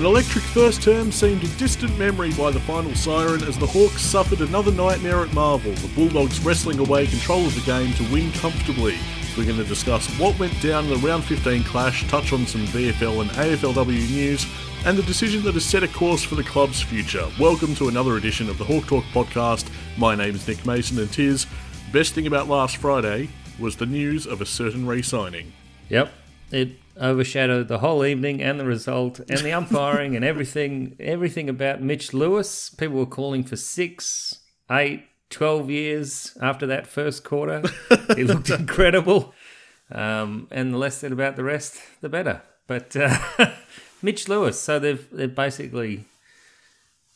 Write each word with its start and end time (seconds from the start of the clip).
An 0.00 0.06
electric 0.06 0.44
first 0.44 0.80
term 0.80 1.12
seemed 1.12 1.44
a 1.44 1.48
distant 1.58 1.98
memory 1.98 2.32
by 2.32 2.50
the 2.50 2.60
final 2.60 2.94
siren 2.94 3.42
as 3.42 3.58
the 3.58 3.66
Hawks 3.66 4.00
suffered 4.00 4.40
another 4.40 4.72
nightmare 4.72 5.20
at 5.22 5.34
Marvel, 5.34 5.72
the 5.72 5.88
Bulldogs 5.88 6.40
wrestling 6.40 6.78
away 6.78 7.06
control 7.06 7.44
of 7.44 7.54
the 7.54 7.60
game 7.70 7.92
to 7.92 8.10
win 8.10 8.32
comfortably. 8.32 8.96
We're 9.36 9.44
going 9.44 9.58
to 9.58 9.64
discuss 9.64 10.08
what 10.18 10.38
went 10.38 10.58
down 10.62 10.84
in 10.84 10.90
the 10.90 11.06
round 11.06 11.24
15 11.24 11.64
clash, 11.64 12.08
touch 12.08 12.32
on 12.32 12.46
some 12.46 12.62
VFL 12.68 13.20
and 13.20 13.30
AFLW 13.32 14.10
news, 14.10 14.46
and 14.86 14.96
the 14.96 15.02
decision 15.02 15.42
that 15.42 15.52
has 15.52 15.66
set 15.66 15.82
a 15.82 15.88
course 15.88 16.22
for 16.22 16.34
the 16.34 16.44
club's 16.44 16.80
future. 16.80 17.28
Welcome 17.38 17.74
to 17.74 17.88
another 17.88 18.16
edition 18.16 18.48
of 18.48 18.56
the 18.56 18.64
Hawk 18.64 18.86
Talk 18.86 19.04
podcast. 19.12 19.68
My 19.98 20.14
name 20.14 20.34
is 20.34 20.48
Nick 20.48 20.64
Mason, 20.64 20.98
and 20.98 21.12
Tiz 21.12 21.46
best 21.92 22.14
thing 22.14 22.26
about 22.26 22.48
last 22.48 22.78
Friday 22.78 23.28
was 23.58 23.76
the 23.76 23.84
news 23.84 24.26
of 24.26 24.40
a 24.40 24.46
certain 24.46 24.86
re 24.86 25.02
signing. 25.02 25.52
Yep. 25.90 26.10
It 26.52 26.79
overshadowed 27.00 27.68
the 27.68 27.78
whole 27.78 28.04
evening 28.04 28.42
and 28.42 28.60
the 28.60 28.64
result 28.64 29.18
and 29.20 29.38
the 29.40 29.52
umpiring 29.52 30.14
and 30.14 30.24
everything 30.24 30.96
everything 31.00 31.48
about 31.48 31.82
Mitch 31.82 32.12
Lewis. 32.12 32.70
People 32.70 32.98
were 32.98 33.06
calling 33.06 33.42
for 33.42 33.56
six, 33.56 34.40
eight, 34.70 35.04
12 35.30 35.70
years 35.70 36.36
after 36.40 36.66
that 36.66 36.86
first 36.86 37.24
quarter. 37.24 37.62
he 38.16 38.24
looked 38.24 38.50
incredible. 38.50 39.34
Um, 39.90 40.46
and 40.50 40.72
the 40.72 40.78
less 40.78 40.98
said 40.98 41.12
about 41.12 41.36
the 41.36 41.44
rest, 41.44 41.80
the 42.00 42.08
better. 42.08 42.42
But 42.66 42.94
uh, 42.94 43.18
Mitch 44.02 44.28
Lewis, 44.28 44.60
so 44.60 44.78
they've, 44.78 45.08
they've 45.10 45.34
basically 45.34 46.04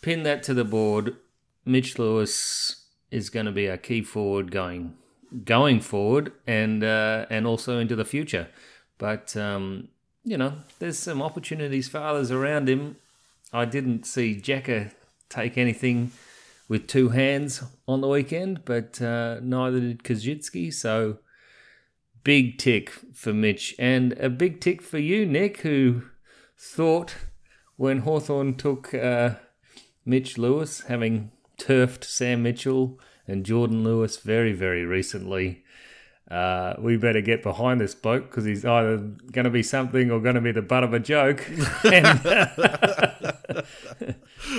pinned 0.02 0.26
that 0.26 0.42
to 0.44 0.54
the 0.54 0.64
board. 0.64 1.16
Mitch 1.64 1.98
Lewis 1.98 2.84
is 3.10 3.30
going 3.30 3.46
to 3.46 3.52
be 3.52 3.66
a 3.66 3.78
key 3.78 4.02
forward 4.02 4.50
going 4.50 4.96
going 5.44 5.80
forward 5.80 6.32
and 6.46 6.84
uh, 6.84 7.26
and 7.30 7.46
also 7.46 7.78
into 7.78 7.96
the 7.96 8.04
future. 8.04 8.48
But 8.98 9.36
um, 9.36 9.88
you 10.24 10.36
know, 10.38 10.54
there's 10.78 10.98
some 10.98 11.20
opportunities 11.22 11.88
for 11.88 11.98
others 11.98 12.30
around 12.30 12.68
him. 12.68 12.96
I 13.52 13.64
didn't 13.64 14.04
see 14.06 14.40
Jacka 14.40 14.90
take 15.28 15.58
anything 15.58 16.12
with 16.68 16.86
two 16.86 17.10
hands 17.10 17.62
on 17.86 18.00
the 18.00 18.08
weekend, 18.08 18.64
but 18.64 19.00
uh, 19.00 19.38
neither 19.42 19.80
did 19.80 20.02
Koschitzke. 20.02 20.72
So 20.72 21.18
big 22.24 22.58
tick 22.58 22.90
for 23.12 23.32
Mitch, 23.32 23.74
and 23.78 24.14
a 24.14 24.30
big 24.30 24.60
tick 24.60 24.82
for 24.82 24.98
you, 24.98 25.26
Nick, 25.26 25.58
who 25.58 26.04
thought 26.58 27.16
when 27.76 28.00
Hawthorn 28.00 28.54
took 28.56 28.94
uh, 28.94 29.34
Mitch 30.04 30.38
Lewis, 30.38 30.82
having 30.82 31.30
turfed 31.58 32.04
Sam 32.04 32.42
Mitchell 32.42 32.98
and 33.26 33.44
Jordan 33.44 33.84
Lewis 33.84 34.16
very, 34.16 34.52
very 34.52 34.84
recently, 34.84 35.64
uh, 36.34 36.74
we 36.80 36.96
better 36.96 37.20
get 37.20 37.44
behind 37.44 37.80
this 37.80 37.94
bloke 37.94 38.28
because 38.28 38.44
he's 38.44 38.64
either 38.64 38.96
going 38.96 39.44
to 39.44 39.50
be 39.50 39.62
something 39.62 40.10
or 40.10 40.18
going 40.18 40.34
to 40.34 40.40
be 40.40 40.50
the 40.50 40.62
butt 40.62 40.82
of 40.82 40.92
a 40.92 40.98
joke. 40.98 41.48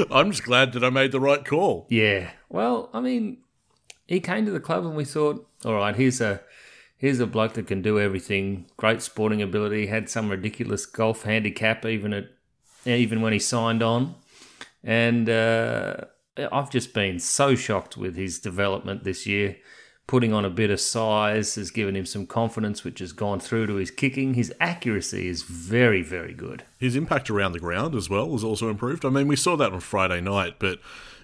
I'm 0.10 0.32
just 0.32 0.46
glad 0.46 0.72
that 0.72 0.86
I 0.86 0.90
made 0.90 1.12
the 1.12 1.20
right 1.20 1.44
call. 1.44 1.86
Yeah. 1.90 2.32
Well, 2.48 2.90
I 2.94 3.02
mean, 3.02 3.40
he 4.08 4.22
came 4.22 4.46
to 4.46 4.52
the 4.52 4.62
club 4.62 4.86
and 4.86 4.96
we 4.96 5.04
thought, 5.04 5.46
all 5.66 5.74
right, 5.74 5.94
here's 5.94 6.22
a 6.22 6.40
here's 6.96 7.20
a 7.20 7.28
bloke 7.28 7.56
that 7.56 7.68
can 7.68 7.82
do 7.82 8.00
everything. 8.00 8.68
Great 8.78 9.02
sporting 9.02 9.42
ability. 9.42 9.88
Had 9.88 10.10
some 10.10 10.30
ridiculous 10.30 10.86
golf 10.86 11.24
handicap 11.24 11.86
even 11.86 12.14
at 12.14 12.30
even 12.86 13.22
when 13.22 13.34
he 13.34 13.40
signed 13.40 13.84
on, 13.84 14.16
and 14.82 15.30
uh, 15.30 15.96
I've 16.38 16.70
just 16.70 16.94
been 16.94 17.20
so 17.20 17.54
shocked 17.54 17.98
with 17.98 18.16
his 18.16 18.40
development 18.40 19.04
this 19.04 19.28
year 19.28 19.58
putting 20.08 20.34
on 20.34 20.46
a 20.46 20.50
bit 20.50 20.70
of 20.70 20.80
size 20.80 21.56
has 21.56 21.72
given 21.72 21.96
him 21.96 22.06
some 22.06 22.28
confidence, 22.28 22.84
which 22.84 23.00
has 23.00 23.12
gone 23.12 23.40
through 23.40 23.68
to 23.68 23.76
his 23.76 23.92
kicking. 23.92 24.36
His 24.36 24.54
accuracy 24.60 25.28
is 25.28 25.44
very, 25.44 26.04
very 26.04 26.34
good. 26.34 26.64
His 26.78 26.96
impact 26.96 27.30
around 27.30 27.54
the 27.54 27.60
ground 27.60 27.96
as 27.96 28.10
well 28.10 28.32
has 28.34 28.44
also 28.44 28.70
improved. 28.70 29.04
I 29.04 29.10
mean, 29.10 29.28
we 29.28 29.36
saw 29.36 29.56
that 29.58 29.74
on 29.74 29.80
Friday 29.80 30.22
night, 30.22 30.56
but 30.60 30.80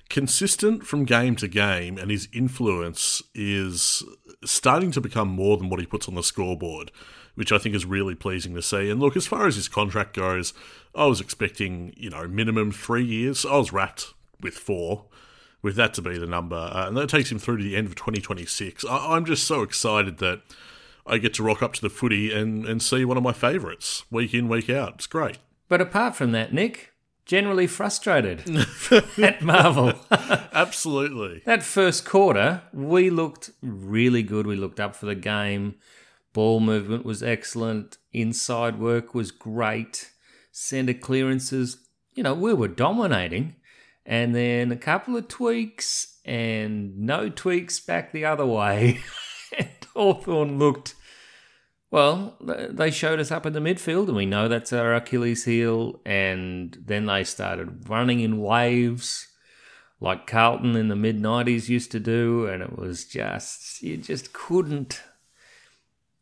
consistent 0.10 0.86
from 0.86 1.06
game 1.06 1.36
to 1.38 1.48
game, 1.48 1.98
and 1.98 2.10
his 2.10 2.28
influence 2.34 3.22
is 3.36 4.04
starting 4.44 4.92
to 4.92 5.02
become 5.02 5.28
more 5.28 5.58
than 5.58 5.70
what 5.70 5.80
he 5.80 5.86
puts 5.86 6.08
on 6.08 6.16
the 6.16 6.24
scoreboard. 6.24 6.92
Which 7.36 7.54
I 7.54 7.60
think 7.60 7.76
is 7.76 7.86
really 7.86 8.14
pleasing 8.14 8.56
to 8.56 8.62
see. 8.62 8.90
And 8.90 9.00
look, 9.00 9.16
as 9.16 9.26
far 9.26 9.48
as 9.48 9.56
his 9.56 9.70
contract 9.70 10.14
goes, 10.14 10.54
I 10.94 11.06
was 11.06 11.22
expecting, 11.22 11.94
you 11.96 12.10
know, 12.10 12.28
minimum 12.28 12.74
three 12.74 13.06
years. 13.06 13.46
I 13.46 13.56
was 13.56 13.72
wrapped 13.72 14.14
with 14.42 14.56
four 14.56 15.06
with 15.62 15.76
that 15.76 15.94
to 15.96 16.02
be 16.02 16.18
the 16.18 16.26
number. 16.28 16.56
Uh, 16.56 16.88
and 16.88 16.98
that 16.98 17.10
takes 17.10 17.32
him 17.32 17.40
through 17.40 17.58
to 17.58 17.64
the 17.64 17.76
end 17.76 17.88
of 17.88 17.96
2026. 17.96 18.86
I- 18.86 19.16
am 19.18 19.26
just 19.26 19.46
so 19.46 19.62
excited 19.62 20.18
that 20.20 20.42
I 21.06 21.18
get 21.18 21.34
to 21.36 21.44
rock 21.44 21.62
up 21.62 21.74
to 21.74 21.82
the 21.82 21.90
footy 21.90 22.32
and, 22.34 22.66
and 22.66 22.82
see 22.82 23.06
one 23.06 23.18
of 23.18 23.24
my 23.24 23.34
favourites 23.34 24.04
week 24.12 24.34
in, 24.34 24.48
week 24.48 24.70
out. 24.70 24.96
It's 24.96 25.08
great. 25.08 25.38
But 25.68 25.82
apart 25.82 26.16
from 26.16 26.32
that, 26.34 26.54
Nick, 26.54 26.92
generally 27.26 27.68
frustrated 27.68 28.44
at 29.18 29.42
Marvel. 29.42 29.94
Absolutely. 30.12 31.42
that 31.46 31.64
first 31.64 32.06
quarter, 32.06 32.62
we 32.74 33.10
looked 33.10 33.52
really 33.62 34.24
good. 34.24 34.46
We 34.46 34.56
looked 34.56 34.80
up 34.80 34.96
for 34.96 35.06
the 35.06 35.16
game. 35.16 35.76
Ball 36.34 36.60
movement 36.60 37.06
was 37.06 37.24
excellent. 37.24 37.98
Inside 38.14 38.80
work 38.80 39.14
was 39.14 39.32
great. 39.32 40.12
Centre 40.52 40.94
clearances, 40.94 41.78
you 42.14 42.24
know, 42.24 42.34
we 42.34 42.54
were 42.54 42.68
dominating 42.68 43.56
and 44.06 44.36
then 44.36 44.72
a 44.72 44.78
couple 44.78 45.16
of 45.16 45.28
tweaks 45.28 46.20
and 46.26 46.98
no 46.98 47.30
tweaks 47.30 47.80
back 47.80 48.12
the 48.12 48.26
other 48.26 48.46
way. 48.46 49.00
and 49.58 49.70
Hawthorn 49.94 50.58
looked, 50.58 50.96
well, 51.90 52.38
they 52.40 52.90
showed 52.90 53.20
us 53.20 53.32
up 53.32 53.46
in 53.46 53.54
the 53.54 53.60
midfield, 53.60 54.08
and 54.08 54.16
we 54.16 54.26
know 54.26 54.48
that's 54.48 54.74
our 54.74 54.94
Achilles 54.96 55.46
heel. 55.46 56.02
And 56.06 56.78
then 56.86 57.06
they 57.06 57.24
started 57.24 57.90
running 57.90 58.22
in 58.22 58.42
waves 58.42 59.28
like 60.00 60.26
Carlton 60.26 60.76
in 60.76 60.88
the 60.88 60.96
mid 60.96 61.22
90s 61.22 61.70
used 61.70 61.92
to 61.92 62.00
do. 62.00 62.48
And 62.48 62.64
it 62.64 62.78
was 62.78 63.06
just, 63.06 63.82
you 63.82 63.98
just 63.98 64.34
couldn't. 64.34 65.04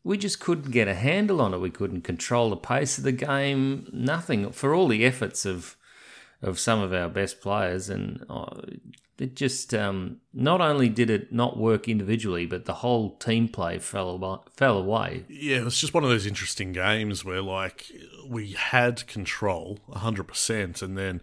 We 0.02 0.16
just 0.16 0.40
couldn't 0.40 0.70
get 0.70 0.88
a 0.88 0.94
handle 0.94 1.42
on 1.42 1.52
it. 1.52 1.60
We 1.60 1.70
couldn't 1.70 2.02
control 2.02 2.50
the 2.50 2.56
pace 2.56 2.96
of 2.98 3.04
the 3.04 3.12
game. 3.12 3.86
Nothing. 3.92 4.50
For 4.50 4.74
all 4.74 4.88
the 4.88 5.04
efforts 5.04 5.44
of 5.44 5.76
of 6.42 6.58
some 6.58 6.80
of 6.80 6.92
our 6.92 7.08
best 7.08 7.40
players, 7.40 7.90
and 7.90 8.24
oh, 8.28 8.48
it 9.18 9.36
just 9.36 9.74
um, 9.74 10.18
not 10.32 10.60
only 10.60 10.88
did 10.88 11.10
it 11.10 11.32
not 11.32 11.58
work 11.58 11.88
individually, 11.88 12.46
but 12.46 12.64
the 12.64 12.74
whole 12.74 13.16
team 13.16 13.48
play 13.48 13.78
fell 13.78 14.08
away, 14.10 14.38
fell 14.56 14.78
away. 14.78 15.24
Yeah, 15.28 15.66
it's 15.66 15.80
just 15.80 15.94
one 15.94 16.04
of 16.04 16.10
those 16.10 16.26
interesting 16.26 16.72
games 16.72 17.24
where 17.24 17.42
like 17.42 17.90
we 18.26 18.52
had 18.52 19.06
control 19.06 19.78
hundred 19.92 20.24
percent, 20.24 20.82
and 20.82 20.96
then 20.96 21.20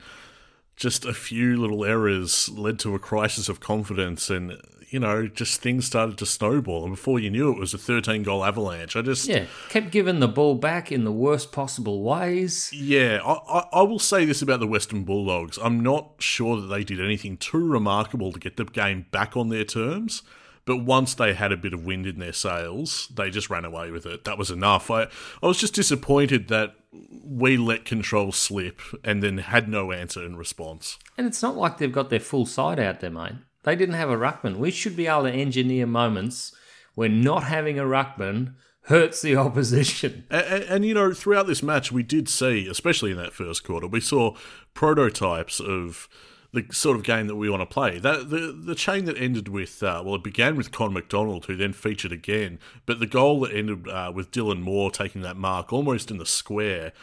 just 0.75 1.05
a 1.05 1.13
few 1.13 1.57
little 1.57 1.83
errors 1.83 2.49
led 2.49 2.77
to 2.79 2.93
a 2.93 2.99
crisis 2.99 3.49
of 3.49 3.59
confidence 3.59 4.29
and 4.29 4.61
you 4.89 4.99
know, 4.99 5.27
just 5.27 5.61
things 5.61 5.85
started 5.85 6.17
to 6.17 6.25
snowball, 6.25 6.83
and 6.83 6.93
before 6.93 7.19
you 7.19 7.29
knew 7.29 7.51
it, 7.51 7.57
it 7.57 7.59
was 7.59 7.73
a 7.73 7.77
13 7.77 8.23
goal 8.23 8.43
avalanche. 8.43 8.95
I 8.95 9.01
just 9.01 9.27
yeah 9.27 9.45
kept 9.69 9.91
giving 9.91 10.19
the 10.19 10.27
ball 10.27 10.55
back 10.55 10.91
in 10.91 11.03
the 11.03 11.11
worst 11.11 11.51
possible 11.51 12.01
ways. 12.01 12.71
Yeah, 12.73 13.19
I, 13.25 13.59
I, 13.59 13.65
I 13.73 13.81
will 13.81 13.99
say 13.99 14.25
this 14.25 14.41
about 14.41 14.59
the 14.59 14.67
Western 14.67 15.03
Bulldogs: 15.03 15.59
I'm 15.61 15.81
not 15.81 16.13
sure 16.19 16.59
that 16.61 16.67
they 16.67 16.83
did 16.83 17.01
anything 17.01 17.37
too 17.37 17.67
remarkable 17.67 18.31
to 18.31 18.39
get 18.39 18.57
the 18.57 18.65
game 18.65 19.05
back 19.11 19.35
on 19.35 19.49
their 19.49 19.65
terms. 19.65 20.23
But 20.65 20.83
once 20.83 21.13
they 21.13 21.33
had 21.33 21.53
a 21.53 21.57
bit 21.57 21.73
of 21.73 21.85
wind 21.85 22.05
in 22.05 22.19
their 22.19 22.33
sails, 22.33 23.07
they 23.15 23.29
just 23.29 23.49
ran 23.49 23.63
away 23.63 23.89
with 23.89 24.05
it. 24.05 24.25
That 24.25 24.37
was 24.37 24.51
enough. 24.51 24.91
I, 24.91 25.03
I 25.41 25.47
was 25.47 25.57
just 25.57 25.73
disappointed 25.73 26.49
that 26.49 26.75
we 27.23 27.55
let 27.55 27.85
control 27.85 28.33
slip 28.33 28.81
and 29.01 29.23
then 29.23 29.37
had 29.37 29.69
no 29.69 29.93
answer 29.93 30.25
in 30.25 30.35
response. 30.35 30.99
And 31.17 31.25
it's 31.25 31.41
not 31.41 31.55
like 31.55 31.77
they've 31.77 31.89
got 31.89 32.09
their 32.09 32.19
full 32.19 32.45
side 32.45 32.81
out 32.81 32.99
there, 32.99 33.09
mate. 33.09 33.35
They 33.67 33.75
didn't 33.75 33.95
have 33.95 34.09
a 34.09 34.15
ruckman. 34.15 34.59
We 34.59 34.71
should 34.71 34.95
be 34.95 35.07
able 35.07 35.23
to 35.23 35.29
engineer 35.29 35.85
moments 35.85 36.55
where 36.95 37.09
not 37.09 37.43
having 37.43 37.77
a 37.77 37.83
ruckman 37.83 38.53
hurts 38.83 39.21
the 39.21 39.35
opposition. 39.45 40.23
And, 40.29 40.45
and, 40.45 40.63
and, 40.63 40.85
you 40.85 40.93
know, 40.93 41.13
throughout 41.13 41.47
this 41.47 41.61
match, 41.61 41.91
we 41.91 42.01
did 42.01 42.29
see, 42.29 42.65
especially 42.69 43.11
in 43.11 43.17
that 43.17 43.33
first 43.33 43.65
quarter, 43.65 43.85
we 43.85 43.99
saw 43.99 44.37
prototypes 44.73 45.59
of 45.59 46.07
the 46.53 46.65
sort 46.71 46.95
of 46.95 47.03
game 47.03 47.27
that 47.27 47.35
we 47.35 47.49
want 47.49 47.59
to 47.59 47.65
play. 47.65 47.99
That 47.99 48.29
the 48.29 48.57
the 48.57 48.73
chain 48.73 49.03
that 49.03 49.17
ended 49.17 49.49
with 49.49 49.83
uh, 49.83 50.01
well, 50.05 50.15
it 50.15 50.23
began 50.23 50.55
with 50.55 50.71
Con 50.71 50.93
Macdonald, 50.93 51.47
who 51.47 51.57
then 51.57 51.73
featured 51.73 52.13
again, 52.13 52.59
but 52.85 53.01
the 53.01 53.05
goal 53.05 53.41
that 53.41 53.53
ended 53.53 53.89
uh, 53.89 54.13
with 54.15 54.31
Dylan 54.31 54.61
Moore 54.61 54.91
taking 54.91 55.23
that 55.23 55.35
mark 55.35 55.73
almost 55.73 56.09
in 56.09 56.19
the 56.19 56.25
square 56.25 56.93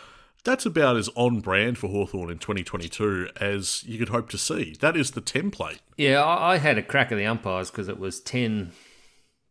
that's 0.44 0.66
about 0.66 0.96
as 0.96 1.08
on 1.14 1.40
brand 1.40 1.78
for 1.78 1.88
Hawthorn 1.88 2.30
in 2.30 2.38
2022 2.38 3.30
as 3.40 3.82
you 3.84 3.98
could 3.98 4.10
hope 4.10 4.28
to 4.28 4.38
see. 4.38 4.76
That 4.80 4.96
is 4.96 5.12
the 5.12 5.22
template. 5.22 5.78
Yeah, 5.96 6.24
I, 6.24 6.58
had 6.58 6.78
a 6.78 6.82
crack 6.82 7.10
at 7.10 7.16
the 7.16 7.26
umpires 7.26 7.70
because 7.70 7.88
it 7.88 7.98
was 7.98 8.20
10, 8.20 8.72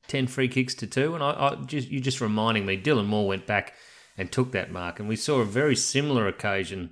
10 0.08 0.28
free 0.28 0.48
kicks 0.48 0.76
to 0.76 0.88
two, 0.88 1.16
and 1.16 1.24
I, 1.24 1.32
I 1.32 1.56
just 1.66 1.90
you 1.90 2.00
just 2.00 2.22
reminding 2.22 2.66
me, 2.66 2.80
Dylan 2.80 3.08
Moore 3.08 3.28
went 3.28 3.48
back 3.48 3.74
and 4.18 4.32
took 4.32 4.52
that 4.52 4.72
mark, 4.72 5.00
and 5.00 5.10
we 5.10 5.16
saw 5.16 5.40
a 5.40 5.46
very 5.46 5.76
similar 5.76 6.28
occasion 6.28 6.92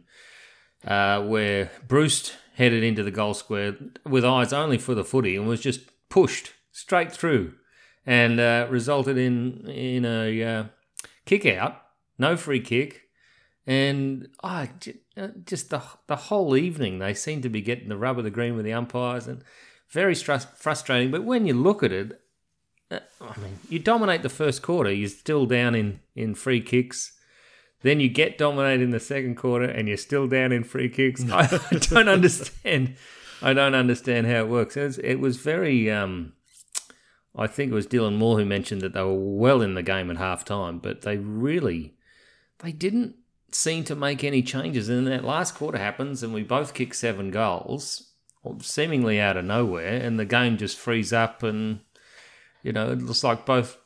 uh, 0.85 1.21
where 1.21 1.71
Bruce 1.87 2.33
headed 2.55 2.83
into 2.83 3.03
the 3.03 3.11
goal 3.11 3.35
square 3.35 3.75
with 4.05 4.25
eyes 4.25 4.51
only 4.51 4.79
for 4.79 4.95
the 4.95 5.05
footy 5.05 5.35
and 5.35 5.47
was 5.47 5.61
just 5.61 5.81
pushed 6.09 6.53
straight 6.71 7.11
through, 7.11 7.53
and 8.05 8.39
uh, 8.39 8.65
resulted 8.69 9.17
in 9.17 9.67
in 9.69 10.05
a 10.05 10.43
uh, 10.43 10.63
kick 11.25 11.45
out, 11.45 11.83
no 12.17 12.35
free 12.35 12.59
kick 12.59 13.09
And 13.67 14.29
oh, 14.43 14.67
just 15.45 15.69
the 15.69 15.81
the 16.07 16.15
whole 16.15 16.57
evening, 16.57 16.99
they 16.99 17.13
seem 17.13 17.41
to 17.41 17.49
be 17.49 17.61
getting 17.61 17.89
the 17.89 17.97
rub 17.97 18.17
of 18.17 18.23
the 18.23 18.31
green 18.31 18.55
with 18.55 18.65
the 18.65 18.73
umpires, 18.73 19.27
and 19.27 19.43
very 19.89 20.15
frustrating. 20.15 21.11
But 21.11 21.23
when 21.23 21.45
you 21.45 21.53
look 21.53 21.83
at 21.83 21.91
it, 21.91 22.19
uh, 22.89 22.99
I 23.21 23.39
mean, 23.39 23.59
you 23.69 23.77
dominate 23.77 24.23
the 24.23 24.29
first 24.29 24.61
quarter, 24.61 24.91
you're 24.91 25.09
still 25.09 25.45
down 25.45 25.75
in 25.75 25.99
in 26.15 26.33
free 26.33 26.61
kicks. 26.61 27.17
Then 27.83 27.99
you 27.99 28.09
get 28.09 28.37
dominated 28.37 28.83
in 28.83 28.91
the 28.91 28.99
second 28.99 29.35
quarter, 29.35 29.65
and 29.65 29.87
you're 29.87 29.97
still 29.97 30.27
down 30.27 30.51
in 30.51 30.63
free 30.63 30.89
kicks. 30.89 31.23
I, 31.31 31.59
I 31.71 31.75
don't 31.77 32.09
understand. 32.09 32.95
I 33.43 33.53
don't 33.53 33.75
understand 33.75 34.27
how 34.27 34.41
it 34.41 34.49
works. 34.49 34.77
It 34.77 34.83
was, 34.83 34.97
it 34.99 35.15
was 35.15 35.37
very. 35.37 35.91
Um, 35.91 36.33
I 37.35 37.47
think 37.47 37.71
it 37.71 37.75
was 37.75 37.87
Dylan 37.87 38.17
Moore 38.17 38.37
who 38.39 38.45
mentioned 38.45 38.81
that 38.81 38.93
they 38.93 39.03
were 39.03 39.13
well 39.13 39.61
in 39.61 39.75
the 39.75 39.83
game 39.83 40.11
at 40.11 40.17
half 40.17 40.43
time, 40.43 40.79
but 40.79 41.01
they 41.01 41.17
really 41.17 41.93
they 42.59 42.71
didn't 42.71 43.15
seem 43.51 43.83
to 43.85 43.95
make 43.95 44.23
any 44.23 44.41
changes. 44.41 44.89
And 44.89 45.05
then 45.05 45.13
that 45.13 45.25
last 45.25 45.55
quarter 45.55 45.77
happens, 45.77 46.23
and 46.23 46.33
we 46.33 46.43
both 46.43 46.73
kick 46.73 46.93
seven 46.93 47.31
goals, 47.31 48.11
seemingly 48.61 49.19
out 49.19 49.37
of 49.37 49.45
nowhere, 49.45 49.95
and 49.97 50.19
the 50.19 50.25
game 50.25 50.57
just 50.57 50.77
frees 50.77 51.13
up. 51.13 51.43
And 51.43 51.81
you 52.63 52.71
know, 52.71 52.91
it 52.91 53.01
looks 53.01 53.23
like 53.23 53.45
both 53.45 53.77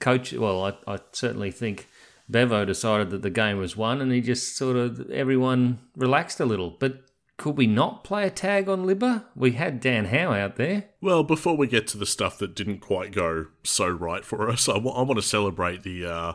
coach. 0.00 0.32
Well, 0.32 0.64
I, 0.64 0.94
I 0.94 0.98
certainly 1.12 1.50
think 1.50 1.88
Bevo 2.30 2.64
decided 2.64 3.10
that 3.10 3.22
the 3.22 3.30
game 3.30 3.58
was 3.58 3.76
won, 3.76 4.00
and 4.00 4.12
he 4.12 4.20
just 4.20 4.56
sort 4.56 4.76
of 4.76 5.10
everyone 5.10 5.78
relaxed 5.96 6.40
a 6.40 6.44
little. 6.44 6.70
But 6.70 7.04
could 7.42 7.56
we 7.56 7.66
not 7.66 8.04
play 8.04 8.24
a 8.24 8.30
tag 8.30 8.68
on 8.68 8.86
Libba? 8.86 9.24
We 9.34 9.52
had 9.52 9.80
Dan 9.80 10.04
Howe 10.04 10.32
out 10.32 10.54
there. 10.54 10.84
Well, 11.00 11.24
before 11.24 11.56
we 11.56 11.66
get 11.66 11.88
to 11.88 11.98
the 11.98 12.06
stuff 12.06 12.38
that 12.38 12.54
didn't 12.54 12.78
quite 12.78 13.10
go 13.10 13.46
so 13.64 13.88
right 13.88 14.24
for 14.24 14.48
us, 14.48 14.68
I, 14.68 14.74
w- 14.74 14.94
I 14.94 15.02
want 15.02 15.18
to 15.18 15.26
celebrate 15.26 15.82
the 15.82 16.06
uh, 16.06 16.32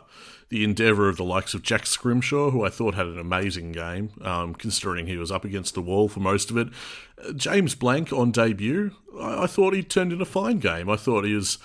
the 0.50 0.62
endeavour 0.62 1.08
of 1.08 1.16
the 1.16 1.24
likes 1.24 1.54
of 1.54 1.62
Jack 1.62 1.86
Scrimshaw, 1.86 2.50
who 2.50 2.62
I 2.62 2.68
thought 2.68 2.94
had 2.94 3.06
an 3.06 3.18
amazing 3.18 3.72
game, 3.72 4.10
um, 4.20 4.54
considering 4.54 5.06
he 5.06 5.16
was 5.16 5.32
up 5.32 5.46
against 5.46 5.72
the 5.72 5.80
wall 5.80 6.10
for 6.10 6.20
most 6.20 6.50
of 6.50 6.58
it. 6.58 6.68
Uh, 7.24 7.32
James 7.32 7.74
Blanck 7.74 8.12
on 8.12 8.30
debut, 8.30 8.90
I-, 9.18 9.44
I 9.44 9.46
thought 9.46 9.72
he 9.72 9.82
turned 9.82 10.12
in 10.12 10.20
a 10.20 10.26
fine 10.26 10.58
game. 10.58 10.90
I 10.90 10.96
thought 10.96 11.24
he 11.24 11.32
was 11.32 11.56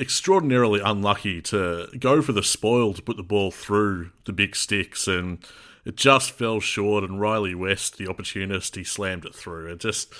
extraordinarily 0.00 0.80
unlucky 0.80 1.42
to 1.42 1.88
go 1.98 2.22
for 2.22 2.32
the 2.32 2.42
spoil 2.42 2.94
to 2.94 3.02
put 3.02 3.18
the 3.18 3.22
ball 3.22 3.50
through 3.50 4.12
the 4.24 4.32
big 4.32 4.56
sticks 4.56 5.06
and 5.06 5.44
it 5.84 5.96
just 5.96 6.32
fell 6.32 6.60
short 6.60 7.04
and 7.04 7.20
Rhylee 7.20 7.54
West 7.54 7.98
the 7.98 8.08
opportunist 8.08 8.76
he 8.76 8.84
slammed 8.84 9.24
it 9.24 9.34
through. 9.34 9.72
It 9.72 9.80
just 9.80 10.12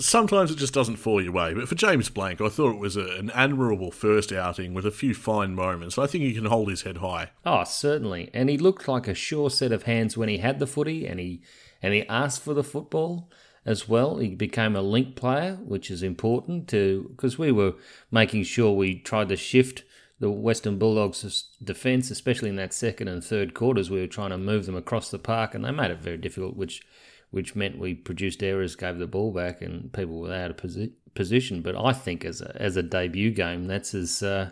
sometimes 0.00 0.50
it 0.50 0.58
just 0.58 0.74
doesn't 0.74 0.96
fall 0.96 1.22
your 1.22 1.32
way. 1.32 1.54
But 1.54 1.68
for 1.68 1.74
James 1.74 2.10
Blanck, 2.10 2.40
I 2.40 2.48
thought 2.48 2.74
it 2.74 2.80
was 2.80 2.96
a, 2.96 3.06
an 3.16 3.30
admirable 3.30 3.90
first 3.90 4.32
outing 4.32 4.74
with 4.74 4.86
a 4.86 4.90
few 4.90 5.14
fine 5.14 5.54
moments. 5.54 5.98
I 5.98 6.06
think 6.06 6.24
he 6.24 6.34
can 6.34 6.46
hold 6.46 6.68
his 6.70 6.82
head 6.82 6.98
high. 6.98 7.30
Oh 7.44 7.64
certainly. 7.64 8.30
And 8.34 8.50
he 8.50 8.58
looked 8.58 8.88
like 8.88 9.08
a 9.08 9.14
sure 9.14 9.50
set 9.50 9.72
of 9.72 9.84
hands 9.84 10.16
when 10.16 10.28
he 10.28 10.38
had 10.38 10.58
the 10.58 10.66
footy 10.66 11.06
and 11.06 11.18
he 11.18 11.42
and 11.82 11.94
he 11.94 12.06
asked 12.08 12.42
for 12.42 12.54
the 12.54 12.64
football 12.64 13.30
as 13.64 13.88
well. 13.88 14.18
He 14.18 14.34
became 14.34 14.76
a 14.76 14.82
link 14.82 15.16
player, 15.16 15.58
which 15.64 15.90
is 15.90 16.02
important 16.02 16.68
to 16.68 17.10
because 17.16 17.38
we 17.38 17.52
were 17.52 17.74
making 18.10 18.44
sure 18.44 18.72
we 18.72 18.98
tried 18.98 19.28
to 19.30 19.36
shift 19.36 19.84
the 20.20 20.30
Western 20.30 20.78
Bulldogs' 20.78 21.48
defence, 21.62 22.10
especially 22.10 22.48
in 22.48 22.56
that 22.56 22.74
second 22.74 23.08
and 23.08 23.22
third 23.22 23.54
quarters. 23.54 23.90
We 23.90 24.00
were 24.00 24.06
trying 24.06 24.30
to 24.30 24.38
move 24.38 24.66
them 24.66 24.76
across 24.76 25.10
the 25.10 25.18
park, 25.18 25.54
and 25.54 25.64
they 25.64 25.70
made 25.70 25.90
it 25.90 26.00
very 26.00 26.16
difficult, 26.16 26.56
which 26.56 26.82
which 27.30 27.54
meant 27.54 27.78
we 27.78 27.94
produced 27.94 28.42
errors, 28.42 28.74
gave 28.74 28.98
the 28.98 29.06
ball 29.06 29.32
back, 29.32 29.60
and 29.60 29.92
people 29.92 30.20
were 30.20 30.32
out 30.32 30.50
of 30.50 30.56
posi- 30.56 30.92
position. 31.14 31.60
But 31.60 31.76
I 31.76 31.92
think 31.92 32.24
as 32.24 32.40
a 32.40 32.56
as 32.60 32.76
a 32.76 32.82
debut 32.82 33.30
game, 33.30 33.66
that's 33.66 33.94
as 33.94 34.22
uh, 34.22 34.50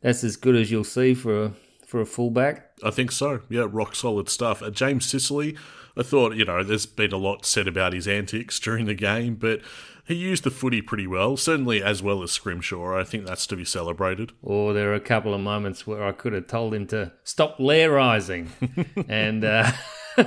that's 0.00 0.22
as 0.22 0.36
good 0.36 0.56
as 0.56 0.70
you'll 0.70 0.84
see 0.84 1.14
for 1.14 1.44
a 1.44 1.52
for 1.86 2.00
a 2.00 2.06
fullback. 2.06 2.70
I 2.82 2.90
think 2.90 3.10
so. 3.10 3.40
Yeah, 3.48 3.66
rock 3.70 3.94
solid 3.94 4.28
stuff. 4.28 4.62
Uh, 4.62 4.70
James 4.70 5.06
Sicily 5.06 5.56
I 5.96 6.02
thought, 6.02 6.34
you 6.34 6.44
know, 6.44 6.64
there's 6.64 6.86
been 6.86 7.12
a 7.12 7.16
lot 7.16 7.46
said 7.46 7.68
about 7.68 7.92
his 7.92 8.08
antics 8.08 8.58
during 8.58 8.86
the 8.86 8.94
game, 8.94 9.36
but 9.36 9.60
he 10.06 10.14
used 10.14 10.44
the 10.44 10.50
footy 10.50 10.82
pretty 10.82 11.06
well, 11.06 11.36
certainly 11.36 11.82
as 11.82 12.02
well 12.02 12.22
as 12.22 12.30
Scrimshaw. 12.30 12.98
I 12.98 13.04
think 13.04 13.26
that's 13.26 13.46
to 13.46 13.56
be 13.56 13.64
celebrated. 13.64 14.32
Or 14.42 14.72
there 14.72 14.90
are 14.92 14.94
a 14.94 15.00
couple 15.00 15.32
of 15.32 15.40
moments 15.40 15.86
where 15.86 16.04
I 16.04 16.12
could 16.12 16.34
have 16.34 16.46
told 16.46 16.74
him 16.74 16.86
to 16.88 17.12
stop 17.24 17.58
lairising 17.58 18.48
and 19.08 19.44
uh, 19.44 19.72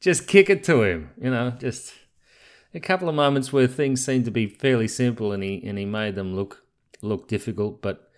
just 0.00 0.26
kick 0.26 0.50
it 0.50 0.62
to 0.64 0.82
him. 0.82 1.10
You 1.20 1.30
know, 1.30 1.50
just 1.58 1.94
a 2.74 2.80
couple 2.80 3.08
of 3.08 3.14
moments 3.14 3.52
where 3.52 3.66
things 3.66 4.04
seemed 4.04 4.26
to 4.26 4.30
be 4.30 4.46
fairly 4.46 4.88
simple, 4.88 5.32
and 5.32 5.42
he 5.42 5.64
and 5.66 5.78
he 5.78 5.86
made 5.86 6.16
them 6.16 6.36
look 6.36 6.62
look 7.00 7.28
difficult, 7.28 7.80
but 7.80 8.10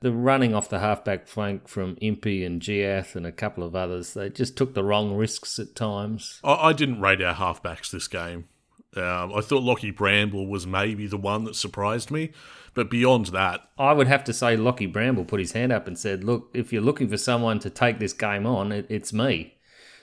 the 0.00 0.12
running 0.12 0.54
off 0.54 0.68
the 0.68 0.80
halfback 0.80 1.26
flank 1.26 1.66
from 1.66 1.96
Impey 2.00 2.44
and 2.44 2.60
Jiath 2.60 3.16
and 3.16 3.26
a 3.26 3.32
couple 3.32 3.64
of 3.64 3.74
others, 3.74 4.12
they 4.12 4.28
just 4.28 4.56
took 4.56 4.74
the 4.74 4.84
wrong 4.84 5.16
risks 5.16 5.58
at 5.58 5.74
times. 5.74 6.40
I, 6.44 6.68
I 6.68 6.72
didn't 6.74 7.00
rate 7.00 7.22
our 7.22 7.34
halfbacks 7.34 7.90
this 7.90 8.06
game. 8.06 8.48
Um, 8.96 9.32
I 9.34 9.40
thought 9.40 9.62
Lockie 9.62 9.90
Bramble 9.90 10.46
was 10.46 10.66
maybe 10.66 11.06
the 11.06 11.16
one 11.16 11.44
that 11.44 11.56
surprised 11.56 12.10
me, 12.10 12.32
but 12.74 12.90
beyond 12.90 13.26
that, 13.26 13.68
I 13.78 13.92
would 13.92 14.06
have 14.06 14.24
to 14.24 14.32
say 14.32 14.56
Lockie 14.56 14.86
Bramble 14.86 15.24
put 15.24 15.40
his 15.40 15.52
hand 15.52 15.72
up 15.72 15.86
and 15.86 15.98
said, 15.98 16.24
"Look, 16.24 16.50
if 16.54 16.72
you're 16.72 16.82
looking 16.82 17.08
for 17.08 17.16
someone 17.16 17.58
to 17.60 17.70
take 17.70 17.98
this 17.98 18.12
game 18.12 18.46
on, 18.46 18.72
it, 18.72 18.86
it's 18.88 19.12
me." 19.12 19.54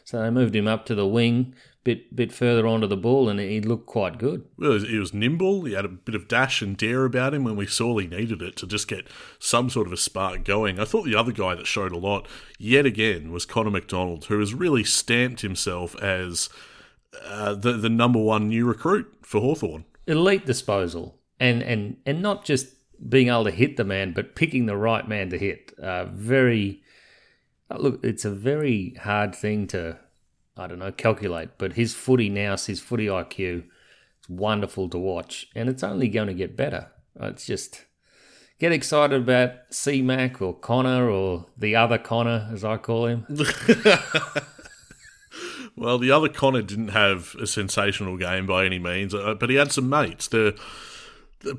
So 0.04 0.22
they 0.22 0.30
moved 0.30 0.56
him 0.56 0.68
up 0.68 0.86
to 0.88 0.96
the 0.96 1.08
wing, 1.08 1.54
bit 1.84 2.16
bit 2.16 2.32
further 2.32 2.68
onto 2.68 2.88
the 2.88 2.98
ball, 2.98 3.30
and 3.30 3.40
he 3.40 3.62
looked 3.62 3.86
quite 3.86 4.18
good. 4.18 4.46
Well, 4.58 4.80
he 4.80 4.98
was 4.98 5.14
nimble. 5.14 5.66
He 5.66 5.74
had 5.74 5.86
a 5.86 5.90
bit 5.90 6.16
of 6.16 6.28
dash 6.28 6.62
and 6.62 6.78
dare 6.78 7.06
about 7.06 7.34
him 7.34 7.44
when 7.44 7.56
we 7.56 7.68
sorely 7.68 8.08
needed 8.08 8.42
it 8.42 8.56
to 8.58 8.68
just 8.68 8.88
get 8.88 9.08
some 9.40 9.70
sort 9.70 9.88
of 9.88 9.94
a 9.94 9.98
spark 9.98 10.44
going. 10.44 10.80
I 10.80 10.86
thought 10.86 11.06
the 11.06 11.16
other 11.16 11.32
guy 11.32 11.56
that 11.56 11.68
showed 11.68 11.92
a 11.92 11.98
lot, 11.98 12.28
yet 12.58 12.86
again, 12.86 13.32
was 13.32 13.46
Connor 13.46 13.72
Macdonald, 13.72 14.26
who 14.26 14.40
has 14.40 14.54
really 14.54 14.84
stamped 14.84 15.42
himself 15.42 15.96
as 16.02 16.50
uh, 17.24 17.54
the 17.54 17.74
the 17.74 17.90
number 17.90 18.20
one 18.20 18.48
new 18.48 18.66
recruit 18.66 19.12
for 19.22 19.42
Hawthorn. 19.42 19.86
Elite 20.08 20.46
disposal, 20.46 21.20
and 21.40 21.62
and 21.62 21.98
and 22.06 22.22
not 22.22 22.46
just 22.46 22.68
being 23.10 23.28
able 23.28 23.46
to 23.46 23.52
hit 23.52 23.78
the 23.78 23.84
man, 23.84 24.14
but 24.14 24.36
picking 24.36 24.66
the 24.66 24.78
right 24.78 25.08
man 25.08 25.30
to 25.30 25.38
hit. 25.38 25.74
Uh, 25.80 26.06
very 26.06 26.82
look, 27.78 28.04
it's 28.04 28.26
a 28.26 28.32
very 28.32 28.96
hard 29.02 29.34
thing 29.34 29.68
to 29.68 29.98
I 30.58 30.68
don't 30.68 30.80
know, 30.80 30.92
calculate. 30.92 31.50
But 31.58 31.74
his 31.74 31.94
footy 31.94 32.30
now, 32.30 32.56
his 32.58 32.80
footy 32.80 33.08
IQ, 33.08 33.64
it's 34.20 34.30
wonderful 34.30 34.90
to 34.90 34.98
watch, 34.98 35.48
and 35.56 35.70
it's 35.70 35.84
only 35.84 36.08
going 36.08 36.28
to 36.28 36.34
get 36.34 36.56
better. 36.56 36.92
It's 37.20 37.46
just 37.46 37.86
get 38.60 38.72
excited 38.72 39.22
about 39.22 39.52
C-Mac 39.72 40.42
or 40.42 40.54
Connor 40.54 41.10
or 41.10 41.48
the 41.58 41.76
other 41.76 41.98
Connor, 41.98 42.50
as 42.52 42.64
I 42.64 42.78
call 42.78 43.08
him. 43.08 43.26
well, 45.76 45.98
the 45.98 46.12
other 46.12 46.30
Connor 46.30 46.62
didn't 46.62 46.90
have 46.90 47.36
a 47.40 47.48
sensational 47.48 48.18
game 48.18 48.46
by 48.46 48.66
any 48.66 48.80
means, 48.80 49.14
uh, 49.14 49.36
but 49.36 49.50
he 49.50 49.56
had 49.56 49.72
some 49.72 49.90
mates. 49.90 50.28
The 50.28 50.60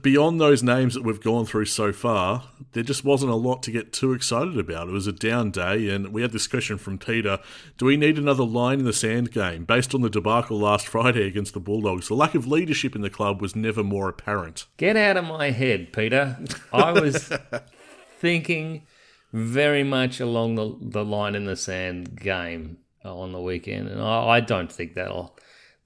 beyond 0.02 0.40
those 0.40 0.62
names 0.62 0.94
that 0.94 1.02
we've 1.02 1.20
gone 1.20 1.44
through 1.44 1.64
so 1.64 1.92
far, 1.92 2.44
there 2.72 2.82
just 2.82 3.04
wasn't 3.04 3.32
a 3.32 3.36
lot 3.36 3.62
to 3.64 3.70
get 3.70 3.92
too 3.92 4.12
excited 4.12 4.58
about. 4.58 4.88
It 4.88 4.92
was 4.92 5.06
a 5.06 5.12
down 5.12 5.50
day, 5.50 5.88
and 5.88 6.12
we 6.12 6.22
had 6.22 6.32
this 6.32 6.46
question 6.46 6.78
from 6.78 6.98
Peter 6.98 7.38
Do 7.78 7.86
we 7.86 7.96
need 7.96 8.18
another 8.18 8.44
line 8.44 8.80
in 8.80 8.84
the 8.84 8.92
sand 8.92 9.32
game? 9.32 9.64
Based 9.64 9.94
on 9.94 10.02
the 10.02 10.10
debacle 10.10 10.58
last 10.58 10.86
Friday 10.86 11.26
against 11.26 11.54
the 11.54 11.60
Bulldogs, 11.60 12.08
the 12.08 12.14
lack 12.14 12.34
of 12.34 12.46
leadership 12.46 12.94
in 12.94 13.02
the 13.02 13.10
club 13.10 13.40
was 13.40 13.56
never 13.56 13.82
more 13.82 14.08
apparent. 14.08 14.66
Get 14.76 14.96
out 14.96 15.16
of 15.16 15.24
my 15.24 15.50
head, 15.50 15.92
Peter. 15.92 16.38
I 16.72 16.92
was 16.92 17.32
thinking 18.20 18.86
very 19.32 19.82
much 19.82 20.20
along 20.20 20.56
the, 20.56 20.76
the 20.80 21.04
line 21.04 21.34
in 21.34 21.46
the 21.46 21.56
sand 21.56 22.20
game 22.20 22.76
on 23.04 23.32
the 23.32 23.40
weekend, 23.40 23.88
and 23.88 24.00
I, 24.00 24.28
I 24.28 24.40
don't 24.40 24.70
think 24.70 24.94
that'll 24.94 25.36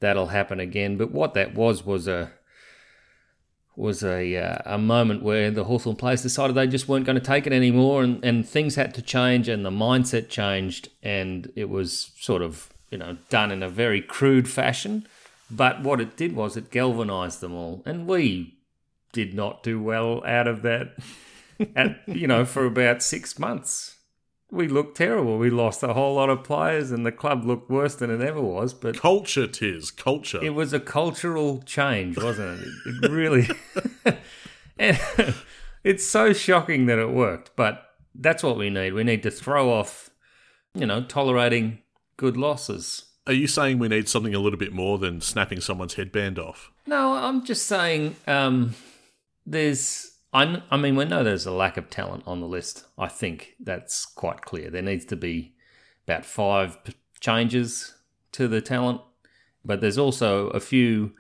that'll 0.01 0.29
happen 0.29 0.61
again. 0.61 0.97
But 0.97 1.13
what 1.13 1.35
that 1.35 1.55
was 1.55 1.85
was 1.85 2.09
a 2.09 2.33
was 3.77 4.03
a 4.03 4.37
uh, 4.37 4.59
a 4.65 4.79
moment 4.79 5.23
where 5.23 5.51
the 5.51 5.65
Hawthorn 5.65 5.97
players 5.97 6.23
decided 6.23 6.57
they 6.57 6.67
just 6.67 6.89
weren't 6.89 7.07
going 7.07 7.19
to 7.19 7.25
take 7.25 7.47
it 7.47 7.53
anymore, 7.53 8.03
and, 8.03 8.25
and 8.25 8.49
things 8.49 8.75
had 8.75 8.95
to 8.95 9.03
change, 9.03 9.49
and 9.49 9.65
the 9.65 9.71
mindset 9.71 10.29
changed, 10.29 10.89
and 11.03 11.51
it 11.55 11.69
was 11.69 12.11
sort 12.19 12.43
of 12.43 12.71
you 12.91 12.99
know 12.99 13.19
done 13.31 13.51
in 13.51 13.63
a 13.63 13.69
very 13.69 14.01
crude 14.01 14.49
fashion. 14.49 15.07
But 15.51 15.83
what 15.83 16.01
it 16.01 16.17
did 16.17 16.35
was 16.35 16.57
it 16.57 16.71
galvanised 16.71 17.41
them 17.41 17.55
all, 17.55 17.83
and 17.87 18.07
we 18.07 18.59
did 19.13 19.33
not 19.35 19.63
do 19.63 19.81
well 19.81 20.25
out 20.27 20.49
of 20.49 20.63
that. 20.63 20.97
at 21.75 22.01
you 22.07 22.27
know 22.27 22.45
for 22.45 22.67
about 22.67 23.03
six 23.03 23.39
months 23.39 23.96
we 24.51 24.69
looked 24.69 24.97
terrible. 24.97 25.39
We 25.39 25.51
lost 25.51 25.83
a 25.83 25.93
whole 25.93 26.15
lot 26.15 26.31
of 26.31 26.45
players, 26.45 26.93
and 26.93 27.05
the 27.05 27.13
club 27.13 27.45
looked 27.45 27.69
worse 27.71 27.95
than 27.97 28.11
it 28.11 28.21
ever 28.21 28.41
was. 28.41 28.75
But 28.75 28.99
culture, 28.99 29.47
tis 29.47 29.91
culture. 29.91 30.43
It 30.43 30.55
was 30.55 30.73
a 30.73 30.81
cultural 30.81 31.63
change, 31.63 32.17
wasn't 32.17 32.63
it? 32.63 33.05
It 33.05 33.11
really. 33.11 33.49
and 34.79 35.35
it's 35.85 36.07
so 36.07 36.33
shocking 36.33 36.87
that 36.87 36.99
it 36.99 37.11
worked, 37.11 37.51
but 37.57 37.83
that's 38.15 38.43
what 38.43 38.57
we 38.57 38.71
need. 38.71 38.93
We 38.95 39.05
need 39.05 39.23
to 39.25 39.31
throw 39.31 39.73
off, 39.73 40.11
you 40.75 40.87
know, 40.87 41.03
tolerating 41.03 41.79
good 42.17 42.37
losses. 42.37 43.05
Are 43.27 43.33
you 43.33 43.49
saying 43.49 43.81
we 43.81 43.89
need 43.89 44.09
something 44.09 44.35
a 44.35 44.39
little 44.39 44.59
bit 44.59 44.73
more 44.73 44.99
than 44.99 45.21
snapping 45.21 45.61
someone's 45.61 45.95
headband 45.95 46.39
off? 46.39 46.71
No, 46.87 47.15
I'm 47.15 47.45
just 47.45 47.67
saying 47.67 48.15
um, 48.29 48.75
there's 49.45 50.13
I, 50.33 50.63
I 50.71 50.77
mean, 50.77 50.97
we 50.97 51.05
know 51.05 51.23
there's 51.23 51.47
a 51.47 51.53
lack 51.53 51.77
of 51.77 51.89
talent 51.89 52.25
on 52.27 52.41
the 52.41 52.47
list. 52.47 52.85
I 52.99 53.09
think 53.09 53.55
that's 53.61 54.05
quite 54.05 54.43
clear. 54.43 54.71
There 54.71 54.83
needs 54.83 55.05
to 55.07 55.17
be 55.17 55.55
about 56.07 56.25
five 56.25 56.79
changes 57.21 57.95
to 58.33 58.49
the 58.49 58.61
talent, 58.61 59.01
but 59.65 59.81
there's 59.81 59.99
also 59.99 60.49
a 60.49 60.61
few 60.61 61.13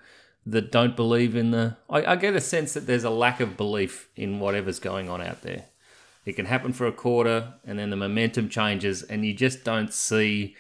that 0.45 0.71
don't 0.71 0.95
believe 0.95 1.35
in 1.35 1.51
the. 1.51 1.77
I, 1.91 2.13
I 2.13 2.17
get 2.17 2.37
a 2.37 2.41
sense 2.41 2.75
that 2.75 2.87
there's 2.87 3.05
a 3.05 3.11
lack 3.11 3.41
of 3.41 3.57
belief 3.57 4.09
in 4.15 4.39
whatever's 4.39 4.79
going 4.79 5.09
on 5.09 5.21
out 5.21 5.43
there. 5.43 5.67
It 6.25 6.35
can 6.35 6.47
happen 6.47 6.73
for 6.73 6.87
a 6.87 6.93
quarter, 6.93 7.55
and 7.65 7.79
then 7.79 7.91
the 7.91 7.97
momentum 7.97 8.49
changes, 8.49 9.03
and 9.03 9.25
you 9.25 9.35
just 9.35 9.65
don't 9.65 9.93
see 9.93 10.57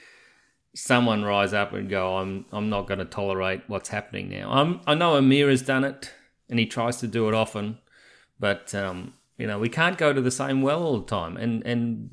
someone 0.75 1.25
rise 1.25 1.53
up 1.53 1.73
and 1.73 1.89
go, 1.89 2.17
"I'm 2.17 2.47
I'm 2.53 2.69
not 2.69 2.87
going 2.87 2.99
to 2.99 3.05
tolerate 3.05 3.63
what's 3.69 3.91
happening 3.91 4.29
now." 4.29 4.51
I'm, 4.51 4.81
I 4.87 4.95
know 4.95 5.17
Amir 5.17 5.49
has 5.51 5.63
done 5.63 5.85
it, 5.85 6.13
and 6.49 6.59
he 6.59 6.67
tries 6.67 6.97
to 6.99 7.07
do 7.07 7.29
it 7.29 7.35
often, 7.35 7.79
but 8.39 8.75
um, 8.75 9.15
you 9.39 9.47
know 9.47 9.59
we 9.59 9.69
can't 9.69 9.99
go 9.99 10.13
to 10.13 10.21
the 10.21 10.31
same 10.31 10.63
well 10.63 10.83
all 10.83 10.99
the 10.99 11.07
time. 11.07 11.37
And 11.37 11.65
and 11.67 12.11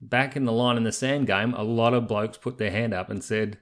back 0.00 0.36
in 0.36 0.44
the 0.44 0.52
line 0.52 0.76
in 0.76 0.84
the 0.84 0.92
sand 0.92 1.26
game, 1.26 1.54
a 1.54 1.62
lot 1.62 1.94
of 1.94 2.08
blokes 2.08 2.38
put 2.38 2.58
their 2.58 2.70
hand 2.70 2.94
up 2.94 3.10
and 3.10 3.22
said, 3.22 3.58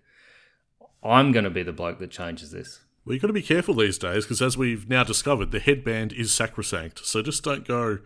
"I'm 1.02 1.32
going 1.32 1.44
to 1.44 1.50
be 1.50 1.62
the 1.62 1.72
bloke 1.72 1.98
that 1.98 2.10
changes 2.10 2.50
this." 2.50 2.80
Well, 3.04 3.14
you've 3.14 3.22
got 3.22 3.28
to 3.28 3.32
be 3.32 3.42
careful 3.42 3.74
these 3.74 3.96
days 3.96 4.24
because, 4.24 4.42
as 4.42 4.58
we've 4.58 4.88
now 4.88 5.02
discovered, 5.02 5.50
the 5.50 5.60
headband 5.60 6.12
is 6.12 6.30
sacrosanct. 6.32 7.06
So 7.06 7.22
just 7.22 7.42
don't 7.42 7.66
go 7.66 8.00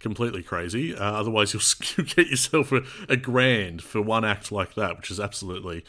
completely 0.00 0.42
crazy. 0.42 0.94
Uh, 0.94 1.12
otherwise, 1.12 1.52
you'll, 1.52 1.62
you'll 1.96 2.12
get 2.14 2.26
yourself 2.28 2.72
a, 2.72 2.82
a, 3.08 3.16
grand 3.16 3.82
for 3.82 4.00
one 4.02 4.24
act 4.24 4.50
like 4.50 4.74
that, 4.74 4.96
which 4.96 5.10
is 5.10 5.20
absolutely 5.20 5.84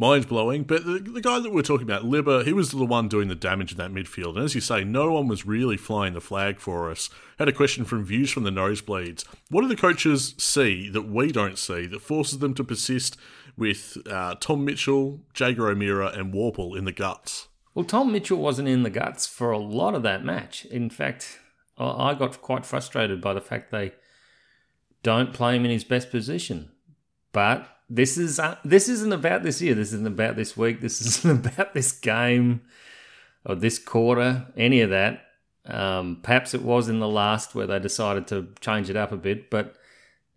mind 0.00 0.26
blowing. 0.26 0.64
But 0.64 0.84
the, 0.84 0.98
the, 0.98 1.20
guy 1.20 1.38
that 1.38 1.52
we're 1.52 1.62
talking 1.62 1.86
about, 1.86 2.04
Libba, 2.04 2.44
he 2.44 2.54
was 2.54 2.70
the 2.70 2.84
one 2.84 3.06
doing 3.06 3.28
the 3.28 3.34
damage 3.34 3.70
in 3.70 3.78
that 3.78 3.92
midfield. 3.92 4.36
And 4.36 4.44
as 4.44 4.54
you 4.54 4.60
say, 4.60 4.82
no 4.82 5.12
one 5.12 5.28
was 5.28 5.46
really 5.46 5.76
flying 5.76 6.14
the 6.14 6.20
flag 6.20 6.58
for 6.58 6.90
us. 6.90 7.10
Had 7.38 7.48
a 7.48 7.52
question 7.52 7.84
from 7.84 8.04
Views 8.04 8.30
from 8.30 8.44
the 8.44 8.50
Nosebleeds. 8.50 9.24
What 9.50 9.60
do 9.60 9.68
the 9.68 9.76
coaches 9.76 10.34
see 10.38 10.88
that 10.88 11.02
we 11.02 11.30
don't 11.30 11.58
see 11.58 11.86
that 11.86 12.00
forces 12.00 12.38
them 12.38 12.54
to 12.54 12.64
persist 12.64 13.18
with 13.56 13.98
uh, 14.10 14.36
Tom 14.40 14.64
Mitchell, 14.64 15.20
Jaeger 15.34 15.68
O'Meara, 15.68 16.08
and 16.08 16.32
Worpel 16.32 16.76
in 16.76 16.86
the 16.86 16.92
guts? 16.92 17.48
Well, 17.74 17.84
Tom 17.84 18.10
Mitchell 18.10 18.38
wasn't 18.38 18.68
in 18.68 18.82
the 18.82 18.90
guts 18.90 19.26
for 19.26 19.50
a 19.50 19.58
lot 19.58 19.94
of 19.94 20.02
that 20.02 20.24
match. 20.24 20.64
In 20.64 20.88
fact, 20.88 21.38
I 21.76 22.14
got 22.14 22.40
quite 22.40 22.64
frustrated 22.64 23.20
by 23.20 23.34
the 23.34 23.40
fact 23.40 23.70
they 23.70 23.92
don't 25.02 25.32
play 25.32 25.56
him 25.56 25.64
in 25.64 25.70
his 25.70 25.84
best 25.84 26.10
position. 26.10 26.70
But 27.32 27.68
this 27.90 28.16
is 28.16 28.38
uh, 28.38 28.56
this 28.64 28.88
isn't 28.88 29.12
about 29.12 29.42
this 29.42 29.60
year. 29.60 29.74
This 29.74 29.92
isn't 29.92 30.06
about 30.06 30.36
this 30.36 30.56
week. 30.56 30.80
This 30.80 31.00
isn't 31.06 31.46
about 31.46 31.74
this 31.74 31.90
game 31.90 32.62
or 33.44 33.56
this 33.56 33.78
quarter. 33.78 34.46
Any 34.56 34.80
of 34.80 34.90
that. 34.90 35.26
Um, 35.66 36.20
perhaps 36.22 36.54
it 36.54 36.62
was 36.62 36.88
in 36.88 37.00
the 37.00 37.08
last 37.08 37.54
where 37.54 37.66
they 37.66 37.78
decided 37.78 38.26
to 38.28 38.48
change 38.60 38.88
it 38.88 38.96
up 38.96 39.12
a 39.12 39.16
bit, 39.16 39.50
but 39.50 39.74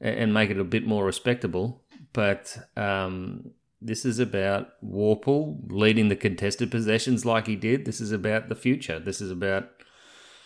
and 0.01 0.33
make 0.33 0.49
it 0.49 0.59
a 0.59 0.63
bit 0.63 0.85
more 0.85 1.05
respectable. 1.05 1.83
But 2.11 2.57
um, 2.75 3.51
this 3.81 4.03
is 4.03 4.19
about 4.19 4.69
Worpel 4.83 5.59
leading 5.69 6.09
the 6.09 6.15
contested 6.15 6.71
possessions 6.71 7.25
like 7.25 7.47
he 7.47 7.55
did. 7.55 7.85
This 7.85 8.01
is 8.01 8.11
about 8.11 8.49
the 8.49 8.55
future. 8.55 8.99
This 8.99 9.21
is 9.21 9.31
about 9.31 9.69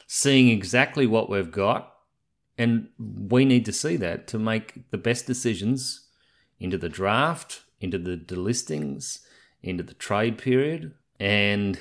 seeing 0.08 0.50
exactly 0.50 1.08
what 1.08 1.30
we've 1.30 1.52
got. 1.52 1.94
And 2.58 2.90
we 2.98 3.46
need 3.46 3.66
to 3.66 3.74
see 3.74 3.98
that 3.98 4.28
to 4.28 4.40
make 4.40 4.90
the 4.92 4.98
best 4.98 5.28
decisions 5.28 6.07
into 6.60 6.78
the 6.78 6.90
draft, 6.90 7.62
into 7.80 7.98
the 7.98 8.18
delistings, 8.18 9.20
into 9.62 9.84
the 9.84 9.94
trade 9.94 10.38
period. 10.38 10.94
And 11.20 11.80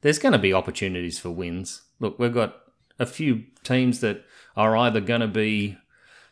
there's 0.00 0.18
going 0.18 0.32
to 0.32 0.38
be 0.38 0.52
opportunities 0.52 1.18
for 1.18 1.30
wins. 1.30 1.82
Look, 2.00 2.18
we've 2.18 2.34
got 2.34 2.56
a 2.98 3.06
few 3.06 3.44
teams 3.62 4.00
that 4.00 4.24
are 4.56 4.76
either 4.76 5.00
going 5.00 5.20
to 5.20 5.28
be 5.28 5.76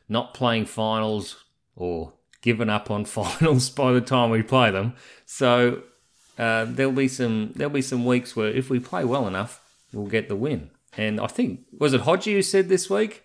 not 0.09 0.35
playing 0.35 0.67
finals 0.67 1.45
or 1.76 2.12
given 2.41 2.69
up 2.69 2.91
on 2.91 3.05
finals 3.05 3.71
by 3.71 3.93
the 3.93 4.00
time 4.00 4.31
we 4.31 4.43
play 4.43 4.71
them. 4.71 4.95
So 5.26 5.83
uh, 6.38 6.67
there'll 6.69 6.93
be 6.93 7.09
some 7.09 7.53
there'll 7.55 7.73
be 7.73 7.83
some 7.83 8.05
weeks 8.05 8.35
where 8.35 8.49
if 8.49 8.71
we 8.71 8.81
play 8.81 9.05
well 9.05 9.26
enough, 9.26 9.61
we'll 9.93 10.07
get 10.07 10.29
the 10.29 10.37
win. 10.37 10.71
And 10.97 11.21
I 11.21 11.26
think 11.26 11.61
was 11.79 11.95
it 11.95 12.03
Hodgie 12.03 12.35
who 12.35 12.43
said 12.43 12.69
this 12.69 12.88
week 12.88 13.23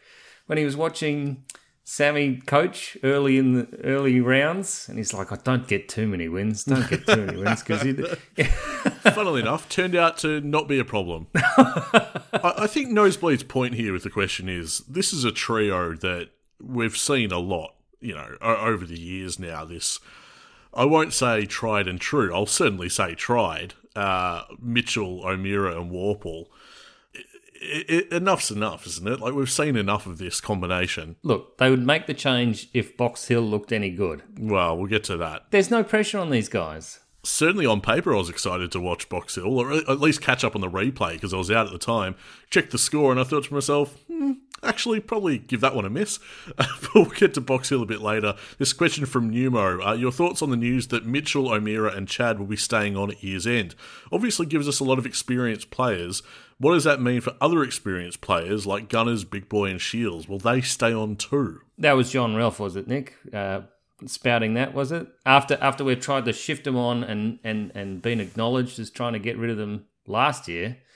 when 0.48 0.58
he 0.58 0.66
was 0.66 0.75
watching 0.75 1.44
Sammy 1.89 2.36
coach 2.46 2.98
early 3.03 3.38
in 3.38 3.53
the 3.53 3.79
early 3.84 4.22
rounds, 4.22 4.88
and 4.88 4.98
he's 4.98 5.13
like, 5.13 5.31
"I 5.31 5.38
don't 5.38 5.67
get 5.67 5.89
too 5.89 6.08
many 6.08 6.27
wins. 6.27 6.63
Don't 6.63 6.89
get 6.89 7.08
too 7.08 7.25
many 7.25 7.38
wins 7.41 7.63
because." 7.63 7.81
Funnily 9.13 9.41
enough, 9.41 9.67
turned 9.69 9.96
out 9.96 10.17
to 10.19 10.39
not 10.41 10.67
be 10.67 10.79
a 10.79 10.86
problem. 10.86 11.27
I, 11.36 12.53
I 12.58 12.67
think 12.67 12.89
Nosebleed's 12.89 13.43
point 13.43 13.74
here 13.74 13.91
with 13.91 14.03
the 14.03 14.10
question 14.10 14.48
is: 14.48 14.79
this 14.88 15.12
is 15.13 15.24
a 15.24 15.31
trio 15.31 15.96
that 15.96 16.29
we've 16.62 16.98
seen 16.98 17.31
a 17.31 17.39
lot 17.39 17.74
you 18.01 18.13
know, 18.13 18.38
over 18.41 18.86
the 18.86 19.00
years 19.00 19.39
now, 19.39 19.65
this, 19.65 20.00
I 20.74 20.86
won't 20.86 21.13
say 21.13 21.46
tried 21.46 21.88
and 21.88 22.00
true, 22.00 22.34
I'll 22.34 22.46
certainly 22.46 22.89
say 22.89 23.15
tried, 23.15 23.74
uh, 23.96 24.43
Mitchell, 24.62 25.25
O'Meara, 25.25 25.79
and 25.79 25.91
Worpel. 25.91 26.46
It, 27.62 28.12
enough's 28.13 28.51
enough, 28.51 28.88
isn't 28.88 29.08
it? 29.08 29.20
Like 29.20 29.34
we've 29.34 29.50
seen 29.50 29.75
enough 29.75 30.06
of 30.06 30.18
this 30.18 30.39
combination. 30.39 31.18
Look, 31.24 31.58
they 31.58 31.70
would 31.70 31.86
make 31.86 32.08
the 32.08 32.13
change 32.13 32.70
if 32.74 32.96
Box 32.96 33.28
Hill 33.28 33.42
looked 33.42 33.72
any 33.72 33.89
good. 33.89 34.24
Well, 34.39 34.78
we'll 34.78 34.88
get 34.88 35.04
to 35.06 35.18
that. 35.18 35.51
There's 35.51 35.70
no 35.70 35.84
pressure 35.84 36.20
on 36.20 36.30
these 36.30 36.50
guys. 36.50 37.00
Certainly 37.24 37.66
on 37.66 37.82
paper, 37.82 38.13
I 38.13 38.18
was 38.18 38.30
excited 38.30 38.72
to 38.72 38.80
watch 38.80 39.10
Box 39.10 39.36
Hill, 39.36 39.60
or 39.60 39.74
at 39.74 40.00
least 40.00 40.22
catch 40.22 40.46
up 40.46 40.56
on 40.56 40.62
the 40.62 40.70
replay 40.70 41.13
because 41.13 41.34
I 41.34 41.38
was 41.38 41.51
out 41.51 41.66
at 41.66 41.74
the 41.74 41.78
time. 41.78 42.16
Checked 42.50 42.72
the 42.72 42.78
score, 42.78 43.12
and 43.12 43.20
I 43.20 43.25
thought 43.25 43.44
to 43.44 43.54
myself, 43.54 43.98
hmm, 44.08 44.34
actually 44.63 45.01
probably 45.01 45.38
give 45.38 45.60
that 45.62 45.75
one 45.75 45.84
a 45.84 45.89
miss. 45.89 46.20
but 46.56 46.96
we'll 46.96 47.06
get 47.06 47.34
to 47.34 47.42
Box 47.42 47.70
Hill 47.70 47.84
a 47.84 47.86
bit 47.86 48.01
later. 48.01 48.36
This 48.58 48.72
question 48.72 49.06
from 49.06 49.32
Numo. 49.32 49.86
Uh, 49.86 49.94
your 49.94 50.13
thoughts 50.13 50.42
on 50.42 50.50
the 50.50 50.58
news 50.58 50.88
that 50.88 51.06
Mitchell, 51.06 51.51
O'Meara, 51.51 51.92
and 51.92 52.08
Chad 52.08 52.39
will 52.39 52.46
be 52.46 52.56
staying 52.56 52.96
on 52.96 53.12
at 53.12 53.24
year's 53.24 53.46
end? 53.46 53.75
Obviously 54.13 54.46
gives 54.46 54.68
us 54.68 54.80
a 54.80 54.86
lot 54.86 54.98
of 54.98 55.06
experienced 55.06 55.72
players. 55.72 56.24
What 56.60 56.74
does 56.74 56.84
that 56.84 57.01
mean 57.01 57.22
for 57.22 57.36
other 57.39 57.63
experienced 57.63 58.22
players 58.22 58.66
like 58.68 58.89
Gunners, 58.89 59.24
Big 59.24 59.48
Boy, 59.48 59.70
and 59.70 59.80
Shields? 59.80 60.28
Will 60.28 60.39
they 60.39 60.62
stay 60.62 60.94
on 60.94 61.16
too? 61.16 61.62
That 61.78 61.94
was 61.94 62.12
Jon 62.12 62.36
Ralph, 62.36 62.60
was 62.60 62.75
it, 62.75 62.88
Nick? 62.88 63.16
Uh, 63.34 63.62
spouting 64.06 64.56
that, 64.56 64.74
was 64.74 64.92
it? 64.92 65.08
After 65.25 65.58
after 65.62 65.84
we've 65.84 66.00
tried 66.00 66.25
to 66.25 66.34
shift 66.34 66.66
them 66.66 66.75
on 66.75 67.04
and, 67.04 67.39
and, 67.44 67.72
and 67.74 68.01
been 68.01 68.20
acknowledged 68.20 68.78
as 68.80 68.89
trying 68.89 69.13
to 69.13 69.20
get 69.20 69.38
rid 69.38 69.50
of 69.50 69.58
them 69.58 69.86
last 70.06 70.48
year– 70.48 70.78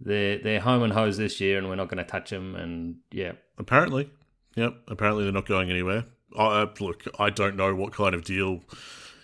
they're 0.00 0.38
they're 0.38 0.60
home 0.60 0.82
and 0.82 0.92
hose 0.92 1.16
this 1.16 1.40
year, 1.40 1.58
and 1.58 1.68
we're 1.68 1.76
not 1.76 1.88
going 1.88 2.04
to 2.04 2.10
touch 2.10 2.30
them. 2.30 2.54
And 2.54 2.96
yeah, 3.10 3.32
apparently, 3.58 4.10
yep, 4.54 4.74
apparently 4.88 5.24
they're 5.24 5.32
not 5.32 5.46
going 5.46 5.70
anywhere. 5.70 6.04
I, 6.38 6.68
look, 6.78 7.04
I 7.18 7.30
don't 7.30 7.56
know 7.56 7.74
what 7.74 7.92
kind 7.92 8.14
of 8.14 8.24
deal 8.24 8.60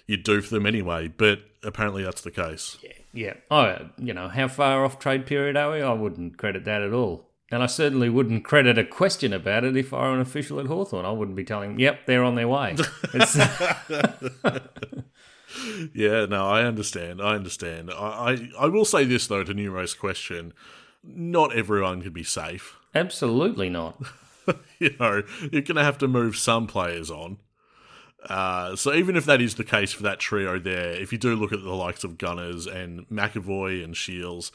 you'd 0.06 0.24
do 0.24 0.40
for 0.40 0.54
them 0.54 0.66
anyway, 0.66 1.08
but 1.08 1.40
apparently 1.62 2.02
that's 2.02 2.22
the 2.22 2.30
case. 2.30 2.78
Yeah, 2.82 2.92
yeah. 3.14 3.34
Oh, 3.50 3.76
you 3.96 4.12
know, 4.12 4.28
how 4.28 4.48
far 4.48 4.84
off 4.84 4.98
trade 4.98 5.24
period 5.24 5.56
are 5.56 5.72
we? 5.72 5.80
I 5.82 5.92
wouldn't 5.92 6.36
credit 6.36 6.64
that 6.64 6.82
at 6.82 6.92
all. 6.92 7.30
And 7.50 7.62
I 7.62 7.66
certainly 7.66 8.08
wouldn't 8.08 8.44
credit 8.44 8.78
a 8.78 8.84
question 8.84 9.32
about 9.32 9.64
it 9.64 9.76
if 9.76 9.94
I 9.94 10.08
were 10.08 10.14
an 10.14 10.20
official 10.20 10.58
at 10.58 10.66
Hawthorn. 10.66 11.06
I 11.06 11.12
wouldn't 11.12 11.36
be 11.36 11.44
telling, 11.44 11.78
yep, 11.78 12.06
they're 12.06 12.24
on 12.24 12.34
their 12.34 12.48
way. 12.48 12.74
yeah, 15.94 16.26
no, 16.26 16.46
I 16.46 16.62
understand. 16.62 17.22
I 17.22 17.34
understand. 17.34 17.90
I, 17.90 17.94
I, 17.94 18.64
I 18.64 18.66
will 18.66 18.84
say 18.84 19.04
this 19.04 19.28
though 19.28 19.44
to 19.44 19.54
Numo's 19.54 19.94
question: 19.94 20.52
not 21.04 21.54
everyone 21.54 22.02
can 22.02 22.12
be 22.12 22.24
safe. 22.24 22.76
Absolutely 22.94 23.68
not. 23.68 24.02
you 24.78 24.96
know, 24.98 25.22
you're 25.52 25.62
going 25.62 25.76
to 25.76 25.84
have 25.84 25.98
to 25.98 26.08
move 26.08 26.36
some 26.36 26.66
players 26.66 27.10
on. 27.10 27.38
Uh, 28.28 28.74
so 28.74 28.94
even 28.94 29.16
if 29.16 29.24
that 29.26 29.40
is 29.40 29.56
the 29.56 29.64
case 29.64 29.92
for 29.92 30.02
that 30.02 30.18
trio 30.18 30.58
there, 30.58 30.92
if 30.92 31.12
you 31.12 31.18
do 31.18 31.36
look 31.36 31.52
at 31.52 31.62
the 31.62 31.74
likes 31.74 32.04
of 32.04 32.18
Gunners 32.18 32.66
and 32.66 33.08
McEvoy 33.08 33.84
and 33.84 33.96
Shields, 33.96 34.50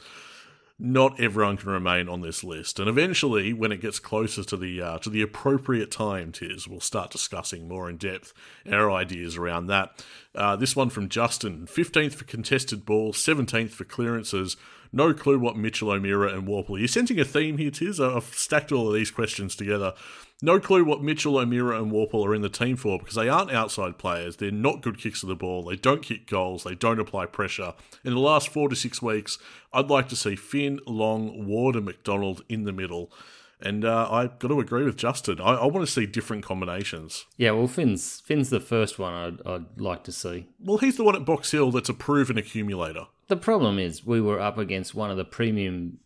not 0.82 1.20
everyone 1.20 1.58
can 1.58 1.68
remain 1.68 2.08
on 2.08 2.22
this 2.22 2.42
list. 2.42 2.80
And 2.80 2.88
eventually, 2.88 3.52
when 3.52 3.70
it 3.70 3.82
gets 3.82 3.98
closer 3.98 4.42
to 4.44 4.56
the 4.56 4.80
uh, 4.80 4.98
to 5.00 5.10
the 5.10 5.20
appropriate 5.20 5.90
time, 5.90 6.32
Tiz 6.32 6.66
we'll 6.66 6.80
start 6.80 7.10
discussing 7.10 7.68
more 7.68 7.90
in 7.90 7.98
depth 7.98 8.32
our 8.70 8.90
ideas 8.90 9.36
around 9.36 9.66
that. 9.66 10.04
Uh, 10.34 10.56
this 10.56 10.74
one 10.74 10.88
from 10.88 11.10
Justin: 11.10 11.66
fifteenth 11.66 12.14
for 12.14 12.24
contested 12.24 12.86
ball, 12.86 13.12
seventeenth 13.12 13.74
for 13.74 13.84
clearances. 13.84 14.56
No 14.92 15.14
clue 15.14 15.38
what 15.38 15.56
Mitchell 15.56 15.90
O'Meara 15.90 16.34
and 16.34 16.48
Worpel. 16.48 16.78
You're 16.78 16.88
sensing 16.88 17.20
a 17.20 17.24
theme 17.24 17.58
here, 17.58 17.70
Tiz. 17.70 18.00
I've 18.00 18.34
stacked 18.34 18.72
all 18.72 18.88
of 18.88 18.94
these 18.94 19.10
questions 19.10 19.54
together. 19.54 19.94
No 20.42 20.58
clue 20.58 20.84
what 20.84 21.02
Mitchell, 21.02 21.36
O'Meara, 21.36 21.80
and 21.80 21.92
Worpel 21.92 22.26
are 22.26 22.34
in 22.34 22.40
the 22.40 22.48
team 22.48 22.76
for 22.76 22.98
because 22.98 23.14
they 23.14 23.28
aren't 23.28 23.52
outside 23.52 23.98
players. 23.98 24.36
They're 24.36 24.50
not 24.50 24.80
good 24.80 24.98
kicks 24.98 25.22
of 25.22 25.28
the 25.28 25.36
ball. 25.36 25.64
They 25.64 25.76
don't 25.76 26.02
kick 26.02 26.26
goals. 26.26 26.64
They 26.64 26.74
don't 26.74 26.98
apply 26.98 27.26
pressure. 27.26 27.74
In 28.04 28.14
the 28.14 28.20
last 28.20 28.48
four 28.48 28.68
to 28.70 28.76
six 28.76 29.02
weeks, 29.02 29.38
I'd 29.72 29.90
like 29.90 30.08
to 30.08 30.16
see 30.16 30.36
Finn, 30.36 30.80
Long, 30.86 31.46
Ward, 31.46 31.76
and 31.76 31.84
Macdonald 31.84 32.42
in 32.48 32.64
the 32.64 32.72
middle. 32.72 33.12
And 33.60 33.84
uh, 33.84 34.08
I've 34.10 34.38
got 34.38 34.48
to 34.48 34.60
agree 34.60 34.84
with 34.84 34.96
Justin. 34.96 35.40
I, 35.40 35.56
I, 35.56 35.66
want 35.66 35.86
to 35.86 35.92
see 35.92 36.06
different 36.06 36.42
combinations. 36.42 37.26
Yeah, 37.36 37.50
well, 37.50 37.66
Finn's 37.66 38.20
Finn's 38.20 38.48
the 38.48 38.58
first 38.58 38.98
one 38.98 39.12
I'd, 39.12 39.46
I'd 39.46 39.80
like 39.80 40.02
to 40.04 40.12
see. 40.12 40.48
Well, 40.58 40.78
he's 40.78 40.96
the 40.96 41.04
one 41.04 41.14
at 41.14 41.26
Box 41.26 41.50
Hill 41.50 41.70
that's 41.70 41.90
a 41.90 41.94
proven 41.94 42.38
accumulator. 42.38 43.08
The 43.30 43.36
problem 43.36 43.78
is 43.78 44.04
we 44.04 44.20
were 44.20 44.40
up 44.40 44.58
against 44.58 44.94
one 44.94 45.10
of 45.10 45.16
the 45.16 45.24
premium 45.24 45.98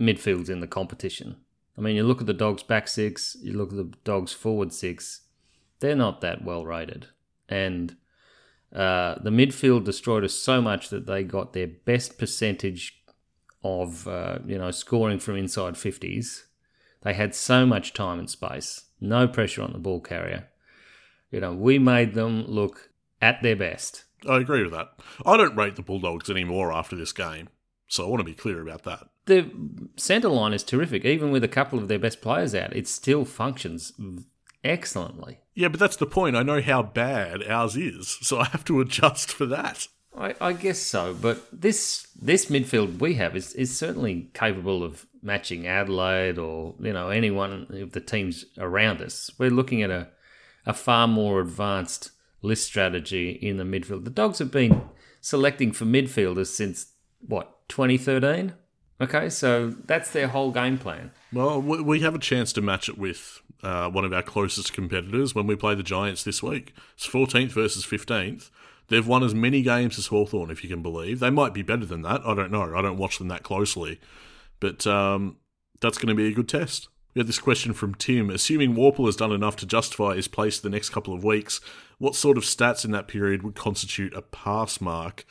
midfields 0.00 0.48
in 0.48 0.60
the 0.60 0.66
competition. 0.66 1.36
I 1.76 1.82
mean, 1.82 1.94
you 1.94 2.02
look 2.02 2.20
at 2.20 2.26
the 2.26 2.32
Dogs' 2.32 2.62
back 2.62 2.88
six, 2.88 3.36
you 3.42 3.52
look 3.52 3.70
at 3.70 3.76
the 3.76 3.92
Dogs' 4.02 4.32
forward 4.32 4.72
six, 4.72 5.20
they're 5.80 5.94
not 5.94 6.20
that 6.22 6.42
well 6.42 6.64
rated. 6.64 7.06
And 7.48 7.96
Uh, 8.72 9.20
the 9.22 9.30
midfield 9.30 9.84
destroyed 9.84 10.24
us 10.24 10.34
so 10.34 10.62
much 10.62 10.90
that 10.90 11.06
they 11.06 11.24
got 11.24 11.52
their 11.52 11.66
best 11.66 12.18
percentage 12.18 13.02
of 13.64 14.06
uh, 14.06 14.38
you 14.46 14.56
know 14.56 14.70
scoring 14.70 15.18
from 15.18 15.36
inside 15.36 15.76
fifties. 15.76 16.46
They 17.02 17.14
had 17.14 17.34
so 17.34 17.66
much 17.66 17.92
time 17.92 18.18
and 18.20 18.30
space, 18.30 18.84
no 19.00 19.26
pressure 19.26 19.62
on 19.62 19.72
the 19.72 19.78
ball 19.78 20.00
carrier. 20.00 20.48
You 21.32 21.40
know, 21.40 21.52
we 21.52 21.78
made 21.78 22.14
them 22.14 22.44
look 22.46 22.90
at 23.20 23.42
their 23.42 23.56
best. 23.56 24.04
I 24.28 24.38
agree 24.38 24.62
with 24.62 24.72
that. 24.72 24.88
I 25.24 25.36
don't 25.36 25.56
rate 25.56 25.76
the 25.76 25.82
Bulldogs 25.82 26.30
anymore 26.30 26.72
after 26.72 26.96
this 26.96 27.12
game, 27.12 27.48
so 27.88 28.04
I 28.04 28.08
want 28.08 28.20
to 28.20 28.24
be 28.24 28.34
clear 28.34 28.60
about 28.60 28.84
that. 28.84 29.08
The 29.26 29.50
centre 29.96 30.28
line 30.28 30.52
is 30.52 30.64
terrific, 30.64 31.04
even 31.04 31.30
with 31.30 31.44
a 31.44 31.48
couple 31.48 31.78
of 31.78 31.88
their 31.88 31.98
best 31.98 32.20
players 32.20 32.54
out. 32.54 32.74
It 32.74 32.88
still 32.88 33.24
functions 33.24 33.92
excellently. 34.64 35.40
Yeah, 35.54 35.68
but 35.68 35.80
that's 35.80 35.96
the 35.96 36.06
point. 36.06 36.36
I 36.36 36.42
know 36.42 36.60
how 36.60 36.82
bad 36.82 37.42
ours 37.48 37.76
is, 37.76 38.18
so 38.22 38.38
I 38.38 38.46
have 38.46 38.64
to 38.66 38.80
adjust 38.80 39.30
for 39.30 39.46
that. 39.46 39.88
I, 40.16 40.34
I 40.40 40.52
guess 40.52 40.80
so, 40.80 41.14
but 41.14 41.46
this 41.52 42.08
this 42.20 42.46
midfield 42.46 42.98
we 42.98 43.14
have 43.14 43.36
is, 43.36 43.54
is 43.54 43.78
certainly 43.78 44.30
capable 44.34 44.82
of 44.82 45.06
matching 45.22 45.66
Adelaide 45.66 46.36
or 46.36 46.74
you 46.80 46.92
know 46.92 47.10
anyone 47.10 47.66
of 47.70 47.92
the 47.92 48.00
teams 48.00 48.44
around 48.58 49.00
us. 49.00 49.30
We're 49.38 49.50
looking 49.50 49.82
at 49.82 49.90
a 49.90 50.08
a 50.66 50.74
far 50.74 51.06
more 51.06 51.40
advanced 51.40 52.10
list 52.42 52.64
strategy 52.64 53.30
in 53.30 53.56
the 53.56 53.64
midfield. 53.64 54.04
The 54.04 54.10
Dogs 54.10 54.38
have 54.38 54.50
been 54.50 54.82
selecting 55.20 55.72
for 55.72 55.84
midfielders 55.84 56.48
since 56.48 56.92
what 57.26 57.68
2013. 57.68 58.54
Okay, 59.00 59.30
so 59.30 59.70
that's 59.70 60.10
their 60.10 60.28
whole 60.28 60.50
game 60.50 60.76
plan. 60.76 61.10
Well, 61.32 61.60
we 61.60 62.00
have 62.00 62.14
a 62.14 62.18
chance 62.18 62.52
to 62.52 62.60
match 62.60 62.88
it 62.88 62.98
with 62.98 63.40
uh, 63.62 63.88
one 63.88 64.04
of 64.04 64.12
our 64.12 64.22
closest 64.22 64.72
competitors 64.74 65.34
when 65.34 65.46
we 65.46 65.56
play 65.56 65.74
the 65.74 65.82
Giants 65.82 66.22
this 66.22 66.42
week. 66.42 66.74
It's 66.94 67.06
14th 67.06 67.52
versus 67.52 67.86
15th. 67.86 68.50
They've 68.88 69.06
won 69.06 69.22
as 69.22 69.34
many 69.34 69.62
games 69.62 69.98
as 69.98 70.08
Hawthorn, 70.08 70.50
if 70.50 70.62
you 70.62 70.68
can 70.68 70.82
believe. 70.82 71.20
They 71.20 71.30
might 71.30 71.54
be 71.54 71.62
better 71.62 71.86
than 71.86 72.02
that. 72.02 72.22
I 72.26 72.34
don't 72.34 72.50
know. 72.50 72.74
I 72.74 72.82
don't 72.82 72.98
watch 72.98 73.18
them 73.18 73.28
that 73.28 73.42
closely. 73.42 74.00
But 74.58 74.86
um, 74.86 75.36
that's 75.80 75.96
going 75.96 76.08
to 76.08 76.14
be 76.14 76.28
a 76.28 76.34
good 76.34 76.48
test. 76.48 76.88
We 77.14 77.20
had 77.20 77.26
this 77.26 77.38
question 77.38 77.72
from 77.72 77.94
Tim. 77.94 78.30
Assuming 78.30 78.74
Worpel 78.74 79.06
has 79.06 79.16
done 79.16 79.32
enough 79.32 79.56
to 79.56 79.66
justify 79.66 80.14
his 80.14 80.28
place 80.28 80.60
the 80.60 80.70
next 80.70 80.90
couple 80.90 81.12
of 81.12 81.24
weeks, 81.24 81.60
what 81.98 82.14
sort 82.14 82.38
of 82.38 82.44
stats 82.44 82.84
in 82.84 82.92
that 82.92 83.08
period 83.08 83.42
would 83.42 83.54
constitute 83.54 84.14
a 84.14 84.22
pass 84.22 84.80
mark? 84.80 85.24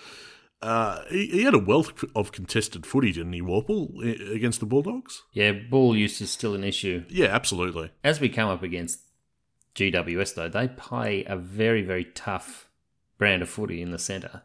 Uh, 0.62 1.03
he, 1.09 1.27
he, 1.27 1.43
had 1.43 1.53
a 1.53 1.59
wealth 1.59 2.03
of 2.13 2.33
contested 2.33 2.86
footy, 2.86 3.13
didn't 3.13 3.31
he, 3.31 3.41
Worpel, 3.41 4.33
against 4.33 4.59
the 4.59 4.65
Bulldogs? 4.65 5.24
Yeah, 5.31 5.53
ball 5.53 5.95
use 5.95 6.19
is 6.19 6.31
still 6.31 6.53
an 6.53 6.65
issue. 6.65 7.05
Yeah, 7.07 7.27
absolutely. 7.27 7.91
As 8.03 8.19
we 8.19 8.27
come 8.27 8.50
up 8.50 8.62
against 8.62 9.00
GWS, 9.75 10.36
though, 10.36 10.50
they 10.50 10.67
play 10.67 11.24
a 11.25 11.38
very, 11.38 11.81
very 11.81 12.03
tough 12.03 12.67
brand 13.17 13.41
of 13.41 13.50
footy 13.50 13.81
in 13.81 13.91
the 13.91 13.98
centre. 13.98 14.43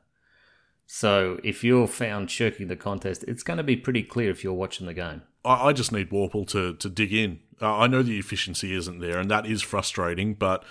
So 0.86 1.40
if 1.42 1.64
you're 1.64 1.88
found 1.88 2.30
shirking 2.30 2.68
the 2.68 2.76
contest, 2.76 3.24
it's 3.26 3.42
going 3.42 3.56
to 3.56 3.64
be 3.64 3.76
pretty 3.76 4.04
clear 4.04 4.30
if 4.30 4.44
you're 4.44 4.52
watching 4.52 4.86
the 4.86 4.94
game. 4.94 5.22
I, 5.44 5.68
I 5.68 5.72
just 5.72 5.92
need 5.92 6.10
Worpel 6.10 6.46
to, 6.48 6.74
to 6.74 6.88
dig 6.88 7.12
in. 7.12 7.40
Uh, 7.60 7.78
I 7.78 7.86
know 7.86 8.02
the 8.02 8.18
efficiency 8.18 8.74
isn't 8.74 9.00
there, 9.00 9.18
and 9.18 9.30
that 9.30 9.46
is 9.46 9.62
frustrating, 9.62 10.34
but 10.34 10.64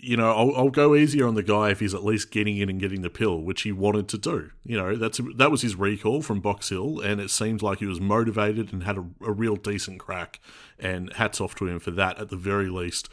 you 0.00 0.16
know, 0.16 0.30
I'll, 0.30 0.56
I'll, 0.56 0.70
go 0.70 0.94
easier 0.94 1.26
on 1.26 1.34
the 1.34 1.42
guy 1.42 1.70
if 1.70 1.80
he's 1.80 1.92
at 1.92 2.04
least 2.04 2.30
getting 2.30 2.56
in 2.56 2.70
and 2.70 2.78
getting 2.78 3.02
the 3.02 3.10
pill, 3.10 3.40
which 3.40 3.62
he 3.62 3.72
wanted 3.72 4.06
to 4.08 4.18
do. 4.18 4.50
You 4.64 4.76
know, 4.76 4.94
that's 4.94 5.20
that 5.36 5.50
was 5.50 5.62
his 5.62 5.74
recall 5.74 6.22
from 6.22 6.40
Box 6.40 6.68
Hill, 6.68 7.00
and 7.00 7.20
it 7.20 7.30
seems 7.30 7.64
like 7.64 7.80
he 7.80 7.86
was 7.86 8.00
motivated 8.00 8.72
and 8.72 8.84
had 8.84 8.96
a, 8.96 9.04
a 9.20 9.32
real 9.32 9.56
decent 9.56 9.98
crack. 9.98 10.38
And 10.78 11.12
hats 11.14 11.40
off 11.40 11.56
to 11.56 11.66
him 11.66 11.80
for 11.80 11.90
that, 11.90 12.18
at 12.18 12.28
the 12.28 12.36
very 12.36 12.68
least. 12.68 13.08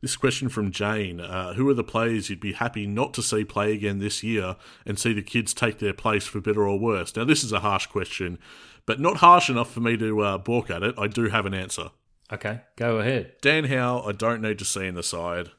This 0.00 0.16
question 0.16 0.48
from 0.48 0.70
Jane 0.70 1.20
uh, 1.20 1.52
Who 1.54 1.68
are 1.68 1.74
the 1.74 1.84
players 1.84 2.30
you'd 2.30 2.40
be 2.40 2.54
happy 2.54 2.86
not 2.86 3.12
to 3.14 3.22
see 3.22 3.44
play 3.44 3.74
again 3.74 3.98
this 3.98 4.22
year 4.22 4.56
and 4.86 4.98
see 4.98 5.12
the 5.12 5.20
kids 5.20 5.52
take 5.52 5.78
their 5.78 5.92
place 5.92 6.26
for 6.26 6.40
better 6.40 6.66
or 6.66 6.78
worse? 6.78 7.14
Now, 7.14 7.24
this 7.24 7.44
is 7.44 7.52
a 7.52 7.60
harsh 7.60 7.86
question, 7.86 8.38
but 8.86 9.00
not 9.00 9.18
harsh 9.18 9.50
enough 9.50 9.70
for 9.70 9.80
me 9.80 9.96
to 9.96 10.20
uh, 10.20 10.38
balk 10.38 10.70
at 10.70 10.82
it. 10.82 10.94
I 10.98 11.06
do 11.06 11.28
have 11.28 11.46
an 11.46 11.54
answer. 11.54 11.90
Okay, 12.32 12.60
go 12.76 12.98
ahead. 12.98 13.32
Dan 13.40 13.64
Howe, 13.64 14.02
I 14.06 14.12
don't 14.12 14.42
need 14.42 14.58
to 14.60 14.64
see 14.64 14.86
in 14.86 14.94
the 14.94 15.02
side. 15.02 15.50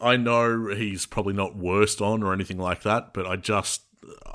I 0.00 0.16
know 0.16 0.68
he's 0.68 1.06
probably 1.06 1.34
not 1.34 1.56
worst 1.56 2.00
on 2.00 2.22
or 2.22 2.32
anything 2.32 2.58
like 2.58 2.82
that, 2.82 3.14
but 3.14 3.26
I 3.26 3.36
just 3.36 3.82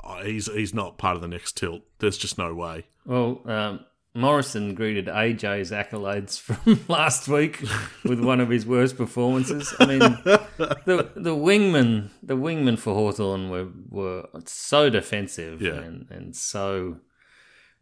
uh, 0.02 0.22
he's 0.22 0.46
he's 0.52 0.74
not 0.74 0.98
part 0.98 1.16
of 1.16 1.22
the 1.22 1.28
next 1.28 1.56
tilt. 1.56 1.82
There's 1.98 2.18
just 2.18 2.38
no 2.38 2.54
way. 2.54 2.86
Well, 3.06 3.40
um, 3.46 3.80
Morrison 4.14 4.74
greeted 4.74 5.06
AJ's 5.06 5.70
accolades 5.70 6.38
from 6.40 6.80
last 6.88 7.28
week 7.28 7.62
with 8.04 8.20
one 8.20 8.40
of 8.40 8.48
his 8.48 8.66
worst 8.66 8.96
performances. 8.96 9.74
I 9.78 9.86
mean, 9.86 9.98
the 9.98 11.10
the 11.16 11.34
wingmen 11.34 12.10
the 12.22 12.36
wingmen 12.36 12.78
for 12.78 12.94
Hawthorn 12.94 13.50
were 13.50 13.68
were 13.88 14.28
so 14.44 14.90
defensive 14.90 15.60
yeah. 15.62 15.72
and 15.72 16.06
and 16.10 16.36
so 16.36 16.98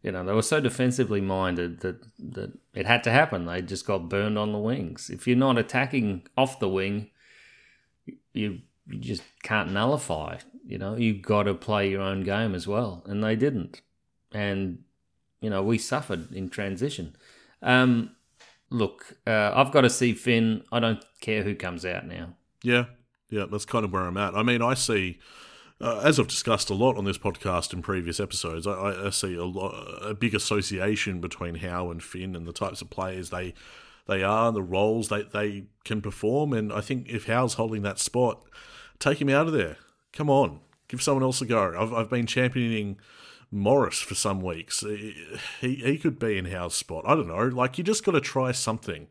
you 0.03 0.11
know 0.11 0.23
they 0.23 0.33
were 0.33 0.43
so 0.43 0.59
defensively 0.59 1.21
minded 1.21 1.79
that 1.79 2.05
that 2.19 2.51
it 2.75 2.85
had 2.85 3.03
to 3.05 3.11
happen. 3.11 3.45
They 3.45 3.61
just 3.61 3.87
got 3.87 4.09
burned 4.09 4.37
on 4.37 4.51
the 4.51 4.59
wings. 4.59 5.09
If 5.09 5.27
you're 5.27 5.35
not 5.35 5.57
attacking 5.57 6.27
off 6.37 6.59
the 6.59 6.69
wing 6.69 7.09
you 8.33 8.59
you 8.87 8.99
just 8.99 9.23
can't 9.43 9.71
nullify. 9.71 10.37
You 10.65 10.77
know, 10.77 10.95
you've 10.95 11.21
got 11.21 11.43
to 11.43 11.53
play 11.53 11.89
your 11.89 12.01
own 12.01 12.23
game 12.23 12.53
as 12.53 12.67
well, 12.67 13.03
and 13.05 13.23
they 13.23 13.35
didn't. 13.35 13.81
And 14.31 14.79
you 15.41 15.49
know, 15.49 15.63
we 15.63 15.77
suffered 15.77 16.33
in 16.33 16.49
transition. 16.49 17.15
Um, 17.61 18.15
look, 18.69 19.17
uh, 19.27 19.51
I've 19.53 19.71
got 19.71 19.81
to 19.81 19.89
see 19.89 20.13
Finn. 20.13 20.63
I 20.71 20.79
don't 20.79 21.03
care 21.21 21.43
who 21.43 21.55
comes 21.55 21.85
out 21.85 22.07
now. 22.07 22.33
Yeah, 22.61 22.85
yeah, 23.29 23.45
that's 23.49 23.65
kind 23.65 23.85
of 23.85 23.93
where 23.93 24.03
I'm 24.03 24.17
at. 24.17 24.35
I 24.35 24.43
mean, 24.43 24.61
I 24.61 24.73
see. 24.73 25.19
Uh, 25.83 25.99
as 26.01 26.17
I've 26.17 26.29
discussed 26.29 26.69
a 26.69 26.73
lot 26.73 26.95
on 26.95 27.03
this 27.03 27.17
podcast 27.17 27.73
in 27.73 27.81
previous 27.81 28.17
episodes, 28.21 28.65
I, 28.65 29.07
I 29.07 29.09
see 29.09 29.35
a, 29.35 29.43
lot, 29.43 29.71
a 30.01 30.13
big 30.13 30.33
association 30.33 31.19
between 31.19 31.55
Howe 31.55 31.91
and 31.91 32.01
Finn 32.01 32.37
and 32.37 32.47
the 32.47 32.53
types 32.53 32.81
of 32.81 32.89
players 32.89 33.31
they 33.31 33.53
they 34.07 34.23
are, 34.23 34.47
and 34.47 34.55
the 34.55 34.61
roles 34.61 35.09
they, 35.09 35.23
they 35.23 35.65
can 35.83 36.01
perform. 36.01 36.53
And 36.53 36.71
I 36.71 36.79
think 36.79 37.09
if 37.09 37.25
Howe's 37.25 37.55
holding 37.55 37.81
that 37.81 37.99
spot, 37.99 38.43
take 38.97 39.19
him 39.19 39.27
out 39.27 39.47
of 39.47 39.51
there. 39.51 39.75
Come 40.13 40.29
on, 40.29 40.61
give 40.87 41.01
someone 41.01 41.23
else 41.23 41.41
a 41.41 41.45
go. 41.45 41.75
I've, 41.77 41.93
I've 41.93 42.09
been 42.09 42.27
championing 42.27 42.97
Morris 43.51 43.99
for 43.99 44.15
some 44.15 44.39
weeks. 44.39 44.85
He, 45.59 45.75
he 45.75 45.97
could 45.97 46.17
be 46.17 46.37
in 46.37 46.45
Howe's 46.45 46.75
spot. 46.75 47.03
I 47.05 47.13
don't 47.13 47.27
know. 47.27 47.47
Like, 47.47 47.77
you 47.77 47.83
just 47.83 48.05
got 48.05 48.13
to 48.13 48.21
try 48.21 48.53
something. 48.53 49.07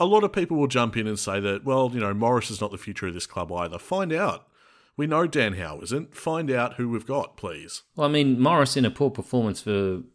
A 0.00 0.04
lot 0.04 0.24
of 0.24 0.32
people 0.32 0.56
will 0.56 0.66
jump 0.66 0.96
in 0.96 1.06
and 1.06 1.18
say 1.18 1.38
that, 1.38 1.64
well, 1.64 1.92
you 1.94 2.00
know, 2.00 2.12
Morris 2.12 2.50
is 2.50 2.60
not 2.60 2.72
the 2.72 2.78
future 2.78 3.06
of 3.06 3.14
this 3.14 3.26
club 3.26 3.52
either. 3.52 3.78
Find 3.78 4.12
out. 4.12 4.48
We 5.02 5.08
know 5.08 5.26
Dan 5.26 5.54
Howe 5.54 5.80
isn't. 5.82 6.14
Find 6.14 6.48
out 6.48 6.74
who 6.74 6.88
we've 6.88 7.04
got, 7.04 7.36
please. 7.36 7.82
Well, 7.96 8.08
I 8.08 8.10
mean, 8.12 8.38
Morris 8.38 8.76
in 8.76 8.84
a 8.84 8.90
poor 8.90 9.10
performance 9.10 9.60
for 9.60 9.70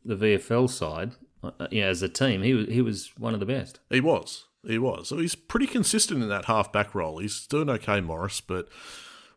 the 0.06 0.16
VFL 0.16 0.70
side 0.70 1.12
uh, 1.44 1.68
yeah, 1.72 1.88
as 1.88 2.02
a 2.02 2.08
team, 2.08 2.42
he 2.42 2.54
was 2.54 2.68
he 2.70 2.82
was 2.82 3.12
one 3.18 3.34
of 3.34 3.42
the 3.42 3.46
best. 3.46 3.82
He 3.90 4.00
was, 4.00 4.46
he 4.66 4.78
was. 4.78 5.10
So 5.10 5.18
he's 5.18 5.36
pretty 5.36 5.68
consistent 5.68 6.24
in 6.24 6.30
that 6.30 6.46
half 6.46 6.72
back 6.72 6.96
role. 6.96 7.18
He's 7.18 7.46
doing 7.48 7.70
okay, 7.70 8.00
Morris, 8.00 8.40
but 8.40 8.70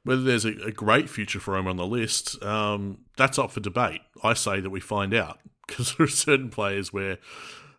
whether 0.04 0.22
there's 0.22 0.44
a, 0.44 0.52
a 0.66 0.70
great 0.70 1.10
future 1.10 1.40
for 1.40 1.56
him 1.56 1.66
on 1.66 1.78
the 1.78 1.84
list, 1.84 2.40
um, 2.44 2.98
that's 3.16 3.36
up 3.36 3.50
for 3.50 3.58
debate. 3.58 4.02
I 4.22 4.34
say 4.34 4.60
that 4.60 4.70
we 4.70 4.78
find 4.78 5.12
out 5.12 5.40
because 5.66 5.96
there 5.96 6.04
are 6.04 6.08
certain 6.08 6.50
players 6.50 6.92
where 6.92 7.18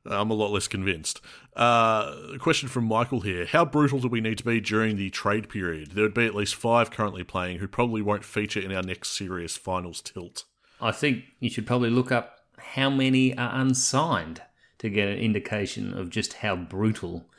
I'm 0.05 0.31
a 0.31 0.33
lot 0.33 0.51
less 0.51 0.67
convinced. 0.67 1.21
Uh, 1.55 2.37
question 2.39 2.69
from 2.69 2.85
Michael 2.85 3.21
here: 3.21 3.45
How 3.45 3.65
brutal 3.65 3.99
do 3.99 4.07
we 4.07 4.21
need 4.21 4.37
to 4.39 4.45
be 4.45 4.59
during 4.59 4.97
the 4.97 5.09
trade 5.09 5.49
period? 5.49 5.91
There 5.91 6.03
would 6.03 6.13
be 6.13 6.25
at 6.25 6.35
least 6.35 6.55
five 6.55 6.91
currently 6.91 7.23
playing 7.23 7.59
who 7.59 7.67
probably 7.67 8.01
won't 8.01 8.25
feature 8.25 8.59
in 8.59 8.71
our 8.71 8.81
next 8.81 9.11
serious 9.11 9.57
finals 9.57 10.01
tilt. 10.01 10.45
I 10.79 10.91
think 10.91 11.25
you 11.39 11.49
should 11.49 11.67
probably 11.67 11.91
look 11.91 12.11
up 12.11 12.39
how 12.57 12.89
many 12.89 13.37
are 13.37 13.59
unsigned 13.59 14.41
to 14.79 14.89
get 14.89 15.07
an 15.07 15.19
indication 15.19 15.95
of 15.95 16.09
just 16.09 16.33
how 16.33 16.55
brutal 16.55 17.29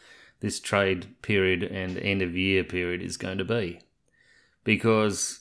this 0.40 0.60
trade 0.60 1.06
period 1.22 1.62
and 1.62 1.98
end 1.98 2.22
of 2.22 2.36
year 2.36 2.62
period 2.62 3.02
is 3.02 3.16
going 3.16 3.38
to 3.38 3.44
be. 3.44 3.80
Because 4.64 5.40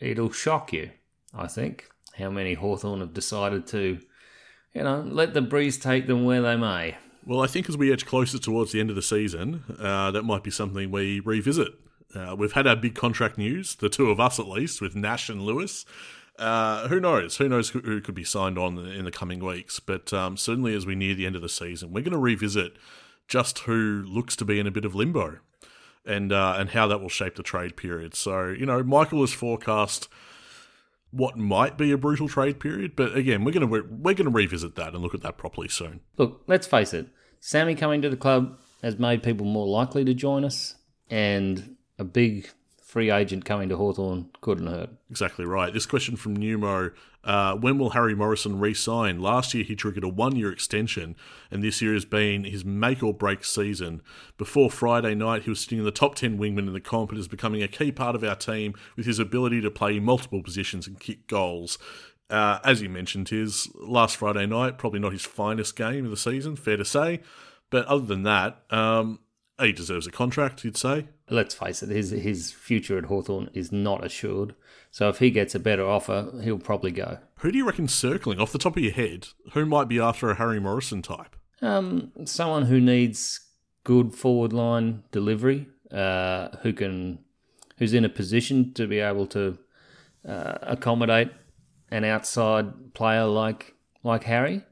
it'll 0.00 0.32
shock 0.32 0.72
you, 0.72 0.90
I 1.32 1.46
think, 1.46 1.88
how 2.18 2.30
many 2.30 2.54
Hawthorn 2.54 3.00
have 3.00 3.14
decided 3.14 3.66
to, 3.68 4.00
you 4.74 4.82
know, 4.82 5.00
let 5.06 5.34
the 5.34 5.40
breeze 5.40 5.78
take 5.78 6.06
them 6.06 6.24
where 6.24 6.42
they 6.42 6.56
may. 6.56 6.96
Well, 7.24 7.40
I 7.40 7.46
think 7.46 7.68
as 7.68 7.76
we 7.76 7.92
edge 7.92 8.04
closer 8.04 8.38
towards 8.38 8.72
the 8.72 8.80
end 8.80 8.90
of 8.90 8.96
the 8.96 9.02
season, 9.02 9.62
uh, 9.78 10.10
that 10.10 10.24
might 10.24 10.42
be 10.42 10.50
something 10.50 10.90
we 10.90 11.20
revisit. 11.20 11.68
Uh, 12.14 12.34
we've 12.36 12.52
had 12.52 12.66
our 12.66 12.76
big 12.76 12.94
contract 12.94 13.38
news, 13.38 13.76
the 13.76 13.88
two 13.88 14.10
of 14.10 14.20
us 14.20 14.38
at 14.38 14.46
least, 14.46 14.80
with 14.80 14.94
Nash 14.94 15.28
and 15.28 15.42
Lewis. 15.42 15.86
Uh, 16.38 16.88
who 16.88 17.00
knows? 17.00 17.36
Who 17.36 17.48
knows 17.48 17.70
who 17.70 18.00
could 18.00 18.14
be 18.14 18.24
signed 18.24 18.58
on 18.58 18.78
in 18.78 19.04
the 19.04 19.10
coming 19.10 19.44
weeks? 19.44 19.80
But 19.80 20.12
um, 20.12 20.36
certainly, 20.36 20.74
as 20.74 20.84
we 20.84 20.94
near 20.94 21.14
the 21.14 21.26
end 21.26 21.36
of 21.36 21.42
the 21.42 21.48
season, 21.48 21.92
we're 21.92 22.02
going 22.02 22.12
to 22.12 22.18
revisit 22.18 22.76
just 23.28 23.60
who 23.60 24.04
looks 24.06 24.36
to 24.36 24.44
be 24.44 24.58
in 24.58 24.66
a 24.66 24.70
bit 24.70 24.84
of 24.84 24.94
limbo, 24.94 25.38
and 26.04 26.32
uh, 26.32 26.56
and 26.58 26.70
how 26.70 26.88
that 26.88 27.00
will 27.00 27.08
shape 27.08 27.36
the 27.36 27.42
trade 27.42 27.76
period. 27.76 28.14
So 28.14 28.48
you 28.48 28.66
know, 28.66 28.82
Michael 28.82 29.20
has 29.20 29.32
forecast 29.32 30.08
what 31.14 31.38
might 31.38 31.78
be 31.78 31.92
a 31.92 31.96
brutal 31.96 32.28
trade 32.28 32.58
period, 32.58 32.96
but 32.96 33.16
again, 33.16 33.44
we're 33.44 33.52
going 33.52 33.66
to 33.66 33.72
re- 33.72 33.88
we're 33.88 34.14
going 34.14 34.30
to 34.30 34.36
revisit 34.36 34.74
that 34.74 34.94
and 34.94 35.02
look 35.02 35.14
at 35.14 35.22
that 35.22 35.36
properly 35.38 35.68
soon. 35.68 36.00
Look, 36.16 36.42
let's 36.46 36.66
face 36.66 36.92
it, 36.92 37.08
Sammy 37.40 37.74
coming 37.74 38.02
to 38.02 38.10
the 38.10 38.16
club 38.16 38.58
has 38.82 38.98
made 38.98 39.22
people 39.22 39.46
more 39.46 39.66
likely 39.66 40.04
to 40.04 40.14
join 40.14 40.44
us, 40.44 40.76
and 41.08 41.76
a 41.98 42.04
big 42.04 42.48
free 42.94 43.10
agent 43.10 43.44
coming 43.44 43.68
to 43.68 43.76
Hawthorn 43.76 44.30
couldn't 44.40 44.68
hurt. 44.68 44.88
Exactly 45.10 45.44
right. 45.44 45.74
This 45.74 45.84
question 45.84 46.14
from 46.14 46.36
Numo 46.36 46.92
uh, 47.24 47.56
When 47.56 47.76
will 47.76 47.90
Harry 47.90 48.14
Morrison 48.14 48.60
re 48.60 48.72
sign? 48.72 49.18
Last 49.18 49.52
year 49.52 49.64
he 49.64 49.74
triggered 49.74 50.04
a 50.04 50.08
one 50.08 50.36
year 50.36 50.52
extension, 50.52 51.16
and 51.50 51.60
this 51.60 51.82
year 51.82 51.92
has 51.92 52.04
been 52.04 52.44
his 52.44 52.64
make 52.64 53.02
or 53.02 53.12
break 53.12 53.44
season. 53.44 54.00
Before 54.38 54.70
Friday 54.70 55.16
night, 55.16 55.42
he 55.42 55.50
was 55.50 55.58
sitting 55.58 55.78
in 55.78 55.84
the 55.84 55.90
top 55.90 56.14
10 56.14 56.38
wingman 56.38 56.68
in 56.68 56.72
the 56.72 56.80
comp 56.80 57.10
and 57.10 57.18
is 57.18 57.26
becoming 57.26 57.64
a 57.64 57.68
key 57.68 57.90
part 57.90 58.14
of 58.14 58.22
our 58.22 58.36
team 58.36 58.74
with 58.94 59.06
his 59.06 59.18
ability 59.18 59.60
to 59.62 59.72
play 59.72 59.98
multiple 59.98 60.40
positions 60.40 60.86
and 60.86 61.00
kick 61.00 61.26
goals. 61.26 61.78
Uh, 62.30 62.60
as 62.62 62.80
you 62.80 62.88
mentioned, 62.88 63.28
his 63.28 63.68
last 63.74 64.16
Friday 64.16 64.46
night, 64.46 64.78
probably 64.78 65.00
not 65.00 65.10
his 65.10 65.24
finest 65.24 65.74
game 65.74 66.04
of 66.04 66.12
the 66.12 66.16
season, 66.16 66.54
fair 66.54 66.76
to 66.76 66.84
say. 66.84 67.22
But 67.70 67.86
other 67.86 68.06
than 68.06 68.22
that, 68.22 68.62
um, 68.70 69.18
he 69.60 69.72
deserves 69.72 70.06
a 70.06 70.10
contract, 70.10 70.64
you'd 70.64 70.76
say. 70.76 71.06
Let's 71.30 71.54
face 71.54 71.82
it, 71.82 71.88
his 71.90 72.10
his 72.10 72.52
future 72.52 72.98
at 72.98 73.04
Hawthorn 73.04 73.50
is 73.54 73.72
not 73.72 74.04
assured. 74.04 74.54
So 74.90 75.08
if 75.08 75.18
he 75.18 75.30
gets 75.30 75.54
a 75.54 75.60
better 75.60 75.86
offer, 75.86 76.32
he'll 76.42 76.58
probably 76.58 76.90
go. 76.90 77.18
Who 77.38 77.50
do 77.50 77.58
you 77.58 77.66
reckon 77.66 77.88
circling 77.88 78.40
off 78.40 78.52
the 78.52 78.58
top 78.58 78.76
of 78.76 78.82
your 78.82 78.92
head? 78.92 79.28
Who 79.52 79.64
might 79.66 79.88
be 79.88 79.98
after 80.00 80.30
a 80.30 80.36
Harry 80.36 80.60
Morrison 80.60 81.02
type? 81.02 81.36
Um, 81.62 82.12
someone 82.24 82.66
who 82.66 82.80
needs 82.80 83.40
good 83.84 84.14
forward 84.14 84.52
line 84.52 85.02
delivery, 85.12 85.66
uh, 85.90 86.48
who 86.62 86.72
can, 86.72 87.20
who's 87.78 87.94
in 87.94 88.04
a 88.04 88.08
position 88.08 88.72
to 88.74 88.86
be 88.86 88.98
able 88.98 89.26
to 89.28 89.58
uh, 90.28 90.58
accommodate 90.62 91.30
an 91.90 92.04
outside 92.04 92.94
player 92.94 93.24
like 93.24 93.74
like 94.02 94.24
Harry. 94.24 94.62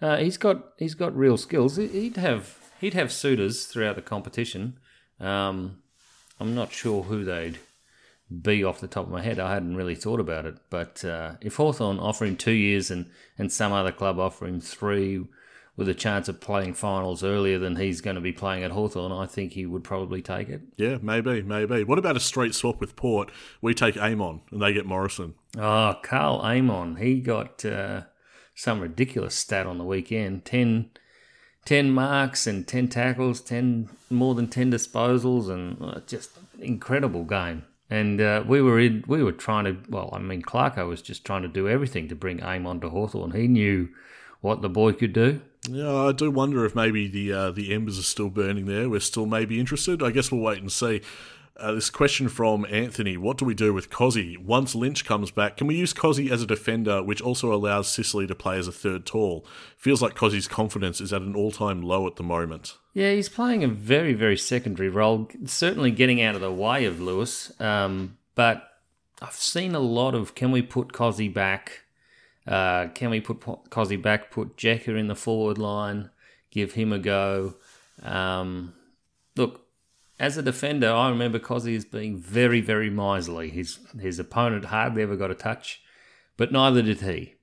Uh, 0.00 0.16
he's 0.16 0.36
got 0.36 0.72
he's 0.78 0.94
got 0.94 1.16
real 1.16 1.36
skills. 1.36 1.76
He'd 1.76 2.16
have 2.16 2.61
he'd 2.82 2.94
have 2.94 3.10
suitors 3.10 3.64
throughout 3.64 3.96
the 3.96 4.02
competition. 4.02 4.78
Um, 5.18 5.78
I'm 6.38 6.54
not 6.54 6.72
sure 6.72 7.04
who 7.04 7.24
they'd 7.24 7.58
be 8.42 8.64
off 8.64 8.80
the 8.80 8.88
top 8.88 9.06
of 9.06 9.12
my 9.12 9.22
head. 9.22 9.38
I 9.38 9.54
hadn't 9.54 9.76
really 9.76 9.94
thought 9.94 10.20
about 10.20 10.44
it. 10.44 10.56
But 10.68 11.04
uh, 11.04 11.34
if 11.40 11.56
Hawthorn 11.56 11.98
offer 11.98 12.24
him 12.24 12.36
two 12.36 12.52
years 12.52 12.90
and, 12.90 13.08
and 13.38 13.52
some 13.52 13.72
other 13.72 13.92
club 13.92 14.18
offer 14.18 14.46
him 14.46 14.60
three 14.60 15.24
with 15.76 15.88
a 15.88 15.94
chance 15.94 16.28
of 16.28 16.40
playing 16.40 16.74
finals 16.74 17.22
earlier 17.22 17.58
than 17.58 17.76
he's 17.76 18.00
going 18.00 18.16
to 18.16 18.20
be 18.20 18.32
playing 18.32 18.64
at 18.64 18.72
Hawthorn, 18.72 19.12
I 19.12 19.26
think 19.26 19.52
he 19.52 19.64
would 19.64 19.84
probably 19.84 20.20
take 20.20 20.48
it. 20.48 20.62
Yeah, 20.76 20.98
maybe, 21.00 21.40
maybe. 21.42 21.84
What 21.84 21.98
about 21.98 22.16
a 22.16 22.20
straight 22.20 22.54
swap 22.54 22.80
with 22.80 22.96
Port? 22.96 23.30
We 23.60 23.74
take 23.74 23.96
Amon 23.96 24.40
and 24.50 24.60
they 24.60 24.72
get 24.72 24.86
Morrison. 24.86 25.34
Oh, 25.56 25.94
Karl 26.02 26.40
Amon. 26.40 26.96
He 26.96 27.20
got 27.20 27.64
uh, 27.64 28.02
some 28.54 28.80
ridiculous 28.80 29.36
stat 29.36 29.66
on 29.66 29.78
the 29.78 29.84
weekend 29.84 30.44
10, 30.44 30.90
10 31.64 31.90
marks 31.90 32.46
and 32.46 32.66
10 32.66 32.88
tackles, 32.88 33.40
10 33.40 33.88
more 34.10 34.34
than 34.34 34.48
10 34.48 34.72
disposals, 34.72 35.48
and 35.48 35.76
uh, 35.80 36.00
just 36.06 36.30
incredible 36.60 37.24
game. 37.24 37.64
And 37.88 38.20
uh, 38.20 38.42
we 38.46 38.62
were 38.62 38.80
in, 38.80 39.04
we 39.06 39.22
were 39.22 39.32
trying 39.32 39.64
to, 39.64 39.76
well, 39.88 40.10
I 40.12 40.18
mean, 40.18 40.42
Clarko 40.42 40.88
was 40.88 41.02
just 41.02 41.24
trying 41.24 41.42
to 41.42 41.48
do 41.48 41.68
everything 41.68 42.08
to 42.08 42.14
bring 42.14 42.42
Amon 42.42 42.80
to 42.80 42.88
Hawthorn. 42.88 43.32
He 43.32 43.46
knew 43.46 43.90
what 44.40 44.62
the 44.62 44.68
boy 44.68 44.92
could 44.92 45.12
do. 45.12 45.40
Yeah, 45.68 45.94
I 45.94 46.12
do 46.12 46.30
wonder 46.30 46.64
if 46.64 46.74
maybe 46.74 47.06
the 47.06 47.32
uh, 47.32 47.50
the 47.52 47.72
embers 47.72 47.98
are 47.98 48.02
still 48.02 48.30
burning 48.30 48.66
there. 48.66 48.88
We're 48.88 48.98
still 48.98 49.26
maybe 49.26 49.60
interested. 49.60 50.02
I 50.02 50.10
guess 50.10 50.32
we'll 50.32 50.40
wait 50.40 50.60
and 50.60 50.72
see. 50.72 51.02
Uh, 51.56 51.72
this 51.72 51.90
question 51.90 52.28
from 52.28 52.66
Anthony 52.70 53.16
What 53.16 53.36
do 53.36 53.44
we 53.44 53.54
do 53.54 53.74
with 53.74 53.90
Cozzy? 53.90 54.38
Once 54.38 54.74
Lynch 54.74 55.04
comes 55.04 55.30
back, 55.30 55.56
can 55.58 55.66
we 55.66 55.76
use 55.76 55.92
Cozzy 55.92 56.30
as 56.30 56.42
a 56.42 56.46
defender, 56.46 57.02
which 57.02 57.20
also 57.20 57.52
allows 57.52 57.88
Sicily 57.88 58.26
to 58.26 58.34
play 58.34 58.58
as 58.58 58.66
a 58.66 58.72
third 58.72 59.04
tall? 59.04 59.44
Feels 59.76 60.00
like 60.00 60.14
Cozzy's 60.14 60.48
confidence 60.48 61.00
is 61.00 61.12
at 61.12 61.22
an 61.22 61.36
all 61.36 61.50
time 61.50 61.82
low 61.82 62.06
at 62.06 62.16
the 62.16 62.22
moment. 62.22 62.78
Yeah, 62.94 63.12
he's 63.12 63.28
playing 63.28 63.62
a 63.62 63.68
very, 63.68 64.14
very 64.14 64.36
secondary 64.36 64.88
role, 64.88 65.28
certainly 65.44 65.90
getting 65.90 66.22
out 66.22 66.34
of 66.34 66.40
the 66.40 66.52
way 66.52 66.86
of 66.86 67.00
Lewis. 67.00 67.52
Um, 67.60 68.16
but 68.34 68.68
I've 69.20 69.34
seen 69.34 69.74
a 69.74 69.80
lot 69.80 70.14
of 70.14 70.34
can 70.34 70.52
we 70.52 70.62
put 70.62 70.92
Cozzy 70.92 71.32
back? 71.32 71.82
Uh, 72.46 72.88
can 72.88 73.10
we 73.10 73.20
put 73.20 73.40
Cozzy 73.40 74.00
back, 74.00 74.30
put 74.30 74.56
Jacker 74.56 74.96
in 74.96 75.06
the 75.06 75.14
forward 75.14 75.58
line, 75.58 76.10
give 76.50 76.72
him 76.72 76.92
a 76.92 76.98
go? 76.98 77.54
Um, 78.02 78.72
look, 79.36 79.61
as 80.22 80.36
a 80.36 80.42
defender, 80.42 80.88
I 80.88 81.10
remember 81.10 81.40
Cozzy 81.40 81.76
as 81.76 81.84
being 81.84 82.16
very, 82.16 82.60
very 82.60 82.88
miserly. 82.88 83.50
His 83.50 83.80
his 84.00 84.20
opponent 84.20 84.66
hardly 84.66 85.02
ever 85.02 85.16
got 85.16 85.32
a 85.32 85.34
touch, 85.34 85.82
but 86.36 86.52
neither 86.52 86.80
did 86.80 87.00
he. 87.00 87.34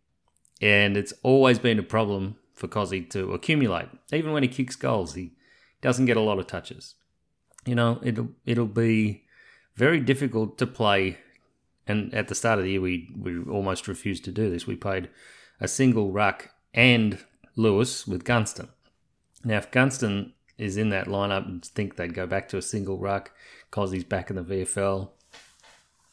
And 0.62 0.96
it's 0.96 1.14
always 1.22 1.60
been 1.60 1.78
a 1.78 1.84
problem 1.84 2.38
for 2.54 2.70
Cozzy 2.70 3.08
to 3.10 3.34
accumulate. 3.34 3.90
Even 4.14 4.32
when 4.32 4.44
he 4.44 4.50
kicks 4.50 4.78
goals, 4.78 5.16
he 5.16 5.34
doesn't 5.82 6.06
get 6.06 6.16
a 6.16 6.22
lot 6.22 6.40
of 6.40 6.48
touches. 6.48 6.96
You 7.66 7.76
know, 7.76 8.00
it'll 8.02 8.30
it'll 8.46 8.66
be 8.66 9.26
very 9.76 10.00
difficult 10.00 10.58
to 10.60 10.66
play. 10.66 11.18
And 11.86 12.14
at 12.14 12.30
the 12.30 12.36
start 12.36 12.60
of 12.60 12.64
the 12.64 12.72
year, 12.72 12.82
we 12.82 13.14
we 13.14 13.44
almost 13.44 13.90
refused 13.90 14.24
to 14.24 14.32
do 14.32 14.50
this. 14.50 14.66
We 14.66 14.78
played 14.78 15.10
a 15.60 15.68
single 15.68 16.14
ruck 16.14 16.52
and 16.74 17.20
Lewis 17.58 18.08
with 18.08 18.24
Gunston. 18.24 18.70
Now, 19.44 19.58
if 19.58 19.70
Gunston 19.70 20.32
is 20.60 20.78
in 20.78 20.90
that 20.90 21.08
lineup 21.08 21.48
and 21.48 21.66
think 21.66 21.96
they'd 21.96 22.14
go 22.14 22.28
back 22.28 22.50
to 22.50 22.58
a 22.58 22.62
single 22.62 22.98
ruck 22.98 23.32
because 23.70 23.92
he's 23.92 24.04
back 24.04 24.30
in 24.30 24.36
the 24.36 24.44
VFL. 24.44 25.10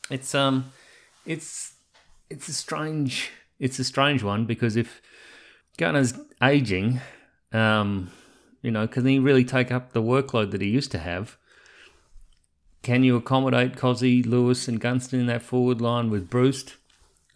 It's 0.08 0.34
um, 0.34 0.72
it's 1.26 1.74
it's 2.30 2.48
a 2.48 2.54
strange 2.54 3.30
it's 3.58 3.78
a 3.78 3.84
strange 3.84 4.22
one 4.22 4.46
because 4.46 4.76
if 4.76 5.02
Gunner's 5.76 6.14
aging, 6.42 7.00
um, 7.52 8.10
you 8.62 8.70
know, 8.70 8.86
can 8.86 9.04
he 9.04 9.18
really 9.18 9.44
take 9.44 9.70
up 9.70 9.92
the 9.92 10.02
workload 10.02 10.52
that 10.52 10.60
he 10.60 10.68
used 10.68 10.92
to 10.92 10.98
have? 10.98 11.36
Can 12.82 13.02
you 13.02 13.16
accommodate 13.16 13.74
Cozzy, 13.74 14.24
Lewis, 14.24 14.68
and 14.68 14.80
Gunston 14.80 15.20
in 15.20 15.26
that 15.26 15.42
forward 15.42 15.80
line 15.80 16.08
with 16.08 16.30
Bruce 16.30 16.76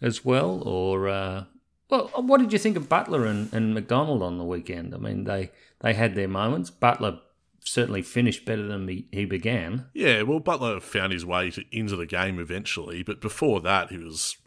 as 0.01 0.23
well, 0.23 0.63
or 0.65 1.09
uh, 1.09 1.43
well, 1.91 2.09
what 2.15 2.39
did 2.39 2.53
you 2.53 2.59
think 2.59 2.77
of 2.77 2.89
Butler 2.89 3.25
and, 3.25 3.53
and 3.53 3.73
Macdonald 3.73 4.23
on 4.23 4.37
the 4.37 4.45
weekend? 4.45 4.95
I 4.95 4.97
mean, 4.97 5.25
they 5.25 5.51
they 5.81 5.93
had 5.93 6.15
their 6.15 6.29
moments. 6.29 6.71
Butler 6.71 7.19
certainly 7.63 8.01
finished 8.01 8.45
better 8.45 8.65
than 8.65 8.87
he, 8.87 9.07
he 9.11 9.25
began. 9.25 9.85
Yeah, 9.93 10.23
well, 10.23 10.39
Butler 10.39 10.79
found 10.79 11.13
his 11.13 11.25
way 11.25 11.51
to, 11.51 11.63
into 11.71 11.95
the 11.95 12.05
game 12.05 12.39
eventually, 12.39 13.03
but 13.03 13.21
before 13.21 13.59
that, 13.61 13.89
he 13.89 13.97
was 13.97 14.37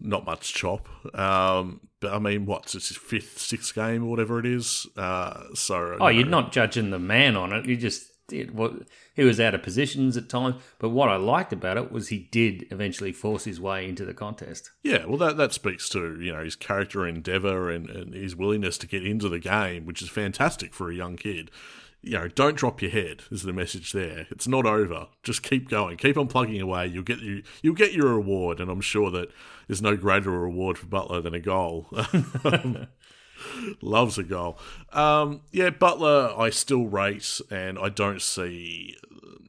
not 0.00 0.24
much 0.24 0.54
chop. 0.54 0.88
Um, 1.18 1.80
but 2.00 2.14
I 2.14 2.20
mean, 2.20 2.46
what's 2.46 2.74
his 2.74 2.96
fifth, 2.96 3.38
sixth 3.38 3.74
game 3.74 4.04
or 4.04 4.06
whatever 4.06 4.38
it 4.38 4.46
is? 4.46 4.86
Uh, 4.96 5.54
so 5.54 5.94
oh, 5.94 5.96
no. 5.96 6.08
you're 6.08 6.26
not 6.26 6.52
judging 6.52 6.90
the 6.90 6.98
man 7.00 7.36
on 7.36 7.52
it. 7.52 7.66
You 7.66 7.76
just 7.76 8.07
it, 8.30 8.54
well, 8.54 8.78
he 9.14 9.24
was 9.24 9.40
out 9.40 9.54
of 9.54 9.62
positions 9.62 10.16
at 10.16 10.28
times. 10.28 10.56
But 10.78 10.90
what 10.90 11.08
I 11.08 11.16
liked 11.16 11.52
about 11.52 11.76
it 11.76 11.92
was 11.92 12.08
he 12.08 12.28
did 12.30 12.66
eventually 12.70 13.12
force 13.12 13.44
his 13.44 13.60
way 13.60 13.88
into 13.88 14.04
the 14.04 14.14
contest. 14.14 14.70
Yeah, 14.82 15.04
well, 15.06 15.18
that 15.18 15.36
that 15.36 15.52
speaks 15.52 15.88
to 15.90 16.20
you 16.20 16.32
know 16.32 16.44
his 16.44 16.56
character 16.56 17.06
endeavour 17.06 17.70
and, 17.70 17.88
and 17.88 18.14
his 18.14 18.36
willingness 18.36 18.78
to 18.78 18.86
get 18.86 19.06
into 19.06 19.28
the 19.28 19.38
game, 19.38 19.86
which 19.86 20.02
is 20.02 20.08
fantastic 20.08 20.74
for 20.74 20.90
a 20.90 20.94
young 20.94 21.16
kid. 21.16 21.50
You 22.00 22.12
know, 22.12 22.28
don't 22.28 22.56
drop 22.56 22.80
your 22.80 22.92
head 22.92 23.22
is 23.30 23.42
the 23.42 23.52
message 23.52 23.92
there. 23.92 24.28
It's 24.30 24.46
not 24.46 24.64
over. 24.64 25.08
Just 25.24 25.42
keep 25.42 25.68
going. 25.68 25.96
Keep 25.96 26.16
on 26.16 26.28
plugging 26.28 26.60
away. 26.60 26.86
You'll 26.86 27.02
get 27.02 27.18
you 27.18 27.42
you'll 27.60 27.74
get 27.74 27.92
your 27.92 28.14
reward, 28.14 28.60
and 28.60 28.70
I'm 28.70 28.80
sure 28.80 29.10
that 29.10 29.30
there's 29.66 29.82
no 29.82 29.96
greater 29.96 30.30
reward 30.30 30.78
for 30.78 30.86
Butler 30.86 31.20
than 31.20 31.34
a 31.34 31.40
goal. 31.40 31.88
Um, 32.44 32.86
Loves 33.80 34.18
a 34.18 34.22
goal. 34.22 34.58
Um, 34.92 35.42
yeah, 35.52 35.70
Butler, 35.70 36.34
I 36.36 36.50
still 36.50 36.86
rate, 36.86 37.40
and 37.50 37.78
I 37.78 37.88
don't 37.88 38.22
see 38.22 38.96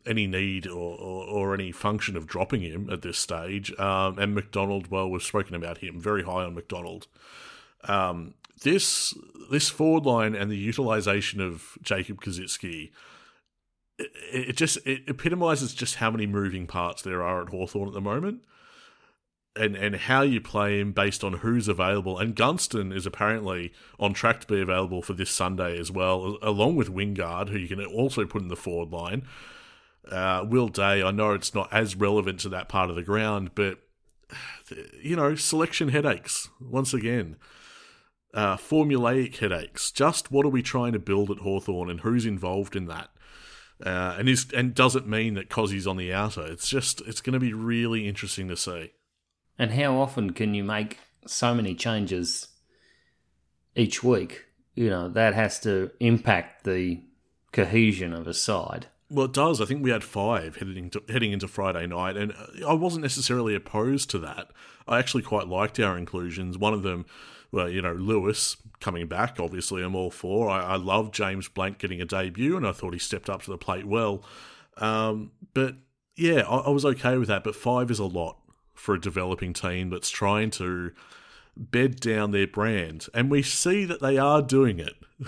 any 0.06 0.28
need 0.28 0.66
or, 0.68 0.98
or, 0.98 1.26
or, 1.26 1.54
any 1.54 1.72
function 1.72 2.18
of 2.18 2.26
dropping 2.26 2.62
him 2.62 2.90
at 2.90 3.02
this 3.02 3.18
stage. 3.18 3.78
Um, 3.78 4.18
and 4.18 4.34
Macdonald, 4.34 4.90
well, 4.90 5.10
we've 5.10 5.22
spoken 5.22 5.56
about 5.56 5.80
him, 5.80 6.00
very 6.00 6.24
high 6.24 6.44
on 6.44 6.56
Macdonald. 6.56 7.08
Um, 7.84 8.34
this 8.64 9.14
this 9.52 9.70
forward 9.70 10.06
line 10.06 10.36
and 10.36 10.52
the 10.52 10.58
utilization 10.58 11.40
of 11.40 11.78
Jacob 11.82 12.22
Koschitzke, 12.22 12.92
it, 13.98 14.12
it, 14.32 14.58
just 14.58 14.78
it 14.86 15.04
epitomizes 15.08 15.74
just 15.74 15.96
how 15.96 16.12
many 16.12 16.28
moving 16.28 16.68
parts 16.68 17.02
there 17.02 17.24
are 17.24 17.42
at 17.42 17.50
Hawthorn 17.50 17.88
at 17.88 17.94
the 17.94 18.02
moment 18.02 18.42
and 19.60 19.76
and 19.76 19.96
how 19.96 20.22
you 20.22 20.42
play 20.42 20.80
him 20.80 20.92
based 20.92 21.24
on 21.24 21.34
who's 21.34 21.68
available. 21.68 22.18
And 22.18 22.36
Gunston 22.36 22.92
is 22.92 23.06
apparently 23.06 23.74
on 24.00 24.14
track 24.14 24.42
to 24.42 24.48
be 24.48 24.62
available 24.62 25.02
for 25.02 25.14
this 25.14 25.30
Sunday 25.30 25.78
as 25.78 25.92
well, 25.92 26.38
along 26.42 26.76
with 26.76 26.94
Wingard, 26.94 27.50
who 27.50 27.58
you 27.58 27.68
can 27.68 27.84
also 27.86 28.26
put 28.26 28.42
in 28.42 28.48
the 28.48 28.56
forward 28.56 28.92
line. 28.92 29.28
Uh, 30.10 30.44
Will 30.48 30.70
Day, 30.70 31.04
I 31.04 31.12
know 31.12 31.34
it's 31.34 31.54
not 31.54 31.72
as 31.72 31.96
relevant 31.96 32.40
to 32.42 32.50
that 32.50 32.70
part 32.70 32.90
of 32.90 32.96
the 32.96 33.04
ground, 33.04 33.52
but 33.54 33.80
you 35.02 35.16
know, 35.16 35.36
selection 35.36 35.90
headaches 35.90 36.50
once 36.60 36.94
again. 36.94 37.36
Uh, 38.34 38.56
formulaic 38.56 39.38
headaches. 39.38 39.92
Just 39.92 40.32
what 40.32 40.46
are 40.46 40.50
we 40.50 40.62
trying 40.62 40.94
to 40.94 41.00
build 41.00 41.32
at 41.32 41.40
Hawthorn 41.40 41.90
and 41.90 42.02
who's 42.02 42.26
involved 42.26 42.76
in 42.76 42.86
that? 42.86 43.10
Uh, 43.84 44.16
and 44.20 44.28
is 44.30 44.48
and 44.54 44.76
does 44.76 44.96
it 44.96 45.08
mean 45.08 45.34
that 45.36 45.50
Cozzy's 45.50 45.88
on 45.88 45.98
the 45.98 46.14
outer? 46.14 46.46
It's 46.46 46.70
just 46.70 47.02
it's 47.08 47.22
going 47.22 47.34
to 47.34 47.40
be 47.40 47.54
really 47.54 48.08
interesting 48.08 48.48
to 48.50 48.58
see. 48.58 48.92
And 49.60 49.74
how 49.74 49.98
often 49.98 50.32
can 50.32 50.54
you 50.54 50.64
make 50.64 51.00
so 51.28 51.54
many 51.54 51.76
changes 51.76 52.48
each 53.76 54.02
week? 54.02 54.46
You 54.74 54.90
know, 54.90 55.10
that 55.10 55.34
has 55.34 55.60
to 55.60 55.92
impact 56.00 56.64
the 56.64 57.04
cohesion 57.52 58.14
of 58.14 58.26
a 58.26 58.34
side. 58.34 58.88
Well, 59.12 59.26
it 59.26 59.34
does. 59.34 59.60
I 59.60 59.66
think 59.66 59.84
we 59.84 59.90
had 59.90 60.04
five 60.04 60.56
heading 60.56 60.86
into, 60.86 61.04
heading 61.10 61.34
into 61.34 61.48
Friday 61.48 61.88
night, 61.88 62.16
and 62.16 62.34
I 62.66 62.74
wasn't 62.74 63.02
necessarily 63.02 63.54
opposed 63.54 64.10
to 64.12 64.20
that. 64.20 64.48
I 64.88 64.98
actually 64.98 65.24
quite 65.24 65.48
liked 65.48 65.80
our 65.80 65.98
inclusions. 65.98 66.58
One 66.58 66.74
of 66.74 66.84
them, 66.84 67.06
well, 67.52 67.70
you 67.70 67.82
know, 67.82 67.94
Lewis 67.94 68.56
coming 68.80 69.08
back, 69.08 69.40
obviously, 69.40 69.84
I'm 69.84 69.96
all 69.96 70.12
for. 70.12 70.50
I, 70.50 70.62
I 70.62 70.76
love 70.78 71.12
James 71.12 71.50
Blanck 71.50 71.80
getting 71.80 72.00
a 72.00 72.06
debut, 72.06 72.56
and 72.56 72.66
I 72.66 72.72
thought 72.72 72.94
he 72.94 73.00
stepped 73.00 73.30
up 73.30 73.42
to 73.42 73.52
the 73.52 73.58
plate 73.58 73.86
well. 73.86 74.24
Um, 74.78 75.32
but 75.54 75.76
yeah, 76.16 76.42
I, 76.48 76.58
I 76.58 76.70
was 76.70 76.86
okay 76.86 77.18
with 77.18 77.28
that. 77.28 77.44
But 77.44 77.56
five 77.56 77.92
is 77.92 78.00
a 78.00 78.06
lot 78.06 78.39
for 78.80 78.96
a 78.96 79.02
developing 79.02 79.54
team 79.54 79.90
that's 79.90 80.10
trying 80.10 80.50
to 80.52 80.92
bed 81.56 82.00
down 82.00 82.32
their 82.32 82.48
brand, 82.48 83.08
and 83.14 83.30
we 83.30 83.42
see 83.42 83.86
that 83.86 84.02
they 84.02 84.18
are 84.18 84.42
doing 84.42 84.80
it. 84.80 84.96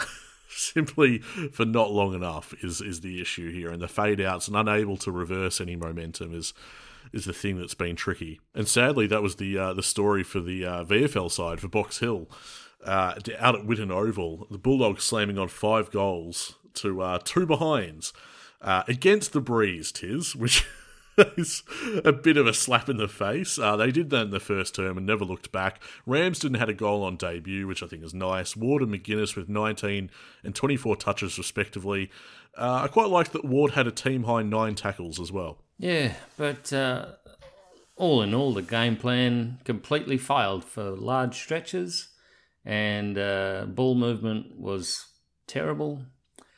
Simply 0.50 1.20
for 1.20 1.66
not 1.66 1.92
long 1.92 2.14
enough 2.14 2.54
is 2.64 2.82
is 2.82 3.02
the 3.02 3.22
issue 3.22 3.52
here, 3.52 3.72
and 3.72 3.82
the 3.82 3.88
fade 3.88 4.22
outs 4.22 4.48
and 4.48 4.58
unable 4.58 4.98
to 4.98 5.12
reverse 5.12 5.62
any 5.62 5.76
momentum 5.76 6.34
is 6.34 6.54
is 7.14 7.26
the 7.26 7.34
thing 7.34 7.58
that's 7.58 7.74
been 7.74 7.96
tricky. 7.96 8.40
And 8.54 8.68
sadly, 8.68 9.08
that 9.08 9.22
was 9.22 9.38
the 9.38 9.58
uh, 9.58 9.74
the 9.74 9.84
story 9.84 10.24
for 10.24 10.40
the 10.40 10.66
uh, 10.66 10.84
VFL 10.84 11.32
side 11.32 11.60
for 11.60 11.68
Box 11.68 12.00
Hill. 12.00 12.30
Uh, 12.84 13.14
out 13.38 13.56
at 13.56 13.68
Whitten 13.68 13.92
Oval, 13.92 14.48
the 14.50 14.58
Bulldogs 14.58 15.04
slamming 15.04 15.38
on 15.38 15.48
five 15.48 15.92
goals 15.92 16.56
to 16.76 17.02
uh, 17.02 17.20
two 17.24 17.46
behinds 17.46 18.12
uh, 18.62 18.84
against 18.88 19.34
the 19.34 19.42
breeze, 19.42 19.92
Tiz, 19.92 20.36
which 20.36 20.66
is 21.17 21.63
a 22.04 22.12
bit 22.12 22.38
of 22.38 22.47
a 22.47 22.54
slap 22.54 22.89
in 22.89 22.97
the 22.97 23.08
face. 23.08 23.60
Uh, 23.60 23.76
they 23.76 23.91
did 23.91 24.10
that 24.10 24.24
in 24.24 24.30
the 24.32 24.39
first 24.39 24.76
term 24.76 24.97
and 24.97 25.06
never 25.06 25.26
looked 25.26 25.52
back. 25.52 25.82
Ramsden 26.06 26.56
had 26.56 26.69
a 26.69 26.74
goal 26.74 27.04
on 27.04 27.17
debut, 27.17 27.67
which 27.67 27.84
I 27.84 27.88
think 27.88 28.04
is 28.04 28.13
nice. 28.13 28.56
Ward 28.56 28.82
and 28.82 28.93
Maginness 28.93 29.36
with 29.36 29.50
19 29.50 30.10
and 30.43 30.56
24 30.56 30.95
touches, 30.97 31.38
respectively. 31.38 32.10
Uh, 32.58 32.82
I 32.84 32.88
quite 32.88 33.10
liked 33.10 33.34
that 33.34 33.45
Ward 33.45 33.71
had 33.71 33.88
a 33.88 33.91
team 33.91 34.24
high 34.24 34.43
nine 34.43 34.76
tackles 34.76 35.19
as 35.19 35.32
well. 35.32 35.60
Yeah, 35.78 36.13
but 36.38 36.71
uh, 36.74 37.13
all 37.95 38.21
in 38.21 38.34
all, 38.34 38.54
the 38.54 38.62
game 38.62 38.97
plan 38.97 39.60
completely 39.63 40.17
failed 40.17 40.63
for 40.63 40.91
large 40.91 41.36
stretches, 41.36 42.10
and 42.65 43.17
uh, 43.17 43.65
ball 43.67 43.95
movement 43.95 44.60
was 44.60 45.08
terrible, 45.47 46.04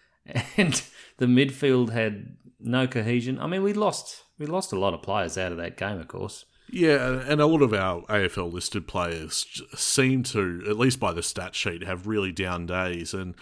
and 0.57 0.83
the 1.17 1.25
midfield 1.25 1.91
had 1.91 2.35
no 2.63 2.87
cohesion. 2.87 3.39
I 3.39 3.47
mean, 3.47 3.63
we 3.63 3.73
lost 3.73 4.23
we 4.39 4.45
lost 4.45 4.71
a 4.71 4.79
lot 4.79 4.93
of 4.93 5.01
players 5.01 5.37
out 5.37 5.51
of 5.51 5.57
that 5.59 5.77
game, 5.77 5.99
of 5.99 6.07
course. 6.07 6.45
Yeah, 6.69 7.21
and 7.27 7.39
a 7.39 7.45
lot 7.45 7.61
of 7.61 7.73
our 7.73 8.01
AFL 8.03 8.51
listed 8.51 8.87
players 8.87 9.61
seem 9.75 10.23
to, 10.23 10.63
at 10.67 10.79
least 10.79 10.99
by 10.99 11.13
the 11.13 11.21
stat 11.21 11.53
sheet, 11.53 11.83
have 11.83 12.07
really 12.07 12.31
down 12.31 12.65
days. 12.65 13.13
And 13.13 13.35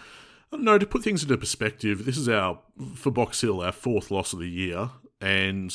I 0.51 0.57
don't 0.57 0.65
know, 0.65 0.77
to 0.77 0.85
put 0.85 1.03
things 1.03 1.23
into 1.23 1.37
perspective, 1.37 2.03
this 2.03 2.17
is 2.17 2.27
our, 2.27 2.59
for 2.95 3.09
Box 3.09 3.39
Hill, 3.39 3.61
our 3.61 3.71
fourth 3.71 4.11
loss 4.11 4.33
of 4.33 4.39
the 4.39 4.49
year. 4.49 4.89
And 5.21 5.73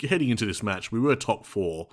heading 0.00 0.30
into 0.30 0.46
this 0.46 0.62
match, 0.62 0.92
we 0.92 1.00
were 1.00 1.14
top 1.14 1.44
four. 1.44 1.88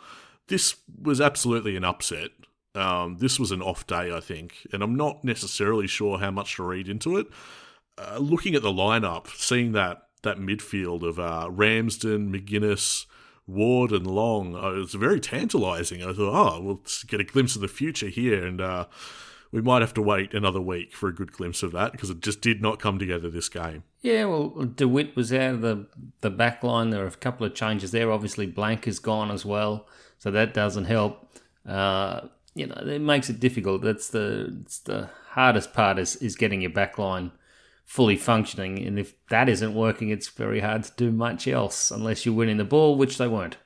This 0.48 0.76
was 1.02 1.20
absolutely 1.20 1.76
an 1.76 1.84
upset. 1.84 2.30
Um, 2.74 3.18
this 3.18 3.38
was 3.38 3.52
an 3.52 3.62
off 3.62 3.86
day, 3.86 4.16
I 4.16 4.22
think. 4.22 4.66
And 4.72 4.82
I'm 4.82 4.96
not 4.96 5.26
necessarily 5.26 5.88
sure 5.88 6.20
how 6.20 6.32
much 6.32 6.56
to 6.56 6.64
read 6.64 6.88
into 6.88 7.18
it. 7.18 7.28
Uh, 7.98 8.18
looking 8.18 8.56
at 8.56 8.62
the 8.62 8.72
lineup, 8.72 9.28
seeing 9.36 9.74
that 9.74 10.04
that 10.24 10.38
midfield 10.38 11.04
of 11.04 11.20
uh, 11.20 11.48
Ramsden, 11.50 12.32
Maginness, 12.32 13.06
Ward, 13.48 13.92
and 13.92 14.08
Long. 14.08 14.56
Uh, 14.56 14.72
it 14.72 14.78
was 14.78 14.94
very 14.94 15.20
tantalising. 15.20 16.02
I 16.04 16.14
thought, 16.14 16.56
oh, 16.58 16.62
we'll 16.62 16.82
get 17.08 17.20
a 17.20 17.24
glimpse 17.24 17.56
of 17.56 17.62
the 17.62 17.68
future 17.68 18.08
here, 18.08 18.46
and 18.46 18.62
uh, 18.62 18.86
we 19.52 19.62
might 19.62 19.82
have 19.82 19.94
to 19.96 20.02
wait 20.02 20.34
another 20.34 20.62
week 20.62 20.94
for 20.94 21.10
a 21.10 21.14
good 21.14 21.32
glimpse 21.32 21.64
of 21.64 21.72
that 21.74 21.92
because 21.92 22.10
it 22.10 22.22
just 22.22 22.42
did 22.42 22.62
not 22.62 22.80
come 22.80 22.98
together 22.98 23.30
this 23.30 23.50
game. 23.50 23.84
Yeah, 24.02 24.26
well, 24.26 24.50
DeWitt 24.50 25.16
was 25.16 25.34
out 25.34 25.56
of 25.56 25.62
the 25.62 25.88
the 26.22 26.30
back 26.30 26.64
line. 26.64 26.90
There 26.90 27.04
are 27.04 27.08
a 27.08 27.12
couple 27.12 27.46
of 27.46 27.54
changes 27.54 27.92
there. 27.92 28.12
Obviously, 28.12 28.46
Blanck 28.46 28.88
is 28.88 29.00
gone 29.00 29.32
as 29.32 29.46
well, 29.46 29.88
so 30.18 30.32
that 30.32 30.54
doesn't 30.54 30.86
help. 30.86 31.28
Uh, 31.68 32.22
you 32.54 32.68
know, 32.68 32.76
it 32.76 33.02
makes 33.02 33.30
it 33.30 33.40
difficult. 33.40 33.82
That's 33.82 34.10
the 34.10 34.58
it's 34.62 34.80
the 34.80 35.10
hardest 35.30 35.74
part 35.74 36.00
is 36.00 36.16
is 36.18 36.36
getting 36.36 36.62
your 36.62 36.72
back 36.72 36.98
line 36.98 37.32
fully 37.92 38.16
functioning. 38.16 38.88
And 38.88 38.98
if 38.98 39.14
that 39.28 39.50
isn't 39.50 39.76
working, 39.76 40.12
it's 40.12 40.30
very 40.30 40.62
hard 40.62 40.86
to 40.86 40.92
do 40.96 41.12
much 41.12 41.46
else 41.46 41.92
unless 41.92 42.26
you're 42.26 42.34
winning 42.34 42.56
the 42.56 42.64
ball, 42.64 42.96
which 42.96 43.18
they 43.18 43.28
weren't. 43.28 43.58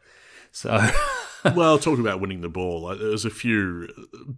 So. 0.52 0.84
well, 1.56 1.78
talking 1.78 2.04
about 2.04 2.20
winning 2.20 2.42
the 2.42 2.50
ball, 2.50 2.82
like, 2.82 2.98
there's 2.98 3.24
a 3.24 3.30
few 3.30 3.88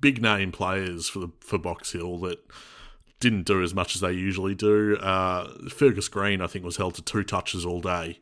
big 0.02 0.22
name 0.22 0.52
players 0.52 1.08
for 1.08 1.20
the, 1.20 1.30
for 1.40 1.58
Box 1.58 1.94
Hill 1.94 2.18
that 2.20 2.38
didn't 3.22 3.46
do 3.46 3.64
as 3.64 3.74
much 3.74 3.96
as 3.96 4.02
they 4.02 4.12
usually 4.12 4.56
do. 4.56 4.98
Uh, 4.98 5.48
Fergus 5.70 6.10
Green, 6.10 6.42
I 6.42 6.48
think, 6.48 6.66
was 6.66 6.76
held 6.76 6.96
to 6.96 7.02
two 7.02 7.24
touches 7.24 7.66
all 7.66 7.80
day, 7.80 8.20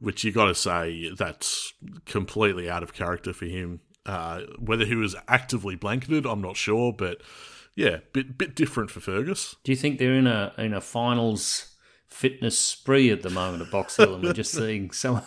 which 0.00 0.24
you 0.24 0.32
got 0.32 0.46
to 0.46 0.56
say 0.56 1.12
that's 1.16 1.72
completely 2.04 2.68
out 2.68 2.82
of 2.82 2.94
character 2.94 3.32
for 3.32 3.46
him. 3.46 3.78
Uh, 4.06 4.40
whether 4.58 4.84
he 4.84 4.96
was 4.96 5.14
actively 5.28 5.76
blanketed, 5.76 6.26
I'm 6.26 6.42
not 6.42 6.56
sure, 6.56 6.92
but 6.92 7.22
yeah, 7.76 7.98
bit 8.14 8.36
bit 8.36 8.56
different 8.56 8.90
for 8.90 9.00
Fergus. 9.00 9.54
Do 9.62 9.70
you 9.70 9.76
think 9.76 9.98
they're 9.98 10.14
in 10.14 10.26
a 10.26 10.52
in 10.58 10.74
a 10.74 10.80
finals 10.80 11.76
fitness 12.06 12.58
spree 12.58 13.10
at 13.10 13.22
the 13.22 13.30
moment 13.30 13.62
at 13.62 13.70
Box 13.70 13.96
Hill, 13.96 14.14
and 14.14 14.24
we're 14.24 14.32
just 14.32 14.52
seeing 14.52 14.90
some 14.92 15.22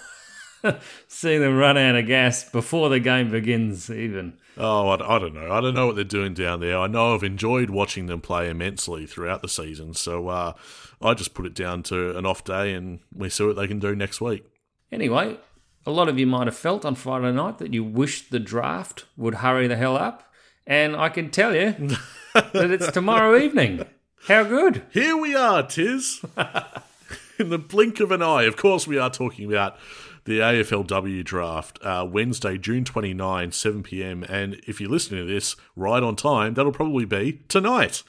seeing 1.07 1.41
them 1.41 1.57
run 1.57 1.77
out 1.77 1.95
of 1.95 2.07
gas 2.07 2.49
before 2.49 2.89
the 2.89 2.99
game 2.99 3.29
begins, 3.29 3.89
even? 3.89 4.33
Oh, 4.57 4.89
I, 4.89 5.15
I, 5.15 5.19
don't 5.19 5.33
know. 5.33 5.51
I 5.51 5.61
don't 5.61 5.73
know 5.73 5.87
what 5.87 5.95
they're 5.95 6.03
doing 6.03 6.33
down 6.33 6.59
there. 6.59 6.77
I 6.77 6.87
know 6.87 7.13
I've 7.13 7.23
enjoyed 7.23 7.69
watching 7.69 8.07
them 8.07 8.19
play 8.19 8.49
immensely 8.49 9.05
throughout 9.05 9.41
the 9.41 9.47
season, 9.47 9.93
so 9.93 10.27
uh, 10.27 10.53
I 11.01 11.13
just 11.13 11.33
put 11.33 11.45
it 11.45 11.53
down 11.53 11.83
to 11.83 12.17
an 12.17 12.25
off 12.25 12.43
day, 12.43 12.73
and 12.73 12.99
we 13.13 13.29
see 13.29 13.45
what 13.45 13.55
they 13.55 13.67
can 13.67 13.79
do 13.79 13.95
next 13.95 14.19
week. 14.19 14.43
Anyway, 14.91 15.37
a 15.85 15.91
lot 15.91 16.09
of 16.09 16.19
you 16.19 16.27
might 16.27 16.47
have 16.47 16.57
felt 16.57 16.83
on 16.83 16.95
Friday 16.95 17.31
night 17.31 17.59
that 17.59 17.73
you 17.73 17.83
wished 17.83 18.31
the 18.31 18.39
draft 18.39 19.05
would 19.15 19.35
hurry 19.35 19.67
the 19.67 19.77
hell 19.77 19.95
up, 19.95 20.33
and 20.65 20.95
I 20.95 21.09
can 21.09 21.29
tell 21.29 21.55
you. 21.55 21.89
that 22.33 22.71
it's 22.71 22.91
tomorrow 22.91 23.37
evening. 23.37 23.85
How 24.27 24.43
good. 24.43 24.83
Here 24.91 25.15
we 25.15 25.35
are, 25.35 25.63
Tiz. 25.63 26.21
In 27.39 27.49
the 27.49 27.57
blink 27.57 27.99
of 27.99 28.11
an 28.11 28.21
eye. 28.21 28.43
Of 28.43 28.57
course, 28.57 28.85
we 28.85 28.97
are 28.97 29.09
talking 29.09 29.49
about 29.49 29.77
the 30.25 30.39
AFLW 30.39 31.23
draft, 31.23 31.79
uh, 31.81 32.05
Wednesday, 32.09 32.57
June 32.57 32.83
29, 32.85 33.51
7 33.51 33.83
pm. 33.83 34.23
And 34.23 34.61
if 34.67 34.81
you're 34.81 34.89
listening 34.89 35.25
to 35.25 35.33
this 35.33 35.55
right 35.75 36.03
on 36.03 36.15
time, 36.15 36.53
that'll 36.53 36.71
probably 36.71 37.05
be 37.05 37.39
tonight. 37.47 38.03